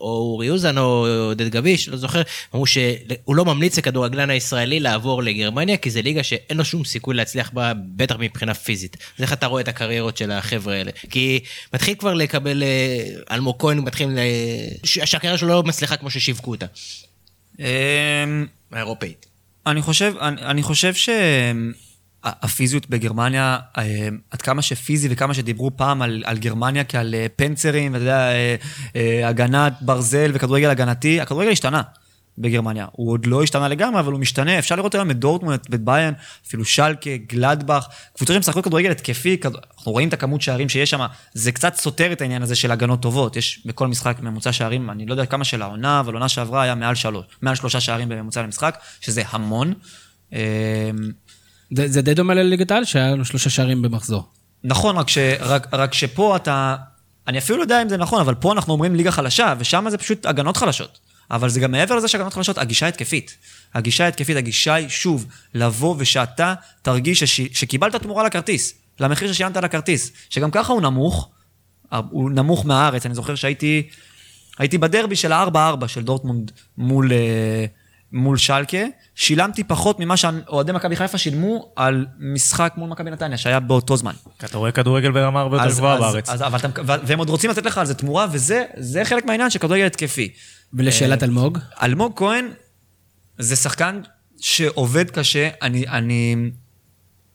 [0.00, 2.22] או אורי אוזן או עודד גביש, לא זוכר,
[2.54, 7.14] אמרו שהוא לא ממליץ לכדורגלן הישראלי לעבור לגרמניה, כי זה ליגה שאין לו שום סיכוי
[7.14, 8.96] להצליח בה, בטח מבחינה פיזית.
[9.16, 10.90] אז איך אתה רואה את הקריירות של החבר'ה האלה?
[11.10, 11.40] כי
[11.74, 14.08] מתחיל כבר לקבל, אה, אלמוג כהן מתחיל,
[14.84, 16.66] שהקריירה שלו לא מצליחה כמו ששיווקו אותה.
[17.58, 19.26] אמ, האירופאית.
[19.70, 20.92] אני חושב, אני, אני חושב
[22.24, 27.92] שהפיזיות בגרמניה, אה, עד כמה שפיזי וכמה שדיברו פעם על, על גרמניה כעל אה, פנצרים,
[27.92, 28.28] ואתה יודע,
[28.96, 31.82] אה, הגנת ברזל וכדורגל הגנתי, הכדורגל השתנה.
[32.40, 32.86] בגרמניה.
[32.92, 34.58] הוא עוד לא השתנה לגמרי, אבל הוא משתנה.
[34.58, 36.14] אפשר לראות היום את דורטמונד, את ביין,
[36.46, 37.86] אפילו שלקה, גלדבך,
[38.16, 39.40] קבוצות שמשחקות כדורגל התקפי.
[39.44, 43.02] אנחנו רואים את הכמות שערים שיש שם, זה קצת סותר את העניין הזה של הגנות
[43.02, 43.36] טובות.
[43.36, 46.74] יש בכל משחק ממוצע שערים, אני לא יודע כמה של העונה, אבל עונה שעברה היה
[46.74, 49.74] מעל שלוש, מעל שלושה שערים בממוצע למשחק, שזה המון.
[50.32, 50.38] אמ,
[51.76, 54.28] זה, זה די דומה לליגת העל, שהיה לנו שלושה שערים במחזור.
[54.64, 56.76] נכון, רק, ש, רק, רק שפה אתה...
[57.26, 59.98] אני אפילו לא יודע אם זה נכון, אבל פה אנחנו אומרים ליגה חלשה, ושם זה
[59.98, 60.98] פשוט הגנות חלשות.
[61.30, 63.36] אבל זה גם מעבר לזה שהגנות חלשות, הגישה ההתקפית.
[63.74, 69.64] הגישה ההתקפית, הגישה היא, שוב, לבוא ושאתה תרגיש שש, שקיבלת תמורה לכרטיס, למחיר ששילמת על
[69.64, 71.28] הכרטיס, שגם ככה הוא נמוך,
[72.10, 73.06] הוא נמוך מהארץ.
[73.06, 73.88] אני זוכר שהייתי
[74.58, 77.64] הייתי בדרבי של ה-4-4 של דורטמונד מול, אה,
[78.12, 78.78] מול שלקה,
[79.14, 84.12] שילמתי פחות ממה שאוהדי מכבי חיפה שילמו על משחק מול מכבי נתניה, שהיה באותו זמן.
[84.44, 86.28] אתה רואה כדורגל ברמה הרבה יותר גבוהה בארץ.
[86.28, 89.58] אז, אבל אתה, והם עוד רוצים לתת לך על זה תמורה, וזה חלק מהעניין של
[89.58, 90.32] כדורגל התקפי.
[90.72, 91.58] ולשאלת אלמוג?
[91.82, 92.48] אלמוג כהן
[93.38, 94.00] זה שחקן
[94.40, 95.48] שעובד קשה.
[95.62, 96.36] אני, אני...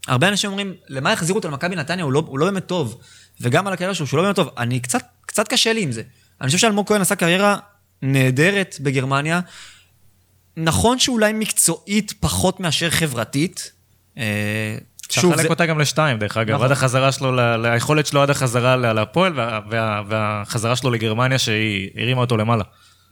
[0.07, 2.05] הרבה אנשים אומרים, למה יחזירו אותו למכבי נתניה?
[2.05, 3.01] הוא לא, הוא לא באמת טוב.
[3.41, 4.49] וגם על הקריירה שלו, שהוא לא באמת טוב.
[4.57, 6.01] אני קצת, קצת קשה לי עם זה.
[6.41, 7.57] אני חושב שאלמוג כהן עשה קריירה
[8.01, 9.39] נהדרת בגרמניה.
[10.57, 13.71] נכון שאולי מקצועית פחות מאשר חברתית.
[14.17, 14.77] אה,
[15.07, 16.53] אפשר לחלק אותה גם לשתיים, דרך אגב.
[16.55, 16.65] נכון.
[16.65, 19.33] עד החזרה שלו, היכולת שלו עד החזרה להפועל,
[20.09, 22.63] והחזרה שלו לגרמניה שהיא הרימה אותו למעלה.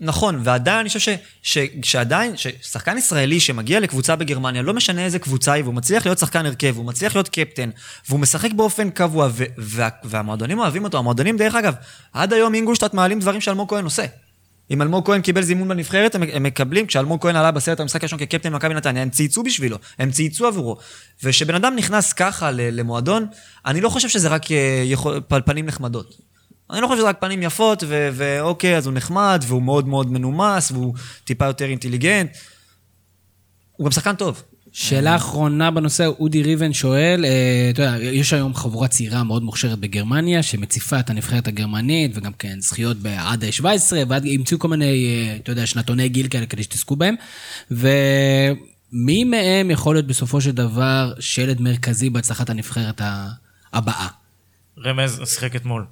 [0.04, 5.54] נכון, ועדיין אני חושב ש, שעדיין, ששחקן ישראלי שמגיע לקבוצה בגרמניה, לא משנה איזה קבוצה
[5.54, 7.70] היא, והוא מצליח להיות שחקן הרכב, והוא מצליח להיות קפטן,
[8.10, 10.98] והוא משחק באופן קבוע, ו, וה, והמועדונים אוהבים אותו.
[10.98, 11.74] המועדונים, דרך אגב,
[12.14, 14.06] עד היום אינגולשטאט מעלים דברים שאלמוג כהן עושה.
[14.72, 18.20] אם אלמוג כהן קיבל זימון בנבחרת, הם, הם מקבלים, כשאלמוג כהן עלה בסרט המשחק הראשון
[18.20, 20.78] כקפטן במכבי נתניה, הם צייצו בשבילו, הם צייצו עבורו.
[21.24, 23.26] וכשבן אדם נכנס ככה למועדון,
[23.66, 26.31] אני לא חושב שזה רק אה, יכול, פנים נחמדות.
[26.72, 30.72] אני לא חושב שזה רק פנים יפות, ואוקיי, אז הוא נחמד, והוא מאוד מאוד מנומס,
[30.72, 30.94] והוא
[31.24, 32.30] טיפה יותר אינטליגנט.
[33.78, 34.44] הוא גם שחקן טוב.
[34.72, 39.80] שאלה אחרונה בנושא, אודי ריבן שואל, אה, אתה יודע, יש היום חבורה צעירה מאוד מוכשרת
[39.80, 43.66] בגרמניה, שמציפה את הנבחרת הגרמנית, וגם כן זכיות עד ה-17,
[44.08, 47.16] ועד המציאו כל מיני, אה, אתה יודע, שנתוני גיל כאלה כדי שתעסקו בהם.
[47.72, 53.02] ומי מהם יכול להיות בסופו של דבר שלד מרכזי בהצלחת הנבחרת
[53.74, 54.21] הבאה?
[54.86, 55.86] רמז, שיחק אתמול.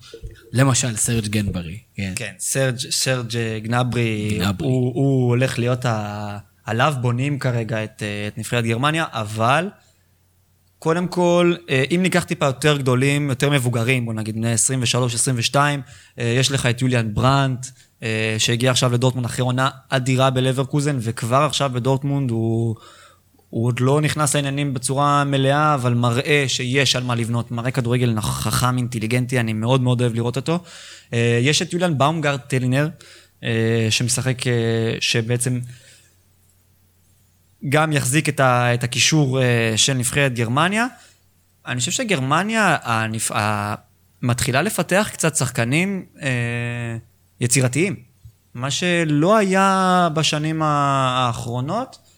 [0.51, 1.79] למשל, סרג' גנברי.
[1.95, 4.67] כן, כן סרג', סרג' גנברי, גנברי.
[4.67, 6.37] הוא, הוא הולך להיות ה...
[6.65, 9.69] עליו בונים כרגע את, את נבחרת גרמניה, אבל
[10.79, 11.55] קודם כל,
[11.95, 14.53] אם ניקח טיפה יותר גדולים, יותר מבוגרים, בוא נגיד בני
[15.53, 15.55] 23-22,
[16.17, 17.65] יש לך את יוליאן ברנט,
[18.37, 22.75] שהגיע עכשיו לדורטמונד אחרי עונה אדירה בלברקוזן, וכבר עכשיו בדורטמונד הוא...
[23.49, 28.21] הוא עוד לא נכנס לעניינים בצורה מלאה, אבל מראה שיש על מה לבנות, מראה כדורגל
[28.21, 30.59] חכם, אינטליגנטי, אני מאוד מאוד אוהב לראות אותו.
[31.13, 32.89] אה, יש את יוליאן באומגרד טלינר,
[33.43, 34.53] אה, שמשחק, אה,
[34.99, 35.59] שבעצם
[37.69, 39.39] גם יחזיק את הקישור
[39.75, 40.85] של נבחרת גרמניה.
[41.67, 43.31] אני חושב שגרמניה הנפ...
[44.21, 46.05] מתחילה לפתח קצת שחקנים
[47.41, 47.95] יצירתיים,
[48.53, 52.08] מה שלא היה בשנים האחרונות.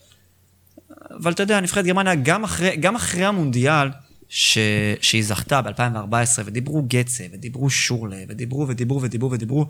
[1.18, 3.90] אבל אתה יודע, נבחרת גרמניה, גם אחרי, גם אחרי המונדיאל,
[4.30, 4.58] ש...
[5.02, 9.68] שהיא זכתה ב-2014, ודיברו גצה, ודיברו שורלה, ודיברו ודיברו ודיברו ודיברו,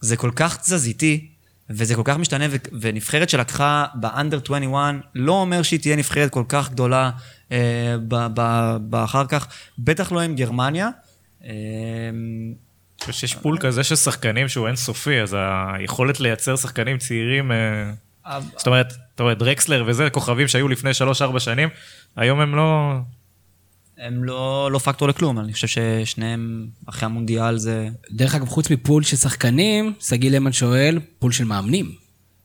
[0.00, 1.28] זה כל כך תזזיתי,
[1.70, 2.56] וזה כל כך משתנה, ו...
[2.80, 7.10] ונבחרת שלקחה באנדר 21, לא אומר שהיא תהיה נבחרת כל כך גדולה
[7.52, 8.26] אה, ב...
[8.34, 8.76] ב...
[8.80, 9.48] באחר כך,
[9.78, 10.88] בטח לא עם גרמניה.
[11.44, 11.50] אה,
[13.08, 15.36] יש פול כזה של שחקנים שהוא אינסופי, אז
[15.74, 17.52] היכולת לייצר שחקנים צעירים...
[17.52, 17.92] אה...
[18.56, 20.90] זאת אומרת, אתה רואה, דרקסלר וזה, כוכבים שהיו לפני
[21.34, 21.68] 3-4 שנים,
[22.16, 22.94] היום הם לא...
[23.98, 27.88] הם לא, לא פקטור לכלום, אני חושב ששניהם אחרי המונדיאל זה...
[28.10, 31.92] דרך אגב, חוץ מפול של שחקנים, שגיא למן שואל, פול של מאמנים.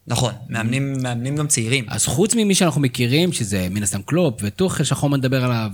[0.08, 1.86] נכון, מאמנים, מאמנים גם צעירים.
[1.88, 5.72] אז חוץ ממי שאנחנו מכירים, שזה מן הסתם קלופ, וטוחל שאנחנו מדבר עליו,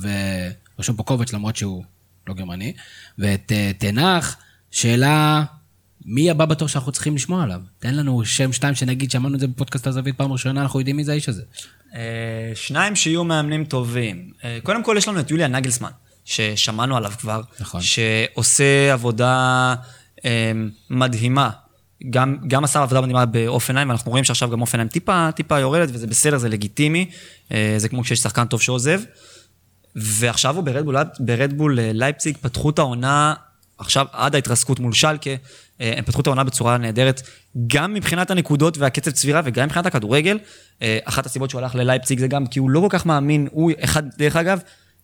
[0.78, 1.84] ורשום פה קובץ למרות שהוא
[2.28, 2.74] לא גרמני,
[3.20, 4.38] ואת אה, תנח,
[4.72, 5.44] שאלה
[6.06, 7.62] מי הבא בתור שאנחנו צריכים לשמוע עליו?
[7.80, 11.04] תן לנו שם שתיים שנגיד, שמענו את זה בפודקאסט הזווית פעם ראשונה, אנחנו יודעים מי
[11.04, 11.42] זה האיש הזה.
[11.96, 14.32] אה, שניים שיהיו מאמנים טובים.
[14.44, 15.90] אה, קודם כל יש לנו את יוליה נגלסמן,
[16.26, 17.82] ששמענו עליו כבר, נכון.
[17.82, 19.76] שעושה עבודה
[20.26, 20.52] אה,
[20.90, 21.50] מדהימה.
[22.10, 25.60] גם, גם עשה עבודה מדהימה באוף עיניים, ואנחנו רואים שעכשיו גם אוף עיניים טיפה, טיפה
[25.60, 27.10] יורדת, וזה בסדר, זה לגיטימי.
[27.78, 29.02] זה כמו כשיש שחקן טוב שעוזב.
[29.96, 33.34] ועכשיו הוא ברדבול, ברדבול לייפציג, פתחו את העונה,
[33.78, 35.30] עכשיו עד ההתרסקות מול שלקה,
[35.80, 37.22] הם פתחו את העונה בצורה נהדרת,
[37.68, 40.40] גם מבחינת הנקודות והקצב צבירה וגם מבחינת הכדורגל.
[40.82, 43.72] אה, אחת הסיבות שהוא הלך ללייפציג זה גם כי הוא לא כל כך מאמין, הוא
[43.84, 44.60] אחד, דרך אגב,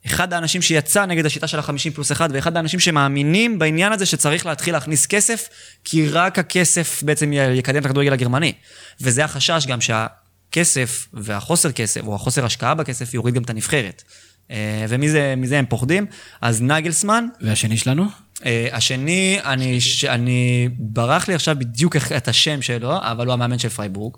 [0.06, 4.46] אחד האנשים שיצא נגד השיטה של החמישים פלוס אחד, ואחד האנשים שמאמינים בעניין הזה שצריך
[4.46, 5.50] להתחיל להכניס כסף,
[5.84, 8.54] כי רק הכסף בעצם יקדם את הכדורגל הגרמני.
[9.02, 14.04] וזה החשש גם שהכסף והחוסר כסף, או החוסר השקעה בכסף, יוריד גם את הנבחרת.
[14.52, 16.06] אה, ומזה מזה הם פוחדים.
[16.42, 18.06] אז נגלסמן, והשני שלנו?
[18.46, 23.60] אה, השני, אני, ש- אני, ברח לי עכשיו בדיוק את השם שלו, אבל הוא המאמן
[23.60, 24.18] של פרייבורג,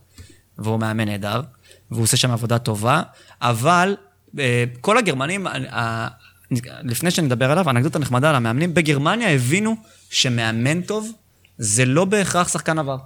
[0.57, 1.41] והוא מאמן נהדר,
[1.91, 3.01] והוא עושה שם עבודה טובה,
[3.41, 3.95] אבל
[4.39, 6.07] אה, כל הגרמנים, אה,
[6.83, 9.75] לפני שנדבר עליו, אנקדוטה נחמדה על המאמנים, בגרמניה הבינו
[10.09, 11.11] שמאמן טוב
[11.57, 12.97] זה לא בהכרח שחקן עבר.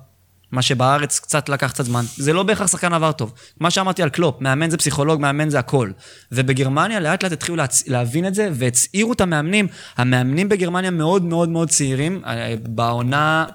[0.52, 3.34] מה שבארץ קצת לקח קצת זמן, זה לא בהכרח שחקן עבר טוב.
[3.60, 5.92] מה שאמרתי על קלופ, מאמן זה פסיכולוג, מאמן זה הכל.
[6.32, 7.88] ובגרמניה לאט לאט התחילו להצ...
[7.88, 9.68] להבין את זה, והצעירו את המאמנים.
[9.98, 12.22] המאמנים בגרמניה מאוד מאוד מאוד צעירים.
[12.26, 13.46] אה, בעונה,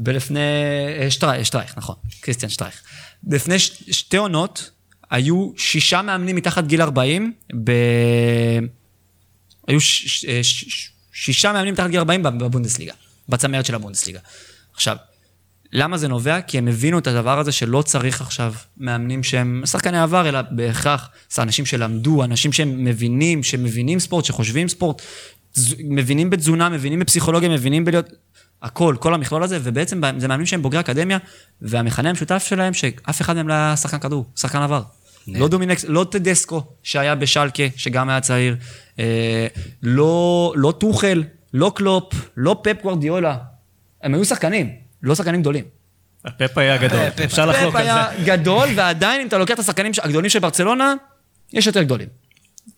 [0.00, 0.40] בלפני...
[1.00, 2.82] אה, שטרייך, שטרייך, נכון, קריסטיאן שטרייך.
[3.28, 3.82] לפני ש...
[3.90, 4.70] שתי עונות,
[5.10, 7.32] היו שישה מאמנים מתחת גיל 40,
[7.64, 7.72] ב...
[9.68, 10.06] היו ש...
[10.06, 10.26] ש...
[10.42, 10.90] ש...
[11.12, 12.92] שישה מאמנים מתחת גיל 40 בבונדסליגה,
[13.28, 14.18] בצמרת של הבונדסליגה.
[14.74, 14.96] עכשיו,
[15.72, 16.40] למה זה נובע?
[16.40, 21.10] כי הם הבינו את הדבר הזה שלא צריך עכשיו מאמנים שהם שחקני עבר, אלא בהכרח
[21.30, 25.02] זה אנשים שלמדו, אנשים שהם מבינים, שמבינים ספורט, שחושבים ספורט,
[25.78, 28.08] מבינים בתזונה, מבינים בפסיכולוגיה, מבינים בלהיות...
[28.62, 31.18] הכל, כל המכלול הזה, ובעצם זה מאמנים שהם בוגרי אקדמיה,
[31.62, 34.82] והמכנה המשותף שלהם, שאף אחד מהם לא היה שחקן כדור, שחקן עבר.
[35.28, 38.56] לא דומיניקס, לא טדסקו, שהיה בשלקה, שגם היה צעיר,
[38.98, 39.46] אה,
[39.82, 43.36] לא, לא טוחל, לא קלופ, לא פפ גוורדיולה.
[44.02, 44.70] הם היו שחקנים,
[45.02, 45.64] לא שחקנים גדולים.
[46.24, 48.24] הפפ היה גדול, אפשר לחלוק על היה זה.
[48.24, 50.94] גדול, ועדיין אם אתה לוקח את השחקנים הגדולים של ברצלונה,
[51.52, 52.08] יש יותר גדולים.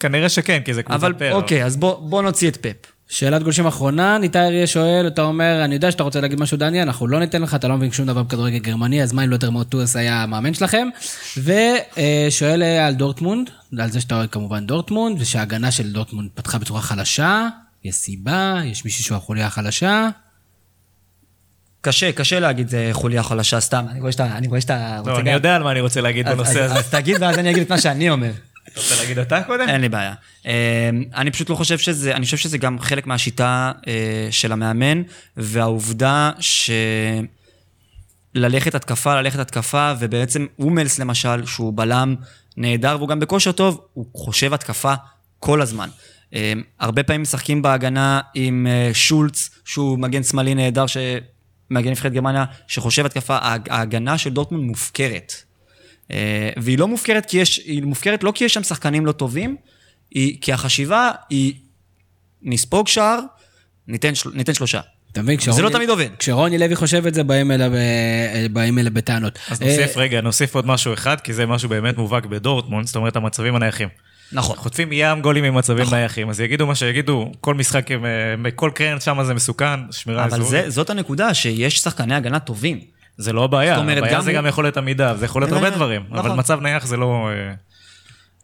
[0.00, 1.34] כנראה שכן, כי זה קבוצת above par.
[1.34, 2.92] אוקיי, אז בוא, נוציא את פפ.
[3.08, 6.82] שאלת גולשים אחרונה, ניתאי אריה שואל, אתה אומר, אני יודע שאתה רוצה להגיד משהו דני,
[6.82, 9.50] אנחנו לא ניתן לך, אתה לא מבין שום דבר בכדורגל גרמני, אז מה אם לותר
[9.50, 10.88] מתאוס היה המאמן שלכם?
[11.36, 16.80] ושואל אה, על דורטמונד, על זה שאתה אוהד כמובן דורטמונד, ושההגנה של דורטמונד פתחה בצורה
[16.80, 17.48] חלשה,
[17.84, 20.08] יש סיבה, יש מישהו שהוא החוליה החלשה.
[21.82, 25.18] קשה, קשה להגיד אה, חוליה חלשה סתם, אני רואה שאתה, אני רואה שאתה רוצה לא,
[25.18, 26.74] אני יודע על מה אני רוצה להגיד בנושא הזה.
[26.74, 28.30] אז תגיד ואז אני אגיד את מה שאני אומר.
[28.68, 29.68] אתה רוצה להגיד אתה קודם?
[29.68, 30.14] אין לי בעיה.
[30.46, 35.02] אה, אני פשוט לא חושב שזה, אני חושב שזה גם חלק מהשיטה אה, של המאמן,
[35.36, 36.30] והעובדה
[38.34, 42.14] שללכת התקפה, ללכת התקפה, ובעצם אומלס למשל, שהוא בלם
[42.56, 44.94] נהדר והוא גם בכושר טוב, הוא חושב התקפה
[45.38, 45.88] כל הזמן.
[46.34, 50.96] אה, הרבה פעמים משחקים בהגנה עם אה, שולץ, שהוא מגן שמאלי נהדר, ש...
[51.72, 55.32] מגן נבחרת גרמניה, שחושב התקפה, ההג- ההגנה של דורטמונד מופקרת.
[56.10, 59.56] אה, והיא לא מופקרת כי יש, היא מופקרת לא כי יש שם שחקנים לא טובים,
[60.10, 61.54] היא, כי החשיבה היא
[62.42, 63.20] נספוג שער,
[63.88, 64.80] ניתן, של, ניתן שלושה.
[65.12, 65.36] אתה מבין?
[65.36, 66.08] כשרוני- לא תמיד עובד.
[66.18, 68.46] כשרוני לוי חושב את זה, באים אליו, אה,
[68.92, 69.38] בטענות.
[69.50, 72.96] אז אה, נוסיף רגע, נוסיף עוד משהו אחד, כי זה משהו באמת מובהק בדורטמונד, זאת
[72.96, 73.88] אומרת המצבים הנייחים.
[74.32, 74.56] נכון.
[74.56, 77.96] חוטפים ים גולים ממצבים נייחים, אז יגידו מה שיגידו, כל משחק, אה,
[78.54, 80.50] כל קרן שם זה מסוכן, שמירה אבל אזורית.
[80.50, 82.80] זה, זאת הנקודה, שיש שחקני הגנה טובים.
[83.16, 86.02] זה לא הבעיה, אומרת, הבעיה גם זה גם יכולת עמידה, זה יכול להיות הרבה דברים,
[86.10, 86.38] אבל נכון.
[86.38, 87.28] מצב נייח זה לא...
[87.28, 87.54] אה,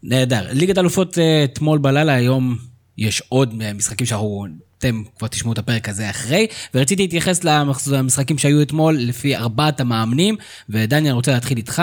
[0.03, 0.47] נהדר.
[0.53, 2.57] ליגת אלופות אה, אתמול בלילה, היום
[2.99, 4.47] יש עוד משחקים שאנחנו,
[4.79, 7.45] אתם כבר תשמעו את הפרק הזה אחרי, ורציתי להתייחס
[7.91, 10.37] למשחקים שהיו אתמול לפי ארבעת המאמנים,
[10.69, 11.83] ודניאל, אני רוצה להתחיל איתך.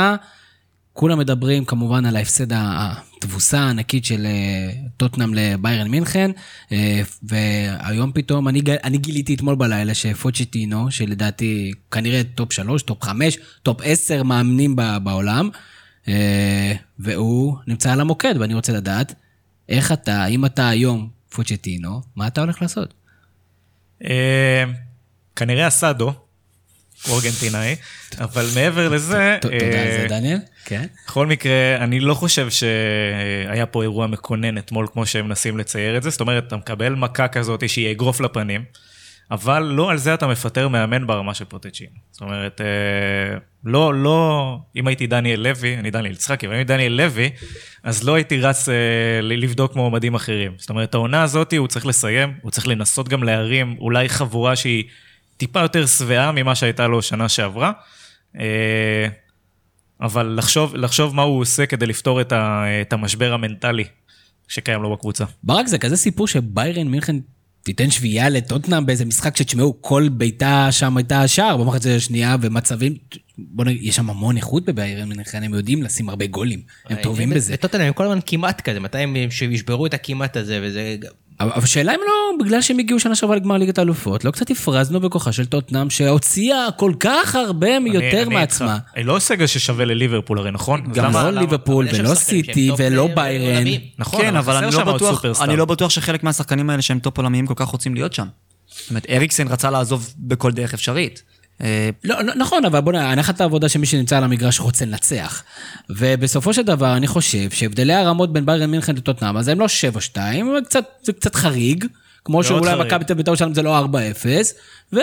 [0.96, 6.32] כולם מדברים כמובן על ההפסד, התבוסה הענקית של אה, טוטנאם לביירן מינכן,
[6.72, 13.38] אה, והיום פתאום, אני, אני גיליתי אתמול בלילה שפוצ'טינו, שלדעתי כנראה טופ 3, טופ 5,
[13.64, 15.50] טופ 10 מאמנים בעולם,
[16.08, 19.14] אה, והוא נמצא על המוקד, ואני רוצה לדעת,
[19.70, 22.94] איך אתה, אם אתה היום פוצ'טינו, מה אתה הולך לעשות?
[24.04, 24.64] אה,
[25.36, 26.14] כנריה סאדו,
[27.08, 27.76] הוא ארגנטינאי,
[28.20, 29.38] אבל מעבר לזה...
[29.42, 30.38] תודה על אה, זה, דניאל.
[30.66, 30.86] כן.
[31.06, 36.04] בכל מקרה, אני לא חושב שהיה פה אירוע מקונן אתמול כמו שהם מנסים לצייר את
[36.04, 38.64] זה, זאת אומרת, אתה מקבל מכה כזאת שהיא אגרוף לפנים,
[39.32, 41.92] אבל לא על זה אתה מפטר מאמן ברמה של פוטצ'ינו.
[42.12, 46.74] זאת אומרת, אה, לא, לא, אם הייתי דניאל לוי, אני דניאל יצחקי, אבל אם הייתי
[46.74, 47.30] דניאל לוי,
[47.84, 48.74] אז לא הייתי רץ אה,
[49.22, 50.52] לבדוק מועמדים אחרים.
[50.58, 54.84] זאת אומרת, העונה הזאת הוא צריך לסיים, הוא צריך לנסות גם להרים אולי חבורה שהיא
[55.38, 57.72] טיפה יותר שבעה ממה שהייתה לו שנה שעברה.
[58.40, 59.08] אה,
[60.02, 63.84] אבל לחשוב, לחשוב מה הוא עושה כדי לפתור את, ה, את המשבר המנטלי
[64.48, 65.26] שקיים לו בקבוצה.
[65.44, 67.16] ברק, זה כזה סיפור שביירן מינכן
[67.64, 72.96] תיתן שביעייה לטוטנאם באיזה משחק שתשמעו, כל בעיטה שם הייתה שער במחצית השנייה, ומצבים,
[73.38, 77.30] בוא נגיד, יש שם המון איכות בביירן מינכן, הם יודעים לשים הרבה גולים, הם טובים
[77.30, 77.54] בזה.
[77.54, 79.16] וטוטנאם הם כל הזמן כמעט כזה, מתי הם
[79.52, 80.96] ישברו את הכמעט הזה, וזה...
[81.40, 85.00] אבל השאלה אם לא, בגלל שהם הגיעו שנה שעברה לגמר ליגת האלופות, לא קצת הפרזנו
[85.00, 88.78] בכוחה של טוטנאם, שהוציאה כל כך הרבה אני- יותר אני מעצמה.
[88.96, 90.84] היא לא סגל ששווה לליברפול הרי, נכון?
[90.94, 93.64] גם לא ליברפול ולא סיטי ולא ביירן.
[94.00, 95.16] נכון, כן, אבל אני לא.
[95.42, 98.28] אני לא בטוח שחלק מהשחקנים האלה שהם טופ עולמיים כל כך רוצים להיות שם.
[98.78, 101.24] זאת אומרת, אריקסן רצה לעזוב בכל דרך אפשרית.
[101.62, 105.44] אה, לא, נכון, אבל בוא נראה, הנחת העבודה שמי שנמצא על המגרש רוצה לנצח.
[105.90, 109.66] ובסופו של דבר, אני חושב שהבדלי הרמות בין ביירן מינכן לטוטנאם, אז הם לא
[110.14, 111.86] 7-2, אבל קצת, זה קצת חריג.
[112.26, 112.86] כמו שאולי חריג.
[112.88, 113.86] מכבי תל אביב שלנו זה לא 4-0,
[114.94, 115.00] ו...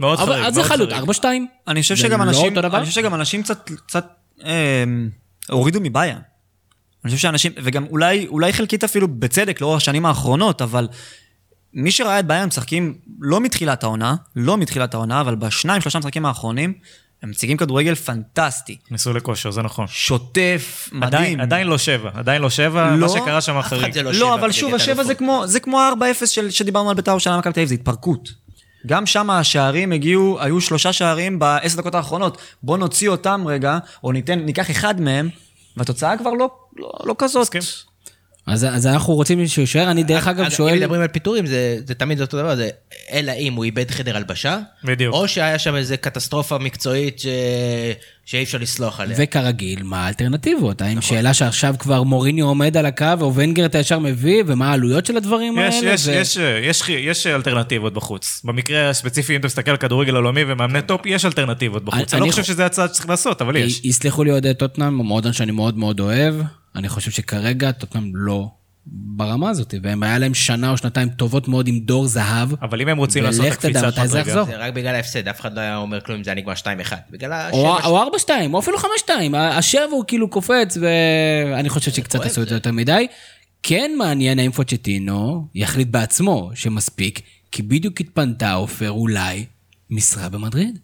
[0.00, 1.10] מאוד אבל- חריג, אז זה מאוד חלוט, חריג.
[1.10, 1.24] 4-2.
[1.68, 2.58] אני חושב זה שגם לא אנשים?
[2.58, 4.06] אני חושב שגם אנשים קצת, קצת
[4.44, 4.84] אה,
[5.50, 6.16] הורידו מבעיה.
[7.04, 10.88] אני חושב שאנשים, וגם אולי, אולי חלקית אפילו בצדק לאורך השנים האחרונות, אבל
[11.74, 16.26] מי שראה את בעיה משחקים לא מתחילת העונה, לא מתחילת העונה, אבל בשניים, שלושה משחקים
[16.26, 16.72] האחרונים,
[17.22, 18.76] הם מציגים כדורגל פנטסטי.
[18.90, 19.86] ניסו לכושר, זה נכון.
[19.88, 21.02] שוטף, מדהים.
[21.06, 23.60] עדיין, עדיין לא שבע, עדיין לא שבע, לא, מה שקרה שם.
[23.92, 25.04] זה לא לא, שבע אבל שוב, השבע.
[25.04, 28.32] זה כמו, זה כמו ה-4-0 של- שדיברנו על בית"ר ירושלים מכבי תל אביב, זה התפרקות.
[28.86, 32.38] גם שם השערים הגיעו, היו שלושה שערים בעשר דקות האחרונות.
[32.62, 35.28] בוא נוציא אותם רגע, או ניתן, ניקח אחד מהם,
[35.76, 37.46] והתוצאה כבר לא, לא, לא כזאת.
[38.46, 40.78] אז, אז אנחנו רוצים שהוא יישאר, אני דרך אגב אם שואל...
[40.78, 42.68] מדברים על פיטורים, זה, זה תמיד אותו דבר, זה
[43.12, 45.14] אלא אם הוא איבד חדר הלבשה, בדיוק.
[45.14, 47.26] או שהיה שם איזה קטסטרופה מקצועית ש...
[48.26, 49.16] שאי אפשר לסלוח עליה.
[49.20, 50.82] וכרגיל, מה האלטרנטיבות?
[50.82, 55.06] האם שאלה שעכשיו כבר מוריניו עומד על הקו, או ונגר אתה ישר מביא, ומה העלויות
[55.06, 55.90] של הדברים יש, האלה?
[55.94, 58.40] יש, ו- יש, יש, יש אלטרנטיבות בחוץ.
[58.44, 61.98] במקרה הספציפי, אם אתה מסתכל על כדורגל עולמי ומאמני טופ, יש אלטרנטיבות בחוץ.
[61.98, 63.80] אני- אני לא אני חושב חו- שזה הצעד שצריך לעשות, אבל יש.
[63.84, 66.34] יסלחו לי אוהדי טוטנאם, מועדון שאני מאוד מאוד אוהב.
[66.74, 68.48] אני חושב שכרגע טוטנאם לא
[68.86, 72.48] ברמה הזאת, והם היה להם שנה או שנתיים טובות מאוד עם דור זהב.
[72.62, 74.30] אבל אם הם רוצים לעשות את ולך תדע הקפיצת מתי זה מדרגה.
[74.30, 74.44] יחזור.
[74.44, 76.92] זה רק בגלל ההפסד, אף אחד לא היה אומר כלום אם זה היה נגמר 2-1.
[77.10, 77.88] בגלל או השבע...
[77.88, 82.54] או 4-2, או אפילו 5-2, השבע הוא כאילו קופץ, ואני חושב שקצת עשו את זה.
[82.54, 83.06] יותר מדי.
[83.62, 87.20] כן מעניין האם פוצ'טינו יחליט בעצמו שמספיק,
[87.52, 89.46] כי בדיוק התפנתה עופר אולי
[89.90, 90.78] משרה במדריד.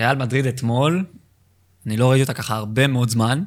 [0.00, 1.04] ריאל מדריד אתמול,
[1.86, 3.42] אני לא ראיתי אותה ככה הרבה מאוד זמן.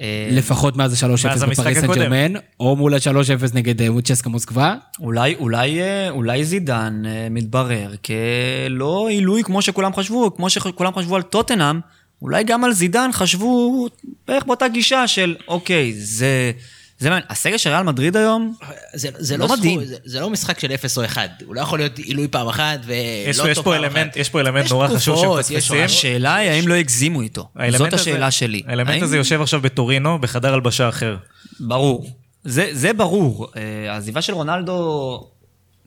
[0.00, 1.94] אה, לפחות מאז ה-3-0 מאז המשחק בפריס סן.
[1.94, 4.74] ג'רמן, או מול ה-3-0 נגד אה, מוצ'סקה מוסקבה.
[5.00, 11.22] אולי, אולי, אה, אולי זידן מתברר כלא עילוי כמו שכולם חשבו, כמו שכולם חשבו על
[11.22, 11.80] טוטנאם,
[12.22, 13.88] אולי גם על זידן חשבו
[14.28, 16.52] בערך באותה גישה של אוקיי, זה...
[16.98, 17.26] זה מעניין.
[17.30, 18.54] הסגל של ריאל מדריד היום,
[18.94, 19.84] זה, זה, לא לא מדהים.
[19.84, 21.30] זה, זה לא משחק של 0 או 1.
[21.46, 22.94] הוא לא יכול להיות עילוי פעם אחת ולא
[23.30, 24.16] יש טוב פה- יש פה פעם אלמנט- אחת.
[24.16, 25.76] יש פה אלמנט יש נורא חשוב תקופות, שמפספסים.
[25.84, 27.48] יש- השאלה היא האם לא הגזימו איתו.
[27.70, 28.62] זאת הזה- השאלה שלי.
[28.66, 31.16] האלמנט האם- הזה יושב עכשיו בטורינו, בחדר הלבשה אחר.
[31.60, 32.06] ברור.
[32.44, 33.48] זה, זה ברור.
[33.56, 35.26] אה, העזיבה של רונלדו,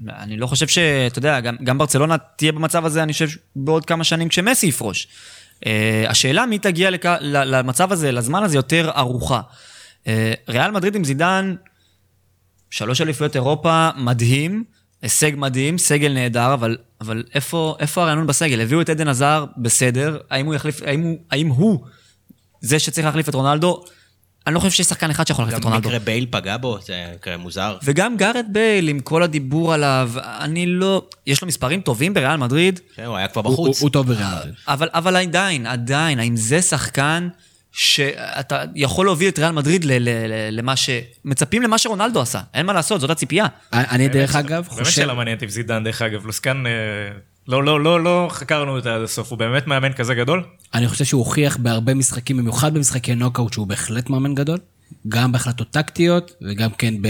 [0.10, 0.78] אני לא חושב ש...
[1.08, 5.08] אתה יודע, גם, גם ברצלונה תהיה במצב הזה, אני חושב, בעוד כמה שנים כשמסי יפרוש.
[5.66, 7.06] אה, השאלה מי תגיע לכ...
[7.06, 9.42] ל- למצב הזה, לזמן הזה, יותר ערוכה.
[10.08, 11.56] אה, ריאל מדריד עם זידן,
[12.72, 14.64] שלוש אליפויות אירופה, מדהים,
[15.02, 18.62] הישג מדהים, סגל נהדר, אבל, אבל איפה, איפה הרענון בסגל?
[18.62, 21.80] הביאו את אדן הזאר, בסדר, האם הוא יחליף, האם הוא, האם הוא
[22.62, 23.84] זה שצריך להחליף את רונלדו?
[24.48, 25.90] אני לא חושב שיש שחקן אחד שיכול להחליף את גם רונלדו.
[25.90, 27.78] מקרה בייל פגע בו, זה מקרה מוזר.
[27.84, 31.08] וגם גארת' בייל, עם כל הדיבור עליו, אני לא...
[31.28, 33.82] יש לו מספרים טובים בריאל מדריד, כן, הוא היה כבר הוא- הוא בחוץ.
[33.82, 34.54] הוא טוב בריאל מדריד.
[34.68, 37.28] אבל, אבל עדיין, עדיין, האם זה שחקן
[37.72, 40.90] שאתה יכול להוביל את ריאל מדריד ל- ל- ל- למה ש...
[41.26, 43.46] מצפים למה שרונלדו עשה, אין מה לעשות, זאת הציפייה.
[43.74, 44.92] אני דרך אגב באמת חושב...
[44.92, 46.26] שאלה מעניינת עם זידן, דרך אגב.
[46.26, 46.72] לוסקן, אה,
[47.48, 49.30] לא, לא, לא, לא חקרנו אותה עד הסוף.
[49.30, 50.44] הוא באמת מאמן כזה גדול?
[50.74, 54.58] אני חושב שהוא הוכיח בהרבה משחקים, במיוחד במשחקי נוקאוט, שהוא בהחלט מאמן גדול.
[55.08, 57.08] גם בהחלטות טקטיות, וגם כן ב...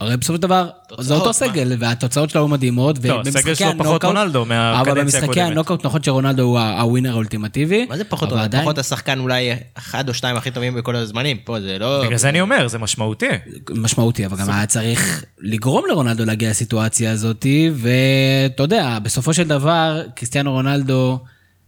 [0.00, 0.68] הרי בסופו של דבר,
[1.00, 1.32] זה אותו?
[1.32, 3.04] סגל, והתוצאות שלו היו מדהימות.
[3.04, 5.50] לא, ובמשחקי הסגל שלו פחות רונלדו מהקדנציה אבל במשחקי הקודמת.
[5.50, 7.86] הנוקאוט, נכון שרונלדו הוא הווינר האולטימטיבי.
[7.88, 8.32] מה זה פחות?
[8.32, 11.36] עדיין- פחות השחקן אולי אחד או שניים הכי טובים בכל הזמנים.
[11.44, 12.02] פה זה לא...
[12.06, 13.26] בגלל זה אני אומר, זה משמעותי.
[13.70, 20.02] משמעותי, אבל גם היה צריך לגרום לרונלדו להגיע לסיטואציה הזאת, ואתה יודע, בסופו של דבר,
[20.14, 21.18] קריסטיאנו רונלדו,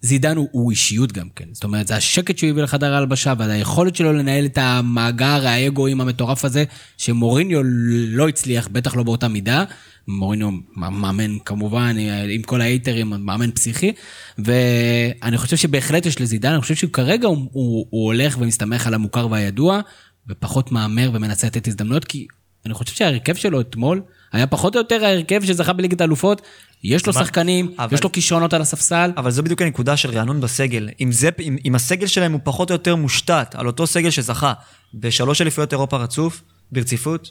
[0.03, 1.45] זידן הוא, הוא אישיות גם כן.
[1.53, 6.45] זאת אומרת, זה השקט שהוא הביא לחדר ההלבשה, והיכולת שלו לנהל את המאגר האגואים המטורף
[6.45, 6.65] הזה,
[6.97, 7.61] שמוריניו
[8.09, 9.65] לא הצליח, בטח לא באותה מידה.
[10.09, 11.97] מוריניו מאמן כמובן,
[12.29, 13.93] עם כל ההייטרים, מאמן פסיכי,
[14.39, 19.29] ואני חושב שבהחלט יש לזידן, אני חושב שכרגע הוא, הוא, הוא הולך ומסתמך על המוכר
[19.31, 19.81] והידוע,
[20.29, 22.27] ופחות מהמר ומנסה לתת הזדמנויות, כי
[22.66, 24.03] אני חושב שההרכב שלו אתמול
[24.33, 26.43] היה פחות או יותר ההרכב שזכה בליגת האלופות.
[26.85, 27.13] יש לו?
[27.13, 29.11] שחקנים, אבל- יש לו כישרונות על הספסל.
[29.17, 30.89] אבל זו בדיוק הנקודה של רענון בסגל.
[31.01, 34.53] אם, זה, אם, אם הסגל שלהם הוא פחות או יותר מושתת על אותו סגל שזכה
[34.95, 36.43] בשלוש אליפויות אירופה רצוף,
[36.73, 37.31] ברציפות,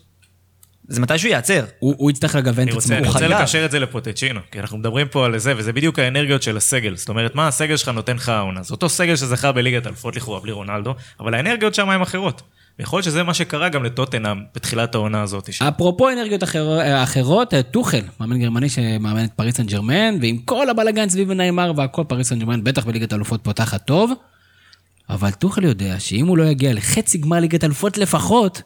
[0.89, 1.65] זה מתי שהוא ייעצר.
[1.79, 2.95] הוא הוא יצטרך לגוון אני את רוצה, עצמו.
[2.97, 3.31] אני הוא רוצה חייב.
[3.41, 6.95] לקשר את זה לפוצ'טינו, כי אנחנו מדברים פה על זה, וזה בדיוק האנרגיות של הסגל.
[6.95, 8.63] זאת אומרת, מה הסגל שלך נותן לך העונה?
[8.63, 12.41] זה אותו סגל שזכה בליגת אלופות לכאורה, בלי רונלדו, אבל האנרגיות שם הן אחרות.
[12.79, 15.49] ויכול להיות שזה מה שקרה גם לטוטנהאם בתחילת העונה הזאת.
[15.67, 16.67] אפרופו אנרגיות אחר,
[17.03, 21.71] אחרות, אה, טוחל, מאמן גרמני שמאמן את פריס סן ג'רמן, ועם כל הבלאגן סביב ניימר
[21.77, 24.11] והכל, פריס סן ג'רמן בטח בליגת אלופות פותחת טוב,
[25.09, 28.61] אבל טוחל יודע שאם הוא לא יגיע לחצי גמר ליגת אלופות לפחות,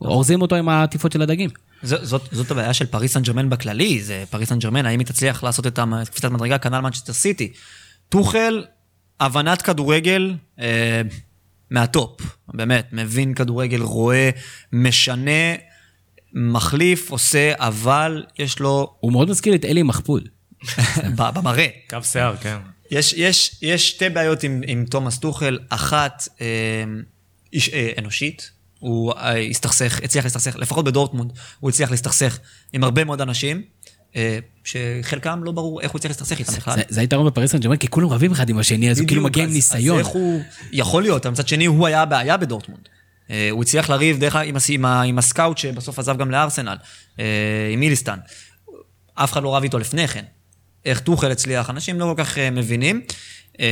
[0.00, 1.50] אורזים אותו עם העטיפות של הדגים.
[1.82, 5.06] ז- זאת, זאת הבעיה של פריס סן ג'רמן בכללי, זה פריס סן ג'רמן, האם היא
[5.06, 7.52] תצליח לעשות את המ- קפיצת מדרגה, כנ"ל מנצ'סטר סיטי.
[8.08, 8.64] טוחל,
[9.20, 11.02] הבנת כדורגל אה,
[11.72, 12.20] מהטופ,
[12.54, 14.30] באמת, מבין כדורגל, רואה,
[14.72, 15.54] משנה,
[16.32, 20.28] מחליף, עושה, אבל יש לו, הוא מאוד מזכיר את אלי מחפוד.
[21.16, 22.56] ב- במראה, קו שיער, כן.
[22.90, 26.46] יש, יש, יש שתי בעיות עם, עם תומאס טוחל, אחת אה,
[27.52, 32.38] איש, אה, אנושית, הוא אה, הסתכסך, הצליח להסתכסך, לפחות בדורטמונד, הוא הצליח להסתכסך
[32.72, 33.62] עם הרבה מאוד אנשים,
[34.64, 36.78] שחלקם לא ברור איך הוא הצליח להסתכסך איתם בכלל.
[36.88, 39.44] זה- היתרון בפריס סן ג'רמן, כי כולם רבים אחד עם השני, אז הוא כאילו מגיע
[39.44, 39.98] עם ניסיון.
[40.00, 40.42] אז איך הוא...
[40.72, 42.88] יכול להיות, אבל מצד שני הוא היה הבעיה בדורטמונד.
[43.30, 44.36] אה, הוא הצליח לריב דרך
[45.04, 46.76] עם, הסקאוט שבסוף עזב גם לארסנל,
[47.20, 47.24] אה,
[47.72, 48.18] עם מיליסטן.
[49.14, 50.24] אף אחד לא רב איתו לפני כן.
[50.84, 53.00] איך טוחל הצליח, אנשים לא כל כך אה, מבינים.
[53.60, 53.66] אה,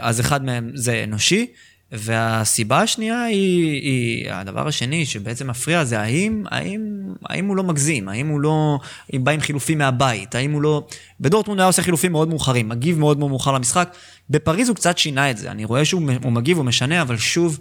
[0.00, 1.46] אז אחד מהם זה אנושי,
[1.92, 6.80] והסיבה השנייה היא, היא, הדבר השני שבעצם מפריע זה האם, האם,
[7.28, 8.78] האם הוא לא מגזים, האם הוא לא,
[9.14, 10.86] אם בא עם חילופים מהבית, האם הוא לא...
[11.20, 13.94] בדורטמונד היה עושה חילופים מאוד מאוחרים, מגיב מאוד מאוד מאוחר למשחק.
[14.30, 17.60] בפריז הוא קצת שינה את זה, אני רואה שהוא הוא מגיב, הוא משנה, אבל שוב,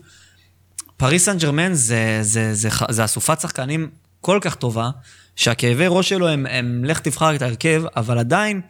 [0.97, 3.89] פריס סן ג'רמן זה, זה, זה, זה, זה אסופת שחקנים
[4.21, 4.89] כל כך טובה,
[5.35, 8.61] שהכאבי ראש שלו הם, הם לך תבחר את ההרכב, אבל עדיין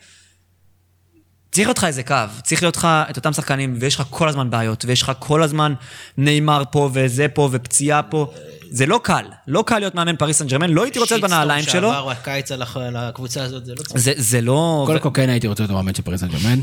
[1.55, 4.49] צריך להיות לך איזה קו, צריך להיות לך את אותם שחקנים, ויש לך כל הזמן
[4.49, 5.73] בעיות, ויש לך כל הזמן
[6.17, 8.33] ניימר פה, וזה פה, ופציעה פה.
[8.71, 11.63] זה לא קל, לא קל להיות מאמן פריס סן ג'רמן, לא הייתי רוצה להיות בנעליים
[11.63, 11.71] שלו.
[11.71, 12.61] shitstorm שעבר בקיץ על
[12.95, 14.01] הקבוצה הזאת, זה לא צריך.
[14.01, 14.83] זה, זה לא...
[14.87, 16.59] קודם כל כן הייתי רוצה להיות מאמן של פריס סן ג'רמן.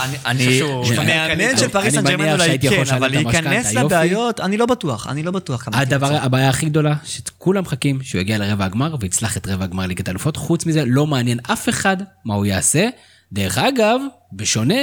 [0.00, 3.74] אני, אני, שהוא- מאמן של פריס אני סן ג'רמן אולי כן, אבל להיכנס.
[3.74, 5.78] לבעיות, אני לא בטוח, אני לא בטוח כמה...
[5.78, 6.16] הדבר.
[6.22, 10.36] הבעיה הכי גדולה, שכולם מחכים שהוא יגיע לרבע הגמר ויצלח את רבע הגמר ליגת האלופות.
[10.36, 12.88] חוץ מזה, לא מעניין אף אחד מה הוא יעשה.
[13.32, 14.00] דרך אגב,
[14.32, 14.74] בשונה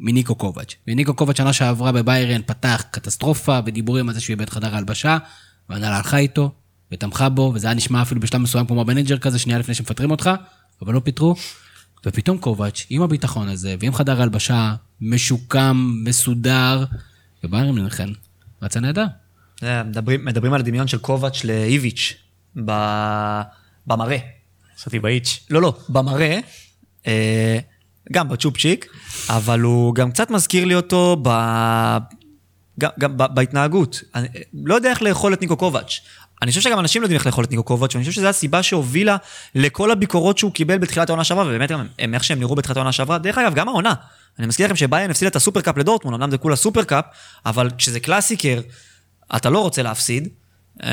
[0.00, 0.74] מניקו קובץ'.
[0.88, 5.18] וניקו קובץ' שנה שעברה בביירן פתח קטסטרופה ודיבורים על זה שהוא איבד חדר ההלבשה,
[5.68, 6.52] והנהלה הלכה איתו
[6.92, 10.30] ותמכה בו, וזה היה נשמע אפילו בשלב מסוים כמו מנג'ר כזה, שנייה לפני שמפטרים אותך,
[10.82, 11.34] אבל לא פיטרו.
[12.06, 16.84] ופתאום קובץ', עם הביטחון הזה, ועם חדר ההלבשה, משוקם, מסודר,
[17.44, 18.08] וביירן מינכן,
[18.62, 19.06] רצה נהדר.
[19.62, 22.14] יודע, מדברים, מדברים על הדמיון של קובץ' לאיביץ'
[22.64, 23.40] ב-
[23.86, 24.18] במראה.
[24.76, 25.46] עשיתי באיץ'.
[25.50, 26.38] לא, לא, במראה,
[27.06, 27.58] אה,
[28.12, 28.86] גם בצ'ופצ'יק,
[29.28, 31.28] אבל הוא גם קצת מזכיר לי אותו ב...
[32.80, 34.02] גם, גם ב- בהתנהגות.
[34.14, 34.28] אני
[34.64, 36.00] לא יודע איך לאכול את ניקו קובץ'.
[36.42, 38.62] אני חושב שגם אנשים לא יודעים איך לאכול את ניקו קובץ', ואני חושב שזו הסיבה
[38.62, 39.16] שהובילה
[39.54, 42.92] לכל הביקורות שהוא קיבל בתחילת העונה שעברה, ובאמת גם הם, איך שהם נראו בתחילת העונה
[42.92, 43.18] שעברה.
[43.18, 43.94] דרך אגב, גם העונה.
[44.38, 47.04] אני מזכיר לכם שביירן הפסיד את הסופרקאפ לדורטמונד, אמנם זה כולה סופרקאפ,
[47.46, 48.60] אבל כשזה Klassiker,
[49.36, 50.28] אתה לא רוצה להפסיד.
[50.82, 50.88] אמ,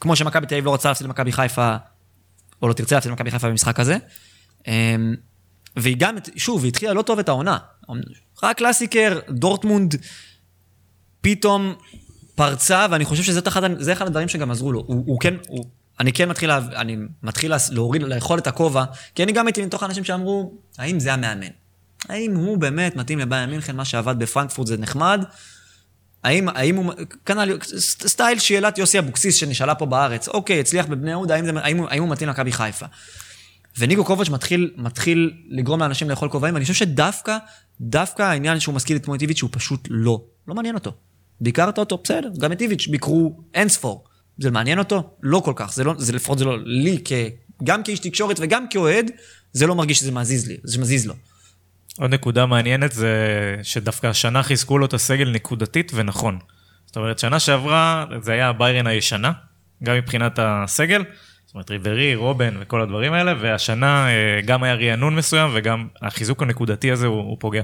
[0.00, 1.76] כמו שמכבי תל אביב לא רוצה להפסיד למכבי חיפה,
[2.62, 3.96] או לא תרצה להפסיד למכבי חיפה במשחק הזה.
[5.80, 7.58] והיא גם, שוב, היא התחילה לא טוב את העונה.
[8.42, 9.94] רק קלאסיקר, דורטמונד
[11.20, 11.74] פתאום
[12.34, 14.84] פרצה, ואני חושב שזה אחד, אחד הדברים שגם עזרו לו.
[14.86, 15.64] הוא, הוא כן, הוא,
[16.00, 18.84] אני כן מתחיל, אני מתחיל לה- להוריד, לאכול את הכובע,
[19.14, 21.46] כי אני גם הייתי מתוך האנשים שאמרו, האם זה המאמן?
[22.08, 25.24] האם הוא באמת מתאים לביירן מינכן, מה שעבד בפרנקפורט זה נחמד?
[26.24, 26.92] האם, האם הוא,
[27.26, 27.58] כנ"ל,
[28.06, 32.10] סטייל שאלת יוסי אבוקסיס שנשאלה פה בארץ, אוקיי, הצליח בבני יהודה, האם, האם, האם הוא
[32.10, 32.86] מתאים למכבי חיפה?
[33.78, 37.36] וניקו קובץ' מתחיל, מתחיל לגרום לאנשים לאכול כובעים, ואני חושב שדווקא,
[37.80, 40.92] דווקא העניין שהוא מזכיר את כמו איביץ' הוא פשוט לא, לא מעניין אותו.
[41.40, 44.04] ביקרת אותו, בסדר, גם את איביץ' ביקרו אין ספור.
[44.38, 45.10] זה מעניין אותו?
[45.22, 47.12] לא כל כך, זה לא, זה לפחות זה לא, לי, כ,
[47.64, 49.10] גם כאיש תקשורת וגם כאוהד,
[49.52, 51.14] זה לא מרגיש שזה מזיז לי, זה מזיז לו.
[51.98, 53.16] עוד נקודה מעניינת זה
[53.62, 56.38] שדווקא השנה חיזקו לו את הסגל נקודתית ונכון.
[56.86, 59.32] זאת אומרת, שנה שעברה זה היה הביירן הישנה,
[59.82, 61.04] גם מבחינת הסגל,
[61.48, 66.42] זאת אומרת ריברי, רובן וכל הדברים האלה, והשנה אה, גם היה רענון מסוים וגם החיזוק
[66.42, 67.62] הנקודתי הזה הוא, הוא פוגע.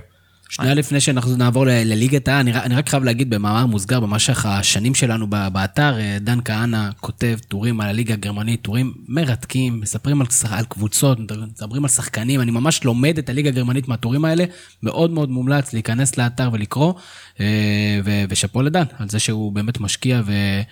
[0.49, 4.95] שנייה לפני שאנחנו נעבור לליגת העל, אני, אני רק חייב להגיד במאמר מוסגר, במשך השנים
[4.95, 10.65] שלנו באתר, אה, דן כהנא כותב טורים על הליגה הגרמנית, טורים מרתקים, מספרים על, על
[10.65, 14.45] קבוצות, מדברים על שחקנים, אני ממש לומד את הליגה הגרמנית מהטורים האלה,
[14.83, 16.95] מאוד מאוד מומלץ להיכנס לאתר ולקרוא,
[17.41, 20.63] אה, ושאפו לדן, על זה שהוא באמת משקיע ו-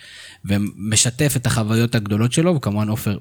[0.44, 3.19] ומשתף את החוויות הגדולות שלו, וכמובן עופר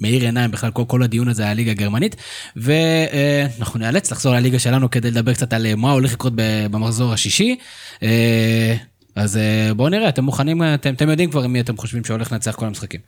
[0.00, 2.16] מאיר עיניים בכלל, כל, כל הדיון הזה על הליגה הגרמנית,
[2.56, 6.32] ואנחנו נאלץ לחזור לליגה שלנו כדי לדבר קצת על אה, מה הולך לקרות
[6.70, 7.56] במחזור השישי.
[8.02, 8.76] אה,
[9.16, 12.54] אז אה, בואו נראה, אתם מוכנים, אתם, אתם יודעים כבר מי אתם חושבים שהולך לנצח
[12.54, 13.00] כל המשחקים.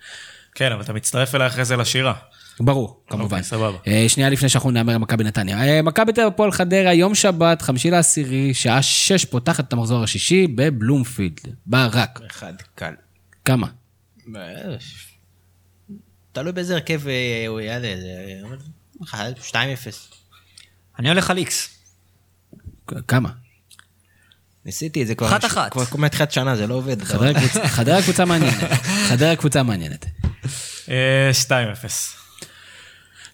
[0.54, 2.12] כן, אבל אתה מצטרף אליי אחרי זה לשירה.
[2.60, 3.24] ברור, כמובן.
[3.24, 3.78] אוקיי, סבבה.
[3.86, 5.64] אה, שנייה לפני שאנחנו נאמר על מכבי נתניה.
[5.64, 10.02] אה, מכבי תל אביב הפועל חדרה, יום שבת, חמישי לעשירי, שעה שש פותחת את המחזור
[10.02, 11.40] השישי בבלומפילד.
[11.66, 12.20] ברק.
[12.30, 12.92] אחד קל.
[13.46, 13.66] כמה?
[16.32, 17.94] תלוי באיזה הרכב אה, הוא יעלה.
[18.00, 18.56] זה-
[19.04, 20.08] אחד, שתיים אפס.
[20.98, 21.78] אני הולך על איקס.
[23.08, 23.28] כמה?
[24.64, 25.26] ניסיתי את זה כבר.
[25.28, 25.72] אחת אחת.
[25.72, 27.02] כבר מתחילת שנה, זה לא עובד.
[27.02, 28.70] חדרה קבוצה- חדרה קבוצה מעניינת.
[29.08, 30.06] חדרה קבוצה מעניינת.
[30.88, 31.30] אה,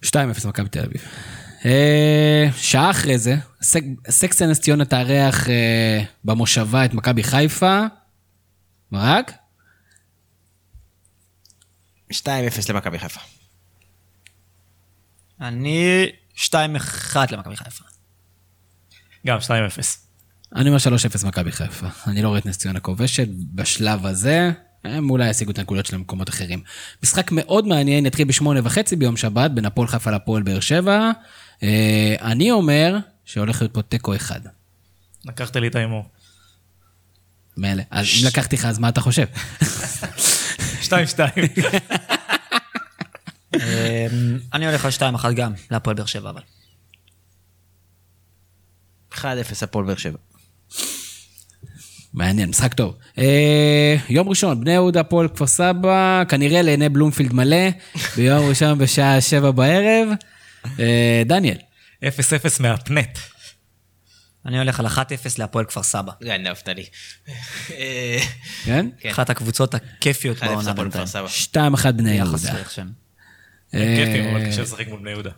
[0.01, 0.03] 2-0.
[0.05, 0.09] 2-0
[0.49, 1.03] מכבי תל אביב.
[1.65, 7.81] אה, שעה אחרי זה, סק- סקסי נס ציונה תארח אה, במושבה את מכבי חיפה.
[8.93, 9.33] ברק?
[12.13, 12.27] 2-0
[12.69, 13.21] למכבי חיפה.
[15.41, 16.07] אני
[16.37, 16.53] 2-1
[17.31, 17.85] למכבי חיפה.
[19.27, 19.51] גם 2-0.
[20.57, 20.79] אני אומר
[21.23, 21.87] 3-0 מכבי חיפה.
[22.07, 24.51] אני לא רואה את נס ציונה כובשת בשלב הזה.
[24.85, 26.63] הם אולי ישיגו את הנקודות שלהם במקומות אחרים.
[27.03, 31.11] משחק מאוד מעניין, יתחיל בשמונה וחצי ביום שבת, בין הפועל חיפה לפועל באר שבע.
[31.63, 34.41] אה, אני אומר שהולך להיות פה תיקו אחד.
[35.25, 36.05] לקחת לי את ההימור.
[37.57, 37.83] מילא.
[37.91, 39.27] אז אם לקחתי לך, אז מה אתה חושב?
[40.83, 40.91] 2-2.
[43.55, 46.43] אמ, אני הולך על 2-1 גם, להפועל באר שבע אבל.
[49.13, 49.25] 1-0
[49.63, 50.19] הפועל באר שבע.
[52.15, 52.97] מעניין, משחק טוב.
[53.19, 57.69] אה, יום ראשון, בני יהודה, הפועל כפר סבא, כנראה לעיני בלומפילד מלא,
[58.17, 60.09] ביום ראשון בשעה שבע בערב.
[60.81, 61.57] אה, דניאל,
[62.05, 62.07] 0-0
[62.61, 63.19] מהפנט.
[64.47, 64.91] אני הולך על 1-0
[65.39, 66.13] להפועל כפר סבא.
[66.25, 66.85] גנבת לי.
[67.71, 68.19] אה,
[68.65, 68.87] כן?
[69.01, 69.11] כן.
[69.11, 71.07] אחת הקבוצות הכיפיות 1-0 בעונה בינתיים.
[71.07, 71.27] סבא.
[71.55, 72.39] 2-1 בני יהודה.
[72.71, 72.89] שהם.
[73.71, 75.31] כיפים, אבל אה, קשה לשחק מול בני יהודה.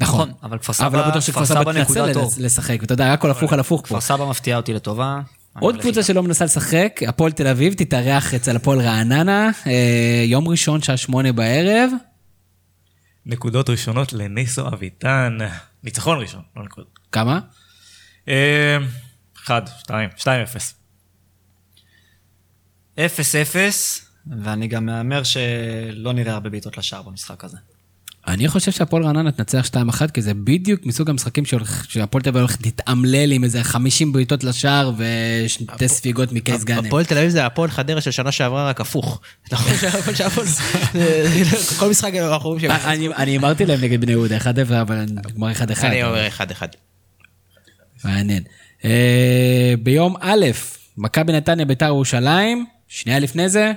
[0.00, 0.28] נכון.
[0.28, 2.34] נכון, אבל כפר אבל לא סבא- בטוח שכפר כפר סבא סבא תנסה נקודה טוב.
[2.38, 3.86] לשחק, ואתה יודע, הכל הפוך על הפוך פה.
[3.86, 5.20] כפר סבא מפתיעה אותי לטובה.
[5.60, 6.02] עוד קבוצה.
[6.02, 9.72] שלא מנסה לשחק, הפועל תל אביב, תתארח אצל הפועל רעננה, אה,
[10.26, 11.90] יום ראשון, שעה שמונה בערב.
[13.26, 15.38] נקודות ראשונות לניסו אביטן.
[15.84, 16.98] ניצחון ראשון, לא נקודות.
[17.12, 17.40] כמה?
[18.28, 18.76] אה,
[19.44, 20.24] 1, 2, 2-0.
[22.96, 23.00] 0-0,
[24.42, 27.56] ואני גם מהמר שלא נראה הרבה בעיטות לשער במשחק הזה.
[28.26, 31.44] אני חושב שהפועל רעננה תנצח 2-1, כי זה בדיוק מסוג המשחקים
[31.88, 36.86] שהפועל תל אביב הולכת להתאמלל עם איזה 50 בעיטות לשער ושתי ספיגות מקייס גאנם.
[36.86, 39.20] הפועל תל אביב זה הפועל חדרה של שנה שעברה, רק הפוך.
[39.52, 39.72] נכון
[40.14, 43.12] שהפועל- כל משחק אנחנו רואים שהם...
[43.16, 44.42] אני הימרתי להם נגד בני יהודה 1-0,
[44.80, 45.84] אבל נגמר 1-1.
[45.84, 46.62] אני אומר 1-1.
[48.04, 48.42] מעניין.
[48.84, 50.46] אה, ביום א',
[50.96, 53.72] מכבי נתניה ביתר ירושלים, שנייה לפני זה,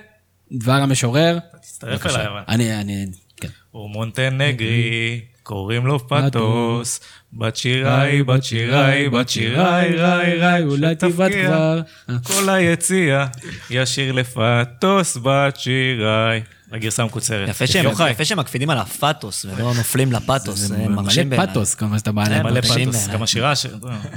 [0.51, 1.39] דבר המשורר.
[1.61, 2.41] תצטרף אליי, אבל.
[2.47, 3.05] אני, אני,
[3.37, 3.47] כן.
[3.71, 6.99] הוא מונטנגרי, קוראים לו פטוס,
[7.33, 11.47] בת שיראי, בת שיראי, בת שיראי, ראי, ראי, אולי שתפקיע.
[11.47, 11.81] כבר.
[12.23, 13.25] כל היציע,
[13.69, 16.41] ישיר לפטוס, בת שיראי.
[16.71, 17.49] הגרסה המקוצרת.
[17.49, 18.11] יפה שהם, יוחאי.
[18.11, 21.53] יפה שהם מקפידים על הפאטוס ולא נופלים לפאטוס, זה מרשים מלא בעיניי.
[21.53, 22.11] פתוס, כל מה שאתה.
[22.25, 23.07] כן, מלא בעיניי.
[23.13, 23.65] גם השירה ש...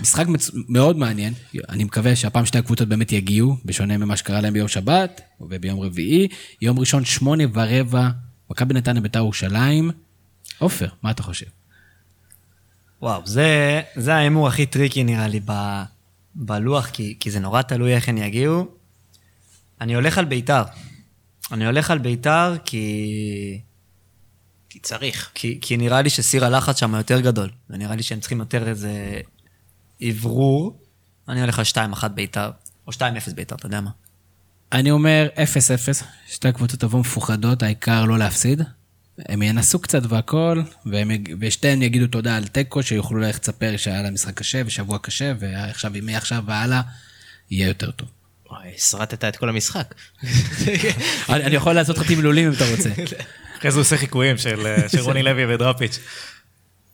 [0.00, 0.26] משחק.
[0.68, 1.34] מאוד מעניין,
[1.68, 6.28] אני מקווה שהפעם שתי הקבוצות באמת יגיעו, בשונה ממה שקרה להם ביום שבת וביום רביעי.
[6.62, 8.08] יום ראשון, שמונה ורבע,
[8.50, 9.90] מכבי נתניה ביתר ירושלים.
[10.58, 11.46] עופר, מה אתה חושב?
[13.02, 15.52] וואו, זה, זה ההימור הכי tricky נראה לי ב,
[16.34, 18.66] בלוח, כי, כי זה נורא תלוי איך הם יגיעו.
[19.80, 20.62] אני הולך על ביתר.
[21.52, 23.60] אני הולך על ביתר כי,
[24.68, 25.30] כי צריך.
[25.34, 27.50] כי, כי נראה לי שסיר הלחץ שם יותר גדול.
[27.70, 29.20] ונראה לי שהם צריכים יותר איזה
[30.02, 30.80] אוורור.
[31.28, 31.64] אני הולך על
[31.94, 32.50] 2-1 ביתר,
[32.86, 32.98] או 2-0
[33.34, 33.90] ביתר, אתה יודע מה.
[34.72, 38.62] אני אומר 0-0, שתי הקבוצות תבואו מפוחדות, העיקר לא להפסיד.
[39.18, 41.10] הם ינסו קצת והכל, והם,
[41.40, 45.92] ושתיהן יגידו תודה על תיקו, שיוכלו ללכת לספר שהיה להם משחק קשה ושבוע קשה, ועכשיו,
[46.02, 46.82] מעכשיו והלאה,
[47.50, 48.08] יהיה יותר טוב.
[48.54, 49.94] וואי, הסרטת את כל המשחק.
[51.28, 52.90] אני, יכול לעשות לך תמלולים אם אתה רוצה.
[53.58, 55.98] אחרי זה הוא עושה חיקויים של אה, של רוני לוי ודראפיץ'.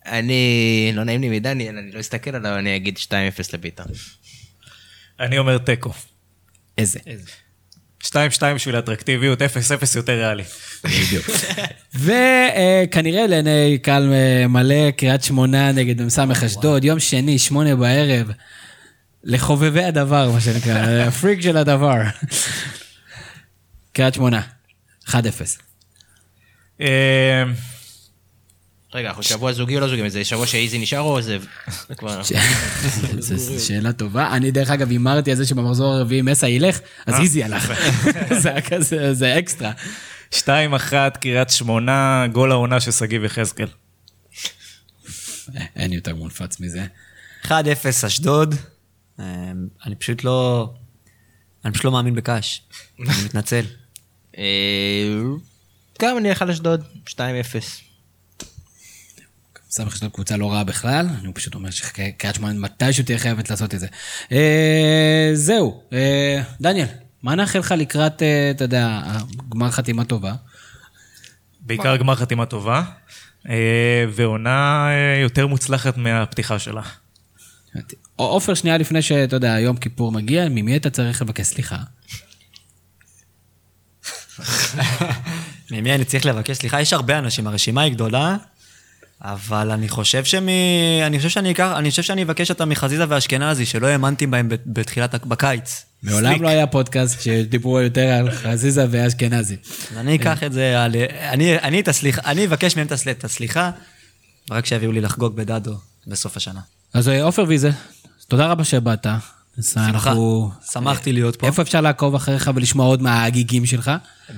[0.07, 3.11] אני, לא נעים לי מדניאל, אני לא אסתכל עליו, אני אגיד 2-0
[3.53, 3.85] לביתר.
[5.21, 5.93] אני אומר תיקו.
[6.79, 6.99] איזה.
[8.05, 8.09] 2-2
[8.55, 9.45] בשביל האטרקטיביות, 0-0
[9.97, 10.43] יותר ריאלי.
[12.05, 18.31] וכנראה לעיני קהל אה, מלא, קריית שמונה נגד מ"ס אשדוד, יום שני, שמונה בערב,
[19.25, 21.95] לחובבי הדבר, מה שנקרא, הפריק של הדבר.
[23.93, 24.41] קריית שמונה,
[25.09, 25.13] 1-0.
[26.81, 27.45] אה,
[28.95, 30.11] רגע, אנחנו שבוע זוגי או לא זוגי?
[30.11, 31.43] זה שבוע שאיזי נשאר או עוזב?
[31.89, 32.23] זה כבר...
[33.19, 34.37] זו שאלה טובה.
[34.37, 37.73] אני דרך אגב הימרתי על זה שבמחזור הרביעי מסע ילך, אז איזי הלך.
[38.43, 39.73] זה היה כזה, זה אקסטרה.
[40.33, 40.39] 2-1
[41.21, 43.69] קריית שמונה, גול העונה של שגיב יחזקאל.
[45.57, 46.87] אה, אין יותר מונפץ מזה.
[47.45, 47.51] 1-0
[48.07, 48.55] אשדוד.
[49.19, 49.25] אה,
[49.87, 50.71] אני פשוט לא...
[51.65, 52.63] אני פשוט לא מאמין בקאש.
[52.99, 53.65] אני מתנצל.
[54.39, 54.45] אה,
[56.03, 57.13] גם אני אלך על אשדוד, 2-0.
[59.71, 63.75] סמך אשדוד קבוצה לא רעה בכלל, אני פשוט אומר שקריית שמונה מתישהו תהיה חייבת לעשות
[63.75, 63.87] את זה.
[64.33, 66.87] אה, זהו, אה, דניאל,
[67.23, 69.03] מה נאחל לך לקראת, אתה יודע,
[69.49, 70.35] גמר חתימה טובה?
[71.61, 72.83] בעיקר גמר חתימה טובה,
[74.13, 74.89] ועונה
[75.23, 76.83] יותר מוצלחת מהפתיחה שלה.
[78.29, 81.77] עופר, שנייה לפני שאתה יודע, יום כיפור מגיע, ממי אתה צריך לבקש סליחה?
[85.71, 86.81] ממי אני צריך לבקש סליחה?
[86.81, 88.37] יש הרבה אנשים, הרשימה היא גדולה,
[89.23, 90.47] אבל אני חושב שמ...
[91.07, 95.27] אני חושב שאני אקח, אני חושב שאני אבקש אותם מחזיזה ואשכנזי, שלא האמנתי בהם בתחילת,
[95.27, 95.85] בקיץ.
[96.03, 99.57] מעולם לא היה פודקאסט שדיברו יותר על חזיזה ואשכנזי.
[99.97, 100.95] אני אקח את זה על...
[101.21, 103.71] אני, אני את הסליחה, אני אבקש מהם את הסל- את הסליחה,
[104.51, 105.75] רק שיביאו לי לחגוג בדדו
[106.07, 106.61] בסוף השנה.
[106.95, 107.71] אז אה, עופר ויזה,
[108.31, 109.07] תודה רבה שבאת.
[109.77, 110.51] אנחנו...
[110.73, 111.47] שמחתי להיות פה.
[111.47, 113.91] איפה אפשר לעקוב אחריך ולשמוע עוד מההגיגים שלך?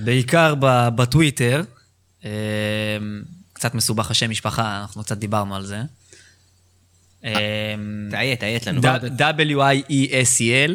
[0.05, 1.62] בעיקר ב- בטוויטר.
[2.24, 2.31] אמ,
[3.52, 5.82] קצת מסובך השם משפחה, אנחנו קצת דיברנו על זה.
[7.24, 7.31] אמ,
[8.10, 8.81] תאיית, תאיית לנו.
[9.19, 10.73] W-I-E-S-E-L,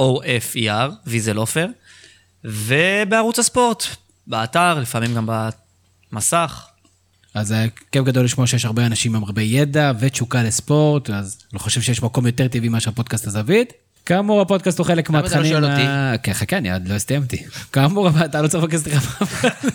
[0.00, 1.66] O-F-E-R, ויזל עופר.
[2.44, 3.84] ובערוץ הספורט,
[4.26, 5.28] באתר, לפעמים גם
[6.12, 6.66] במסך.
[7.34, 11.58] אז זה כיף גדול לשמוע שיש הרבה אנשים עם הרבה ידע ותשוקה לספורט, אז אני
[11.58, 13.72] חושב שיש מקום יותר טבעי מאשר פודקאסט הזווית.
[14.06, 15.52] כאמור, הפודקאסט הוא חלק למה אתה לא מהתכנים...
[15.52, 17.42] שואל ה- כן, חכה, אני עוד לא סיימתי.
[17.72, 19.24] כאמור, אבל אתה לא צריך לבקש סליחה.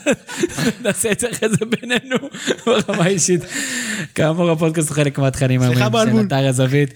[0.84, 2.16] נעשה את זה אחרי זה בינינו,
[2.66, 3.42] ברמה האישית.
[4.16, 6.26] כאמור, הפודקאסט הוא חלק מהתכנים האמורים של.
[6.28, 6.94] אתר הזווית.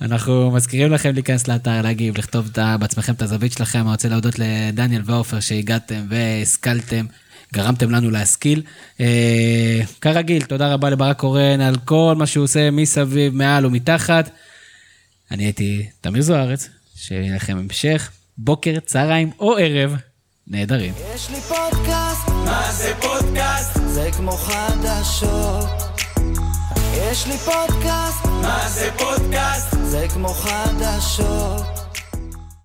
[0.00, 2.50] אנחנו מזכירים לכם להיכנס לאתר, להגיב, לכתוב
[2.80, 3.80] בעצמכם את הזווית שלכם.
[3.80, 7.06] אני רוצה להודות לדניאל ועופר שהגעתם והשכלתם.
[7.54, 8.62] גרמתם לנו להשכיל.
[9.00, 14.30] אה, כרגיל, תודה רבה לברק קורן על כל מה שהוא עושה מסביב, מעל ומתחת.
[15.30, 19.96] אני הייתי תמיר זוארץ, שיהיה לכם המשך, בוקר, צהריים או ערב,
[20.46, 20.94] נהדרים.
[21.14, 23.78] יש לי פודקאסט, מה זה פודקאסט?
[23.86, 25.68] זה כמו חדשות.
[26.96, 29.76] יש לי פודקאסט, מה זה פודקאסט?
[29.84, 31.73] זה כמו חדשות.